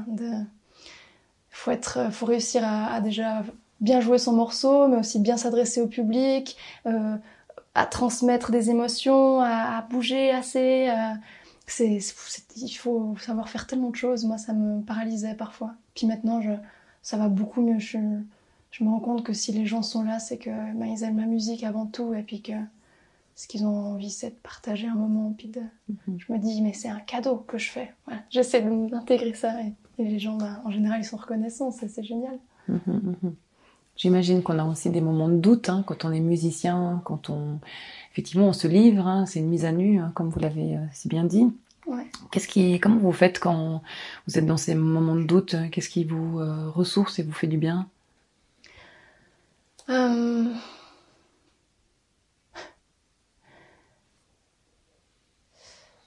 Faut 1.52 1.70
être, 1.70 2.12
faut 2.12 2.26
réussir 2.26 2.62
à, 2.64 2.92
à 2.92 3.00
déjà 3.00 3.44
bien 3.80 4.00
jouer 4.00 4.18
son 4.18 4.32
morceau, 4.32 4.88
mais 4.88 4.96
aussi 4.96 5.20
bien 5.20 5.36
s'adresser 5.36 5.80
au 5.80 5.86
public, 5.86 6.56
euh, 6.86 7.16
à 7.74 7.86
transmettre 7.86 8.50
des 8.50 8.70
émotions, 8.70 9.40
à, 9.40 9.78
à 9.78 9.82
bouger 9.82 10.30
assez. 10.30 10.88
À 10.88 11.14
c'est, 11.66 11.98
il 12.56 12.70
faut 12.70 13.16
savoir 13.18 13.48
faire 13.48 13.66
tellement 13.66 13.90
de 13.90 13.96
choses. 13.96 14.24
Moi, 14.24 14.38
ça 14.38 14.52
me 14.52 14.82
paralysait 14.82 15.34
parfois. 15.34 15.74
Puis 15.94 16.06
maintenant, 16.06 16.40
je, 16.40 16.52
ça 17.02 17.16
va 17.16 17.28
beaucoup 17.28 17.62
mieux. 17.62 17.78
Je, 17.78 17.98
je 18.70 18.84
me 18.84 18.90
rends 18.90 19.00
compte 19.00 19.24
que 19.24 19.32
si 19.32 19.52
les 19.52 19.66
gens 19.66 19.82
sont 19.82 20.02
là, 20.02 20.18
c'est 20.18 20.38
que 20.38 20.50
ben, 20.50 20.86
ils 20.86 21.02
aiment 21.04 21.16
ma 21.16 21.26
musique 21.26 21.64
avant 21.64 21.86
tout, 21.86 22.14
et 22.14 22.22
puis 22.22 22.42
que 22.42 22.52
ce 23.36 23.46
qu'ils 23.46 23.64
ont 23.64 23.92
envie, 23.94 24.10
c'est 24.10 24.30
de 24.30 24.34
partager 24.42 24.88
un 24.88 24.94
moment. 24.94 25.34
Puis 25.36 25.48
de, 25.48 25.60
mhm. 25.88 26.18
je 26.18 26.32
me 26.32 26.38
dis, 26.38 26.60
mais 26.62 26.72
c'est 26.72 26.88
un 26.88 27.00
cadeau 27.00 27.36
que 27.36 27.58
je 27.58 27.70
fais. 27.70 27.92
Voilà. 28.06 28.20
J'essaie 28.30 28.62
d'intégrer 28.62 29.34
ça, 29.34 29.60
et, 29.62 29.72
les 29.98 30.18
gens, 30.18 30.36
ben, 30.36 30.60
en 30.64 30.70
général, 30.70 31.00
ils 31.00 31.04
sont 31.04 31.16
reconnaissants. 31.16 31.70
C'est 31.70 32.02
génial. 32.02 32.38
Mhm, 32.68 32.80
mhm. 32.86 33.34
J'imagine 33.96 34.42
qu'on 34.42 34.58
a 34.58 34.64
aussi 34.64 34.90
des 34.90 35.00
moments 35.00 35.28
de 35.28 35.36
doute 35.36 35.68
hein, 35.68 35.84
quand 35.86 36.04
on 36.04 36.12
est 36.12 36.20
musicien, 36.20 37.02
quand 37.04 37.28
on 37.28 37.58
effectivement 38.10 38.48
on 38.48 38.52
se 38.52 38.66
livre, 38.66 39.06
hein, 39.06 39.26
c'est 39.26 39.38
une 39.40 39.48
mise 39.48 39.64
à 39.64 39.72
nu, 39.72 40.00
hein, 40.00 40.12
comme 40.14 40.30
vous 40.30 40.40
l'avez 40.40 40.76
euh, 40.76 40.84
si 40.92 41.08
bien 41.08 41.24
dit. 41.24 41.52
Ouais. 41.86 42.06
Qu'est-ce 42.30 42.48
qui, 42.48 42.80
comment 42.80 42.96
vous 42.96 43.12
faites 43.12 43.38
quand 43.38 43.82
vous 44.26 44.38
êtes 44.38 44.46
dans 44.46 44.56
ces 44.56 44.74
moments 44.74 45.16
de 45.16 45.24
doute 45.24 45.56
Qu'est-ce 45.72 45.88
qui 45.88 46.04
vous 46.04 46.38
euh, 46.38 46.70
ressource 46.70 47.18
et 47.18 47.22
vous 47.22 47.32
fait 47.32 47.48
du 47.48 47.58
bien? 47.58 47.86
Euh... 49.88 50.46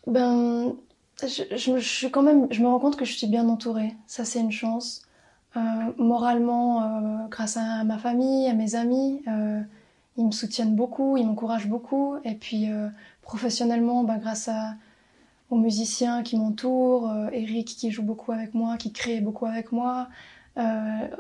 Ben, 0.08 0.76
je, 1.22 2.62
me 2.62 2.68
rends 2.68 2.80
compte 2.80 2.98
que 2.98 3.06
je 3.06 3.14
suis 3.14 3.28
bien 3.28 3.48
entourée. 3.48 3.96
Ça, 4.08 4.26
c'est 4.26 4.40
une 4.40 4.52
chance. 4.52 5.02
Euh, 5.58 5.62
moralement, 5.98 6.84
euh, 6.84 7.28
grâce 7.30 7.58
à 7.58 7.84
ma 7.86 7.98
famille, 7.98 8.48
à 8.50 8.54
mes 8.54 8.76
amis, 8.76 9.22
euh, 9.28 9.62
ils 10.18 10.26
me 10.26 10.32
soutiennent 10.32 10.76
beaucoup, 10.76 11.18
ils 11.18 11.26
m'encouragent 11.26 11.68
beaucoup. 11.68 12.16
Et 12.24 12.36
puis 12.36 12.68
professionnellement, 13.22 14.04
bah, 14.04 14.18
grâce 14.18 14.50
aux 15.50 15.58
musiciens 15.58 16.24
qui 16.24 16.38
m'entourent, 16.38 17.14
Eric 17.32 17.68
qui 17.68 17.92
joue 17.92 18.04
beaucoup 18.04 18.32
avec 18.32 18.54
moi, 18.54 18.78
qui 18.78 18.92
crée 18.92 19.22
beaucoup 19.22 19.46
avec 19.46 19.72
moi, 19.72 20.08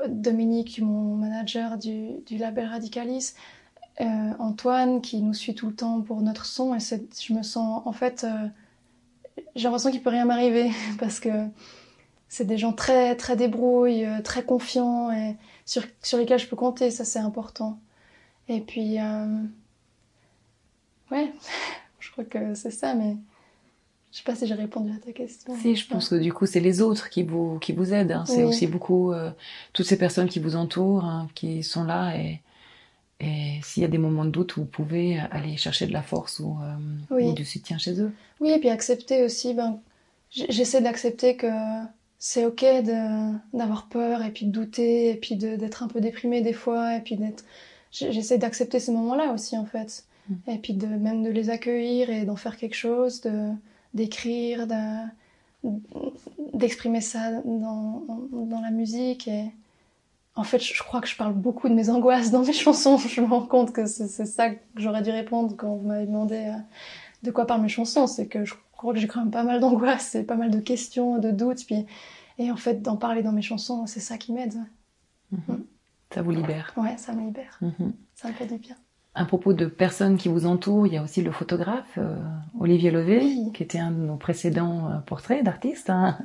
Dominique, 0.07 0.79
mon 0.81 1.15
manager 1.15 1.77
du, 1.77 2.37
label 2.37 2.67
Radicalis, 2.67 3.33
Antoine 3.99 5.01
qui 5.01 5.21
nous 5.21 5.33
suit 5.33 5.55
tout 5.55 5.67
le 5.67 5.75
temps 5.75 6.01
pour 6.01 6.21
notre 6.21 6.45
son. 6.45 6.77
Je 6.79 7.33
me 7.33 7.43
sens, 7.43 7.81
en 7.85 7.91
fait, 7.91 8.25
j'ai 9.55 9.63
l'impression 9.63 9.91
qu'il 9.91 10.01
peut 10.01 10.09
rien 10.09 10.25
m'arriver 10.25 10.71
parce 10.99 11.19
que 11.19 11.29
c'est 12.29 12.45
des 12.45 12.57
gens 12.57 12.73
très 12.73 13.15
très 13.15 13.35
débrouilles, 13.35 14.07
très 14.23 14.43
confiants 14.43 15.11
et 15.11 15.35
sur, 15.65 15.83
sur 16.01 16.17
lesquels 16.17 16.39
je 16.39 16.47
peux 16.47 16.55
compter. 16.55 16.91
Ça 16.91 17.05
c'est 17.05 17.19
important. 17.19 17.79
Et 18.47 18.61
puis, 18.61 18.99
euh... 18.99 19.43
ouais, 21.11 21.31
je 21.99 22.11
crois 22.11 22.23
que 22.23 22.53
c'est 22.53 22.71
ça, 22.71 22.93
mais 22.93 23.17
je 24.11 24.17
sais 24.19 24.23
pas 24.23 24.35
si 24.35 24.47
j'ai 24.47 24.53
répondu 24.53 24.91
à 24.91 24.99
ta 25.05 25.11
question. 25.11 25.53
Si, 25.61 25.75
je 25.75 25.87
pense 25.87 26.09
que 26.09 26.15
du 26.15 26.31
coup, 26.31 26.45
c'est 26.45 26.61
les 26.61 26.81
autres 26.81 27.09
qui 27.09 27.23
vous, 27.23 27.59
qui 27.59 27.73
vous 27.73 27.93
aident. 27.93 28.13
Hein. 28.13 28.23
C'est 28.25 28.43
oui. 28.43 28.43
aussi 28.43 28.67
beaucoup 28.67 29.11
euh, 29.11 29.31
toutes 29.73 29.85
ces 29.85 29.97
personnes 29.97 30.29
qui 30.29 30.39
vous 30.39 30.55
entourent, 30.55 31.03
hein, 31.03 31.27
qui 31.35 31.63
sont 31.63 31.83
là 31.83 32.15
et, 32.15 32.39
et 33.19 33.59
s'il 33.63 33.81
y 33.81 33.85
a 33.85 33.89
des 33.89 33.97
moments 33.97 34.25
de 34.25 34.29
doute, 34.29 34.53
vous 34.57 34.65
pouvez 34.65 35.19
aller 35.31 35.55
chercher 35.57 35.87
de 35.87 35.93
la 35.93 36.01
force 36.01 36.39
ou, 36.39 36.57
euh, 36.61 36.75
oui. 37.11 37.25
ou 37.25 37.33
du 37.33 37.45
soutien 37.45 37.77
chez 37.77 37.99
eux. 38.01 38.11
Oui, 38.41 38.51
et 38.51 38.59
puis 38.59 38.69
accepter 38.69 39.23
aussi, 39.23 39.53
ben, 39.53 39.79
j'essaie 40.29 40.81
d'accepter 40.81 41.37
que 41.37 41.47
c'est 42.19 42.45
ok 42.45 42.65
d'avoir 43.53 43.87
peur 43.87 44.23
et 44.23 44.31
puis 44.31 44.45
de 44.45 44.51
douter 44.51 45.11
et 45.11 45.15
puis 45.15 45.35
d'être 45.35 45.83
un 45.83 45.87
peu 45.87 46.01
déprimé 46.01 46.41
des 46.41 46.53
fois 46.53 46.95
et 46.95 47.01
puis 47.01 47.15
d'être 47.17 47.45
j'essaie 47.91 48.37
d'accepter 48.37 48.79
ces 48.79 48.91
moments-là 48.91 49.31
aussi 49.33 49.57
en 49.57 49.65
fait 49.65 50.05
mm. 50.29 50.51
et 50.51 50.57
puis 50.57 50.73
de 50.73 50.87
même 50.87 51.23
de 51.23 51.29
les 51.29 51.49
accueillir 51.49 52.09
et 52.09 52.25
d'en 52.25 52.35
faire 52.35 52.57
quelque 52.57 52.75
chose 52.75 53.21
de 53.21 53.49
d'écrire 53.93 54.65
d'exprimer 56.53 57.01
ça 57.01 57.41
dans, 57.43 58.03
dans 58.31 58.61
la 58.61 58.71
musique 58.71 59.27
et 59.27 59.51
en 60.35 60.43
fait 60.43 60.59
je 60.59 60.83
crois 60.83 61.01
que 61.01 61.07
je 61.07 61.15
parle 61.15 61.33
beaucoup 61.33 61.69
de 61.69 61.73
mes 61.73 61.89
angoisses 61.89 62.31
dans 62.31 62.43
mes 62.43 62.53
chansons 62.65 62.97
je 62.97 63.21
me 63.21 63.27
rends 63.27 63.45
compte 63.45 63.71
que 63.73 63.85
c'est 63.85 64.25
ça 64.25 64.49
que 64.49 64.59
j'aurais 64.75 65.01
dû 65.01 65.11
répondre 65.11 65.55
quand 65.57 65.75
vous 65.75 65.87
m'avez 65.87 66.05
demandé 66.05 66.35
euh, 66.35 66.57
de 67.23 67.31
quoi 67.31 67.45
parlent 67.47 67.61
mes 67.61 67.69
chansons 67.69 68.07
c'est 68.07 68.27
que 68.27 68.45
je 68.45 68.53
crois 68.73 68.93
que 68.93 68.99
j'ai 68.99 69.07
quand 69.07 69.21
même 69.21 69.31
pas 69.31 69.43
mal 69.43 69.59
d'angoisses 69.59 70.15
et 70.15 70.23
pas 70.23 70.35
mal 70.35 70.51
de 70.51 70.59
questions 70.59 71.17
de 71.19 71.31
doutes 71.31 71.65
puis 71.65 71.85
et 72.37 72.51
en 72.51 72.57
fait 72.57 72.81
d'en 72.81 72.97
parler 72.97 73.23
dans 73.23 73.31
mes 73.31 73.41
chansons 73.41 73.85
c'est 73.87 74.01
ça 74.01 74.17
qui 74.17 74.33
m'aide 74.33 74.55
mm 75.31 75.37
-hmm. 75.37 75.53
mm. 75.53 75.65
Ça 76.13 76.21
vous 76.21 76.31
libère 76.31 76.71
Ouais, 76.77 76.95
ça 76.97 77.13
me 77.13 77.25
libère. 77.25 77.57
Mm 77.61 77.67
-hmm. 77.67 77.91
Ça 78.13 78.29
me 78.29 78.33
fait 78.33 78.45
du 78.45 78.57
bien. 78.57 78.75
À 79.15 79.25
propos 79.25 79.53
de 79.53 79.65
personnes 79.65 80.17
qui 80.17 80.29
vous 80.29 80.45
entourent, 80.45 80.87
il 80.87 80.93
y 80.93 80.97
a 80.97 81.03
aussi 81.03 81.21
le 81.21 81.31
photographe 81.31 81.97
euh, 81.97 82.15
Olivier 82.59 82.91
Levé, 82.91 83.19
oui. 83.19 83.51
qui 83.53 83.63
était 83.63 83.79
un 83.79 83.91
de 83.91 83.97
nos 83.97 84.17
précédents 84.17 84.89
euh, 84.89 84.99
portraits 84.99 85.43
d'artistes. 85.43 85.89
Hein, 85.89 86.17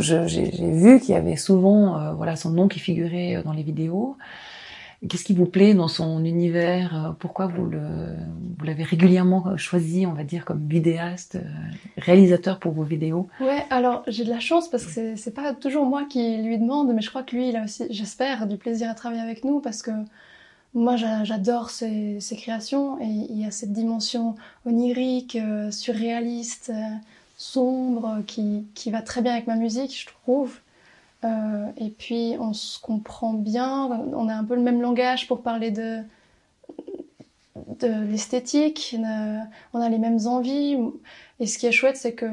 j'ai 0.00 0.50
vu 0.50 1.00
qu'il 1.00 1.14
y 1.14 1.18
avait 1.18 1.36
souvent 1.36 1.98
euh, 1.98 2.12
voilà 2.12 2.36
son 2.36 2.50
nom 2.50 2.68
qui 2.68 2.78
figurait 2.78 3.42
dans 3.44 3.52
les 3.52 3.62
vidéos. 3.62 4.16
Qu'est-ce 5.08 5.24
qui 5.24 5.34
vous 5.34 5.44
plaît 5.44 5.74
dans 5.74 5.88
son 5.88 6.24
univers 6.24 7.14
Pourquoi 7.18 7.46
vous 7.46 7.70
l'avez 8.64 8.84
régulièrement 8.84 9.54
choisi, 9.58 10.06
on 10.06 10.14
va 10.14 10.24
dire, 10.24 10.46
comme 10.46 10.66
vidéaste, 10.66 11.38
réalisateur 11.98 12.58
pour 12.58 12.72
vos 12.72 12.84
vidéos? 12.84 13.28
Ouais, 13.38 13.66
alors 13.68 14.02
j'ai 14.06 14.24
de 14.24 14.30
la 14.30 14.40
chance 14.40 14.66
parce 14.66 14.86
que 14.86 15.14
c'est 15.14 15.34
pas 15.34 15.52
toujours 15.52 15.84
moi 15.84 16.04
qui 16.08 16.38
lui 16.38 16.56
demande, 16.56 16.90
mais 16.94 17.02
je 17.02 17.10
crois 17.10 17.22
que 17.22 17.36
lui, 17.36 17.50
il 17.50 17.56
a 17.56 17.64
aussi, 17.64 17.84
j'espère, 17.90 18.46
du 18.46 18.56
plaisir 18.56 18.88
à 18.88 18.94
travailler 18.94 19.20
avec 19.20 19.44
nous 19.44 19.60
parce 19.60 19.82
que 19.82 19.90
moi 20.74 20.96
j'adore 20.96 21.70
ses, 21.70 22.18
ses, 22.20 22.36
créations 22.36 23.00
et 23.00 23.04
il 23.04 23.40
y 23.40 23.46
a 23.46 23.50
cette 23.50 23.72
dimension 23.72 24.34
onirique, 24.66 25.36
euh, 25.36 25.70
surréaliste, 25.70 26.72
euh, 26.74 26.96
sombre 27.52 28.22
qui, 28.26 28.66
qui 28.74 28.90
va 28.90 29.02
très 29.02 29.22
bien 29.22 29.32
avec 29.32 29.46
ma 29.46 29.56
musique, 29.56 29.98
je 29.98 30.06
trouve. 30.06 30.60
Euh, 31.24 31.66
et 31.78 31.90
puis 31.90 32.36
on 32.38 32.52
se 32.52 32.78
comprend 32.80 33.32
bien, 33.32 33.86
on 34.12 34.28
a 34.28 34.34
un 34.34 34.44
peu 34.44 34.54
le 34.54 34.60
même 34.62 34.82
langage 34.82 35.26
pour 35.26 35.42
parler 35.42 35.70
de, 35.70 36.02
de 37.80 38.04
l'esthétique, 38.10 38.96
on 39.72 39.80
a 39.80 39.88
les 39.88 39.98
mêmes 39.98 40.26
envies. 40.26 40.76
Et 41.40 41.46
ce 41.46 41.58
qui 41.58 41.66
est 41.66 41.72
chouette, 41.72 41.96
c'est 41.96 42.14
que 42.14 42.30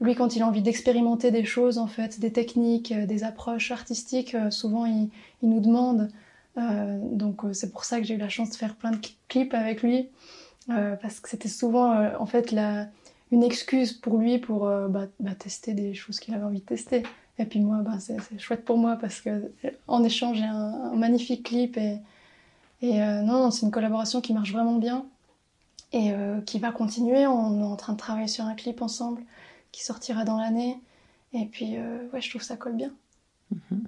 lui, 0.00 0.14
quand 0.14 0.34
il 0.34 0.42
a 0.42 0.46
envie 0.46 0.62
d'expérimenter 0.62 1.30
des 1.30 1.44
choses, 1.44 1.78
en 1.78 1.86
fait, 1.86 2.20
des 2.20 2.32
techniques, 2.32 2.92
des 2.92 3.24
approches 3.24 3.70
artistiques, 3.70 4.36
souvent 4.50 4.86
il, 4.86 5.08
il 5.42 5.50
nous 5.50 5.60
demande. 5.60 6.10
Euh, 6.58 6.98
donc 7.02 7.42
c'est 7.52 7.72
pour 7.72 7.84
ça 7.84 7.98
que 7.98 8.04
j'ai 8.04 8.14
eu 8.14 8.18
la 8.18 8.28
chance 8.28 8.50
de 8.50 8.56
faire 8.56 8.74
plein 8.74 8.90
de 8.90 8.98
clips 9.28 9.54
avec 9.54 9.82
lui, 9.82 10.08
euh, 10.70 10.96
parce 10.96 11.20
que 11.20 11.28
c'était 11.28 11.48
souvent 11.48 11.92
euh, 11.92 12.10
en 12.18 12.26
fait 12.26 12.52
la, 12.52 12.88
une 13.32 13.42
excuse 13.42 13.92
pour 13.92 14.18
lui 14.18 14.38
pour 14.38 14.60
bah, 14.94 15.06
bah, 15.18 15.34
tester 15.34 15.74
des 15.74 15.94
choses 15.94 16.20
qu'il 16.20 16.34
avait 16.34 16.44
envie 16.44 16.60
de 16.60 16.70
tester. 16.74 17.02
Et 17.38 17.44
puis 17.44 17.60
moi, 17.60 17.78
ben, 17.78 17.98
c'est 17.98 18.16
chouette 18.38 18.64
pour 18.64 18.78
moi 18.78 18.96
parce 19.00 19.20
que 19.20 19.50
en 19.88 20.04
échange, 20.04 20.36
j'ai 20.38 20.44
un, 20.44 20.92
un, 20.92 20.96
magnifique 20.96 21.44
clip 21.44 21.76
et, 21.76 21.98
et 22.82 23.02
euh, 23.02 23.22
non, 23.22 23.50
c'est 23.50 23.64
une 23.64 23.72
collaboration 23.72 24.20
qui 24.20 24.34
marche 24.34 24.52
vraiment 24.52 24.76
bien 24.76 25.04
et 25.92 26.12
euh, 26.12 26.40
qui 26.42 26.58
va 26.58 26.72
continuer. 26.72 27.26
On 27.26 27.60
est 27.60 27.64
en 27.64 27.76
train 27.76 27.94
de 27.94 27.98
travailler 27.98 28.28
sur 28.28 28.44
un 28.44 28.54
clip 28.54 28.82
ensemble 28.82 29.22
qui 29.72 29.82
sortira 29.82 30.24
dans 30.24 30.38
l'année. 30.38 30.78
Et 31.32 31.46
puis, 31.46 31.76
euh, 31.78 32.06
ouais, 32.12 32.20
je 32.20 32.28
trouve 32.28 32.42
ça 32.42 32.56
colle 32.56 32.76
bien. 32.76 32.90
Mm 33.50 33.58
-hmm. 33.70 33.78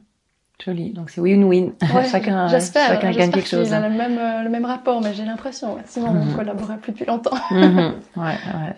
Joli. 0.65 0.91
Donc 0.93 1.11
c'est 1.11 1.21
win-win. 1.21 1.73
Ouais, 1.95 2.09
chacun, 2.09 2.49
chacun 2.49 3.11
gagne 3.11 3.31
quelque 3.31 3.49
chose. 3.49 3.69
Il 3.69 3.75
a 3.75 3.89
le 3.89 3.95
même, 3.95 4.19
le 4.45 4.51
même 4.51 4.65
rapport, 4.65 5.03
mais 5.03 5.13
j'ai 5.13 5.27
l'impression. 5.27 5.77
Sinon, 5.85 6.13
mm 6.13 6.17
-hmm. 6.17 6.33
on 6.33 6.37
collaborait 6.37 6.79
plus 6.83 6.93
depuis 6.93 7.07
longtemps. 7.13 7.39
mm 7.51 7.71
-hmm. 7.77 7.93
Ouais, 8.23 8.39
ouais. 8.59 8.77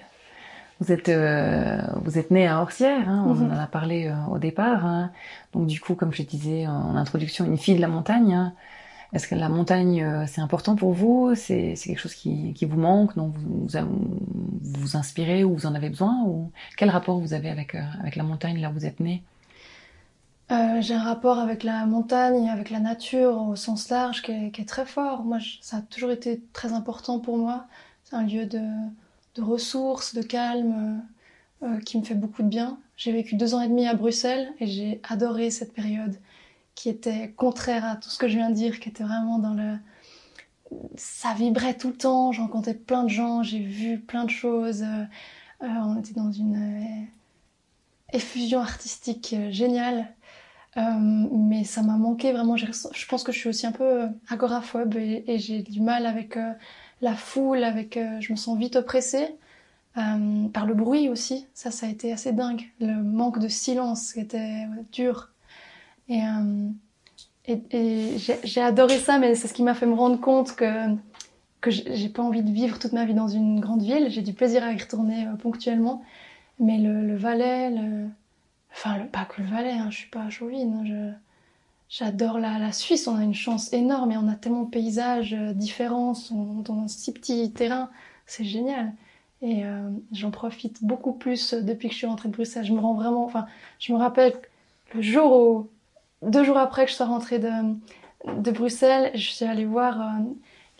Vous 0.78 0.92
êtes, 0.92 1.08
euh, 1.08 1.80
vous 2.02 2.18
êtes 2.18 2.30
né 2.30 2.46
à 2.46 2.60
Orsières, 2.60 3.08
hein, 3.08 3.24
on 3.26 3.34
mm 3.34 3.48
-hmm. 3.48 3.54
en 3.54 3.58
a 3.58 3.66
parlé 3.66 4.08
euh, 4.08 4.34
au 4.34 4.38
départ. 4.38 4.84
Hein. 4.84 5.10
Donc 5.52 5.66
du 5.66 5.80
coup, 5.80 5.94
comme 5.94 6.12
je 6.12 6.22
disais 6.22 6.66
en 6.66 6.96
introduction, 6.96 7.44
une 7.46 7.56
fille 7.58 7.76
de 7.76 7.80
la 7.80 7.88
montagne. 7.88 8.34
Hein. 8.34 8.52
Est-ce 9.12 9.26
que 9.28 9.34
la 9.34 9.48
montagne, 9.48 10.02
euh, 10.02 10.26
c'est 10.26 10.42
important 10.42 10.74
pour 10.76 10.92
vous? 10.92 11.34
C'est 11.34 11.74
quelque 11.82 11.98
chose 11.98 12.14
qui, 12.14 12.52
qui, 12.52 12.64
vous 12.66 12.78
manque, 12.78 13.14
dont 13.16 13.28
vous, 13.28 13.66
vous, 13.66 14.80
vous 14.82 14.96
inspirez 14.96 15.44
ou 15.44 15.54
vous 15.56 15.66
en 15.66 15.74
avez 15.74 15.88
besoin? 15.88 16.14
Ou 16.26 16.50
Quel 16.76 16.90
rapport 16.90 17.18
vous 17.24 17.32
avez 17.32 17.50
avec, 17.56 17.74
euh, 17.74 18.00
avec 18.00 18.14
la 18.16 18.24
montagne 18.24 18.58
là 18.60 18.68
où 18.70 18.74
vous 18.74 18.86
êtes 18.90 19.00
né? 19.00 19.22
J'ai 20.80 20.94
un 20.94 21.02
rapport 21.02 21.38
avec 21.38 21.64
la 21.64 21.86
montagne, 21.86 22.48
avec 22.56 22.68
la 22.70 22.78
nature 22.78 23.34
au 23.48 23.56
sens 23.56 23.88
large 23.90 24.22
qui 24.22 24.32
est, 24.32 24.50
qui 24.52 24.60
est 24.62 24.70
très 24.76 24.86
fort. 24.86 25.24
Moi, 25.24 25.38
je, 25.38 25.50
ça 25.60 25.78
a 25.78 25.82
toujours 25.82 26.12
été 26.18 26.30
très 26.52 26.72
important 26.72 27.18
pour 27.18 27.36
moi. 27.38 27.56
C'est 28.04 28.16
un 28.16 28.22
lieu 28.22 28.46
de, 28.46 28.60
de, 29.36 29.42
ressources, 29.42 30.14
de 30.14 30.22
calme, 30.22 31.02
euh, 31.62 31.66
euh, 31.66 31.80
qui 31.80 31.98
me 31.98 32.04
fait 32.04 32.14
beaucoup 32.14 32.42
de 32.42 32.48
bien. 32.48 32.78
J'ai 32.96 33.12
vécu 33.12 33.36
deux 33.36 33.54
ans 33.54 33.60
et 33.60 33.68
demi 33.68 33.86
à 33.86 33.94
Bruxelles 33.94 34.52
et 34.60 34.66
j'ai 34.66 35.00
adoré 35.08 35.50
cette 35.50 35.72
période 35.72 36.16
qui 36.74 36.88
était 36.88 37.32
contraire 37.36 37.84
à 37.84 37.96
tout 37.96 38.10
ce 38.10 38.18
que 38.18 38.28
je 38.28 38.36
viens 38.36 38.50
de 38.50 38.54
dire, 38.54 38.80
qui 38.80 38.88
était 38.88 39.04
vraiment 39.04 39.38
dans 39.38 39.54
le... 39.54 39.76
Ça 40.96 41.32
vibrait 41.34 41.74
tout 41.74 41.88
le 41.88 41.96
temps, 41.96 42.32
j'en 42.32 42.42
rencontrais 42.42 42.74
plein 42.74 43.04
de 43.04 43.08
gens, 43.08 43.42
j'ai 43.42 43.60
vu 43.60 43.98
plein 43.98 44.24
de 44.24 44.30
choses. 44.30 44.82
Euh, 44.82 45.04
on 45.60 45.98
était 45.98 46.12
dans 46.12 46.32
une 46.32 47.06
effusion 48.12 48.60
artistique 48.60 49.34
géniale. 49.50 50.12
Mais 50.76 51.64
ça 51.64 51.80
m'a 51.80 51.96
manqué 51.96 52.32
vraiment. 52.32 52.56
Je 52.56 53.06
pense 53.06 53.22
que 53.22 53.32
je 53.32 53.38
suis 53.38 53.48
aussi 53.48 53.66
un 53.66 53.72
peu 53.72 54.08
agoraphobe 54.28 54.96
et 54.96 55.38
j'ai 55.38 55.62
du 55.62 55.80
mal 55.80 56.04
avec 56.04 56.36
la 57.00 57.14
foule, 57.14 57.64
avec, 57.64 57.98
je 58.20 58.32
me 58.32 58.36
sens 58.36 58.58
vite 58.58 58.76
oppressée. 58.76 59.36
Euh, 59.98 60.48
par 60.48 60.66
le 60.66 60.74
bruit 60.74 61.08
aussi, 61.08 61.46
ça, 61.54 61.70
ça 61.70 61.86
a 61.86 61.88
été 61.88 62.12
assez 62.12 62.32
dingue. 62.32 62.62
Le 62.80 63.02
manque 63.02 63.38
de 63.38 63.48
silence 63.48 64.16
était 64.16 64.66
dur. 64.92 65.30
Et, 66.08 66.20
euh, 66.22 66.68
j'ai 68.44 68.60
adoré 68.60 68.98
ça, 68.98 69.18
mais 69.18 69.34
c'est 69.34 69.48
ce 69.48 69.54
qui 69.54 69.62
m'a 69.62 69.74
fait 69.74 69.86
me 69.86 69.94
rendre 69.94 70.20
compte 70.20 70.54
que 70.56 70.94
que 71.62 71.70
j'ai 71.70 72.08
pas 72.10 72.22
envie 72.22 72.42
de 72.42 72.50
vivre 72.52 72.78
toute 72.78 72.92
ma 72.92 73.04
vie 73.06 73.14
dans 73.14 73.28
une 73.28 73.60
grande 73.60 73.82
ville. 73.82 74.08
J'ai 74.10 74.22
du 74.22 74.34
plaisir 74.34 74.62
à 74.62 74.72
y 74.72 74.78
retourner 74.78 75.26
euh, 75.26 75.34
ponctuellement, 75.36 76.02
mais 76.60 76.78
le, 76.78 77.06
le 77.06 77.16
le... 77.16 78.08
enfin 78.72 78.98
le, 78.98 79.06
pas 79.06 79.24
que 79.24 79.42
le 79.42 79.48
Valais, 79.48 79.72
hein, 79.72 79.88
je 79.90 79.98
suis 79.98 80.10
pas 80.10 80.28
chauvine. 80.30 80.82
Je 80.86 81.12
J'adore 81.88 82.38
la, 82.38 82.72
Suisse, 82.72 83.06
on 83.06 83.16
a 83.16 83.22
une 83.22 83.34
chance 83.34 83.72
énorme 83.72 84.12
et 84.12 84.16
on 84.16 84.28
a 84.28 84.34
tellement 84.34 84.62
de 84.62 84.70
paysages 84.70 85.34
euh, 85.34 85.52
différents, 85.52 86.14
on, 86.32 86.60
dans 86.62 86.80
un 86.80 86.88
si 86.88 87.12
petit 87.12 87.52
terrain, 87.52 87.90
c'est 88.26 88.44
génial. 88.44 88.92
Et 89.42 89.64
euh, 89.64 89.90
j'en 90.12 90.30
profite 90.30 90.82
beaucoup 90.82 91.12
plus 91.12 91.54
depuis 91.54 91.88
que 91.88 91.94
je 91.94 91.98
suis 91.98 92.06
rentrée 92.06 92.28
de 92.28 92.34
Bruxelles. 92.34 92.64
Je 92.64 92.72
me 92.72 92.80
rends 92.80 92.94
vraiment, 92.94 93.24
enfin, 93.24 93.46
je 93.78 93.92
me 93.92 93.98
rappelle 93.98 94.34
le 94.94 95.02
jour 95.02 95.32
où, 95.32 95.70
deux 96.22 96.44
jours 96.44 96.58
après 96.58 96.84
que 96.84 96.90
je 96.90 96.96
sois 96.96 97.06
rentrée 97.06 97.38
de, 97.38 97.50
de 98.26 98.50
Bruxelles, 98.50 99.10
je 99.14 99.30
suis 99.30 99.44
allée 99.44 99.64
voir 99.64 100.00
euh, 100.00 100.22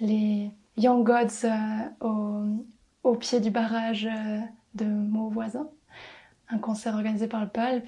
les 0.01 0.51
Young 0.77 1.05
Gods 1.05 1.45
euh, 1.45 2.07
au, 2.07 2.45
au, 3.03 3.15
pied 3.15 3.41
du 3.41 3.51
barrage 3.51 4.07
euh, 4.07 4.41
de 4.75 4.85
mon 4.85 5.29
voisin, 5.29 5.69
un 6.49 6.59
concert 6.59 6.95
organisé 6.95 7.29
par 7.29 7.41
le 7.41 7.49
Palp. 7.49 7.87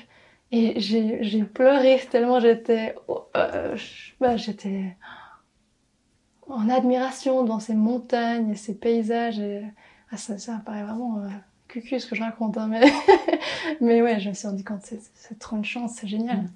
Et 0.50 0.80
j'ai 0.80 1.44
pleuré 1.44 2.00
tellement 2.10 2.40
j'étais, 2.40 2.94
euh, 3.36 3.76
bah, 4.18 4.36
j'étais 4.36 4.96
en 6.48 6.70
admiration 6.70 7.42
devant 7.42 7.60
ces 7.60 7.74
montagnes 7.74 8.50
et 8.50 8.56
ces 8.56 8.74
paysages. 8.74 9.38
Et, 9.38 9.62
ah, 10.10 10.16
ça, 10.16 10.38
ça 10.38 10.62
paraît 10.64 10.84
vraiment 10.84 11.18
euh, 11.18 11.28
cucu 11.68 12.00
ce 12.00 12.06
que 12.06 12.16
je 12.16 12.22
raconte, 12.22 12.56
hein, 12.56 12.66
mais, 12.68 12.80
mais 13.82 14.00
ouais, 14.00 14.20
je 14.20 14.30
me 14.30 14.34
suis 14.34 14.48
rendu 14.48 14.64
compte, 14.64 14.80
c'est 14.82 15.38
trop 15.38 15.56
une 15.56 15.66
chance, 15.66 15.96
c'est 15.96 16.08
génial. 16.08 16.38
Mmh. 16.38 16.50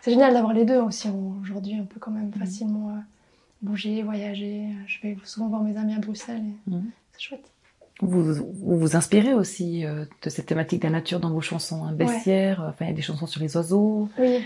C'est 0.00 0.10
génial 0.10 0.32
d'avoir 0.32 0.52
les 0.52 0.64
deux 0.64 0.80
aussi. 0.80 1.08
Aujourd'hui, 1.40 1.76
on 1.80 1.86
peut 1.86 2.00
quand 2.00 2.10
même 2.10 2.30
mmh. 2.34 2.40
facilement 2.40 2.90
euh, 2.90 3.00
bouger, 3.62 4.02
voyager. 4.02 4.64
Je 4.86 5.00
vais 5.02 5.16
souvent 5.22 5.48
voir 5.48 5.62
mes 5.62 5.76
amis 5.76 5.94
à 5.94 5.98
Bruxelles 5.98 6.42
et 6.44 6.70
mmh. 6.70 6.90
c'est 7.12 7.20
chouette. 7.20 7.52
Vous, 8.00 8.22
vous, 8.34 8.78
vous 8.78 8.96
inspirez 8.96 9.34
aussi 9.34 9.84
euh, 9.84 10.04
de 10.22 10.30
cette 10.30 10.46
thématique 10.46 10.80
de 10.82 10.86
la 10.86 10.92
nature 10.92 11.20
dans 11.20 11.30
vos 11.30 11.40
chansons, 11.40 11.84
hein, 11.84 11.92
bestiaires, 11.92 12.60
ouais. 12.60 12.66
enfin 12.68 12.84
il 12.84 12.88
y 12.88 12.92
a 12.92 12.94
des 12.94 13.02
chansons 13.02 13.26
sur 13.26 13.40
les 13.40 13.56
oiseaux. 13.56 14.08
Oui 14.18 14.38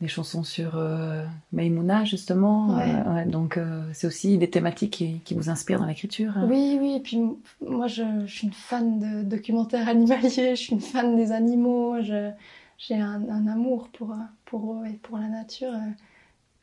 des 0.00 0.08
chansons 0.08 0.42
sur 0.42 0.76
euh, 0.76 1.24
Maïmouna 1.52 2.04
justement. 2.04 2.76
Ouais. 2.76 2.90
Euh, 2.90 3.14
ouais, 3.14 3.26
donc 3.26 3.56
euh, 3.56 3.82
c'est 3.92 4.06
aussi 4.06 4.38
des 4.38 4.50
thématiques 4.50 4.92
qui, 4.92 5.20
qui 5.20 5.34
vous 5.34 5.48
inspirent 5.50 5.80
dans 5.80 5.86
l'écriture. 5.86 6.36
Hein. 6.36 6.46
Oui, 6.50 6.78
oui. 6.80 6.96
Et 6.96 7.00
puis 7.00 7.20
moi, 7.66 7.86
je, 7.86 8.02
je, 8.26 8.34
suis 8.34 8.46
une 8.46 8.52
fan 8.52 8.98
de 8.98 9.22
documentaires 9.22 9.88
animaliers. 9.88 10.56
Je 10.56 10.60
suis 10.60 10.72
une 10.72 10.80
fan 10.80 11.16
des 11.16 11.32
animaux. 11.32 11.96
J'ai 12.02 12.96
un, 12.96 13.22
un, 13.28 13.46
amour 13.46 13.88
pour 13.96 14.14
pour 14.44 14.74
eux 14.74 14.86
et 14.86 14.94
pour 14.94 15.18
la 15.18 15.28
nature. 15.28 15.72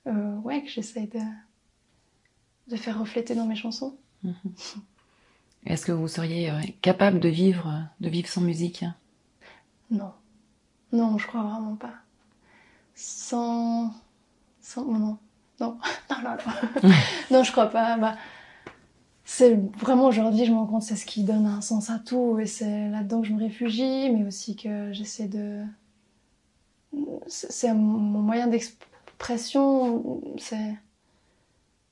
Euh, 0.07 0.35
ouais, 0.43 0.61
que 0.63 0.69
j'essaye 0.69 1.07
de 1.07 1.19
de 2.67 2.75
faire 2.75 2.99
refléter 2.99 3.33
dans 3.35 3.45
mes 3.45 3.55
chansons. 3.55 3.95
Mm 4.23 4.31
-hmm. 4.31 4.79
Est-ce 5.65 5.85
que 5.85 5.91
vous 5.91 6.07
seriez 6.07 6.51
capable 6.81 7.19
de 7.19 7.29
vivre 7.29 7.85
de 7.99 8.09
vivre 8.09 8.27
sans 8.27 8.41
musique? 8.41 8.83
Non, 9.89 10.11
non, 10.91 11.17
je 11.17 11.27
crois 11.27 11.43
vraiment 11.43 11.75
pas. 11.75 11.93
Sans, 12.95 13.93
sans 14.59 14.85
non, 14.85 14.99
non, 14.99 15.17
non, 15.59 15.77
non, 16.09 16.37
non, 16.83 16.89
non, 17.29 17.43
je 17.43 17.51
crois 17.51 17.67
pas. 17.67 17.97
Bah, 17.97 18.15
c'est 19.23 19.55
vraiment 19.77 20.07
aujourd'hui, 20.07 20.45
je 20.45 20.51
me 20.51 20.57
rends 20.57 20.65
compte, 20.65 20.83
c'est 20.83 20.95
ce 20.95 21.05
qui 21.05 21.23
donne 21.23 21.45
un 21.45 21.61
sens 21.61 21.89
à 21.89 21.99
tout, 21.99 22.37
et 22.39 22.45
c'est 22.45 22.89
là-dedans 22.89 23.21
que 23.21 23.27
je 23.27 23.33
me 23.33 23.39
réfugie, 23.39 24.09
mais 24.09 24.25
aussi 24.25 24.55
que 24.55 24.91
j'essaie 24.91 25.27
de, 25.27 25.63
c'est 27.27 27.73
mon 27.73 28.19
moyen 28.21 28.47
d'expression, 28.47 30.21
c'est 30.37 30.75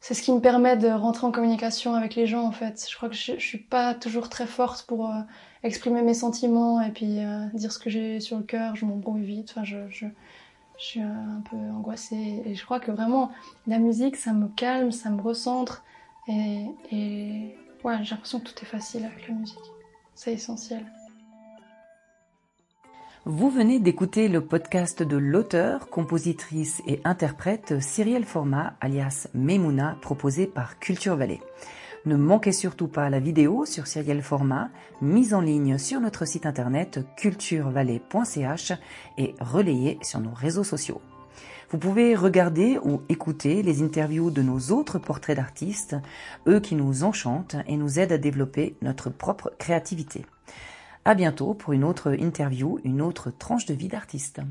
c'est 0.01 0.13
ce 0.13 0.21
qui 0.21 0.31
me 0.31 0.39
permet 0.39 0.77
de 0.77 0.87
rentrer 0.87 1.27
en 1.27 1.31
communication 1.31 1.93
avec 1.93 2.15
les 2.15 2.25
gens 2.25 2.43
en 2.43 2.51
fait. 2.51 2.85
Je 2.89 2.95
crois 2.95 3.09
que 3.09 3.15
je, 3.15 3.33
je 3.33 3.45
suis 3.45 3.57
pas 3.57 3.93
toujours 3.93 4.29
très 4.29 4.47
forte 4.47 4.83
pour 4.83 5.09
euh, 5.09 5.19
exprimer 5.63 6.01
mes 6.01 6.13
sentiments 6.13 6.81
et 6.81 6.91
puis 6.91 7.19
euh, 7.19 7.45
dire 7.53 7.71
ce 7.71 7.79
que 7.79 7.89
j'ai 7.89 8.19
sur 8.19 8.37
le 8.37 8.43
cœur. 8.43 8.75
Je 8.75 8.85
m'embrouille 8.85 9.25
vite. 9.25 9.49
Enfin, 9.51 9.65
je, 9.65 9.77
je, 9.89 10.05
je 10.77 10.83
suis 10.83 11.01
un 11.01 11.43
peu 11.49 11.57
angoissée. 11.57 12.41
Et 12.45 12.55
je 12.55 12.63
crois 12.63 12.79
que 12.79 12.91
vraiment, 12.91 13.31
la 13.67 13.79
musique, 13.79 14.15
ça 14.15 14.31
me 14.31 14.47
calme, 14.47 14.91
ça 14.91 15.09
me 15.09 15.21
recentre. 15.21 15.83
Et, 16.27 16.65
et 16.91 17.57
ouais, 17.83 17.97
j'ai 18.03 18.11
l'impression 18.11 18.39
que 18.39 18.49
tout 18.49 18.61
est 18.61 18.67
facile 18.67 19.03
avec 19.03 19.27
la 19.27 19.35
musique. 19.35 19.57
C'est 20.15 20.33
essentiel. 20.33 20.85
Vous 23.31 23.51
venez 23.51 23.79
d'écouter 23.79 24.27
le 24.27 24.41
podcast 24.41 25.03
de 25.03 25.15
l'auteur, 25.15 25.91
compositrice 25.91 26.81
et 26.87 26.99
interprète 27.03 27.79
Cyrielle 27.79 28.25
Format, 28.25 28.73
alias 28.81 29.27
Memouna, 29.35 29.99
proposé 30.01 30.47
par 30.47 30.79
Culture 30.79 31.15
Vallée. 31.15 31.39
Ne 32.07 32.15
manquez 32.15 32.51
surtout 32.51 32.87
pas 32.87 33.07
la 33.11 33.19
vidéo 33.19 33.65
sur 33.65 33.85
Serial 33.85 34.23
Format, 34.23 34.71
mise 35.03 35.35
en 35.35 35.41
ligne 35.41 35.77
sur 35.77 36.01
notre 36.01 36.25
site 36.25 36.47
internet 36.47 37.01
culturevallée.ch 37.17 38.73
et 39.19 39.35
relayée 39.39 39.99
sur 40.01 40.21
nos 40.21 40.33
réseaux 40.33 40.63
sociaux. 40.63 40.99
Vous 41.69 41.77
pouvez 41.77 42.15
regarder 42.15 42.79
ou 42.83 43.03
écouter 43.09 43.61
les 43.61 43.83
interviews 43.83 44.31
de 44.31 44.41
nos 44.41 44.71
autres 44.71 44.97
portraits 44.97 45.37
d'artistes, 45.37 45.95
eux 46.47 46.59
qui 46.59 46.73
nous 46.73 47.03
enchantent 47.03 47.57
et 47.67 47.77
nous 47.77 47.99
aident 47.99 48.13
à 48.13 48.17
développer 48.17 48.75
notre 48.81 49.11
propre 49.11 49.53
créativité. 49.59 50.25
À 51.09 51.15
bientôt 51.15 51.55
pour 51.55 51.73
une 51.73 51.83
autre 51.85 52.13
interview, 52.13 52.77
une 52.83 53.01
autre 53.01 53.31
tranche 53.31 53.65
de 53.65 53.73
vie 53.73 53.87
d'artiste. 53.87 54.41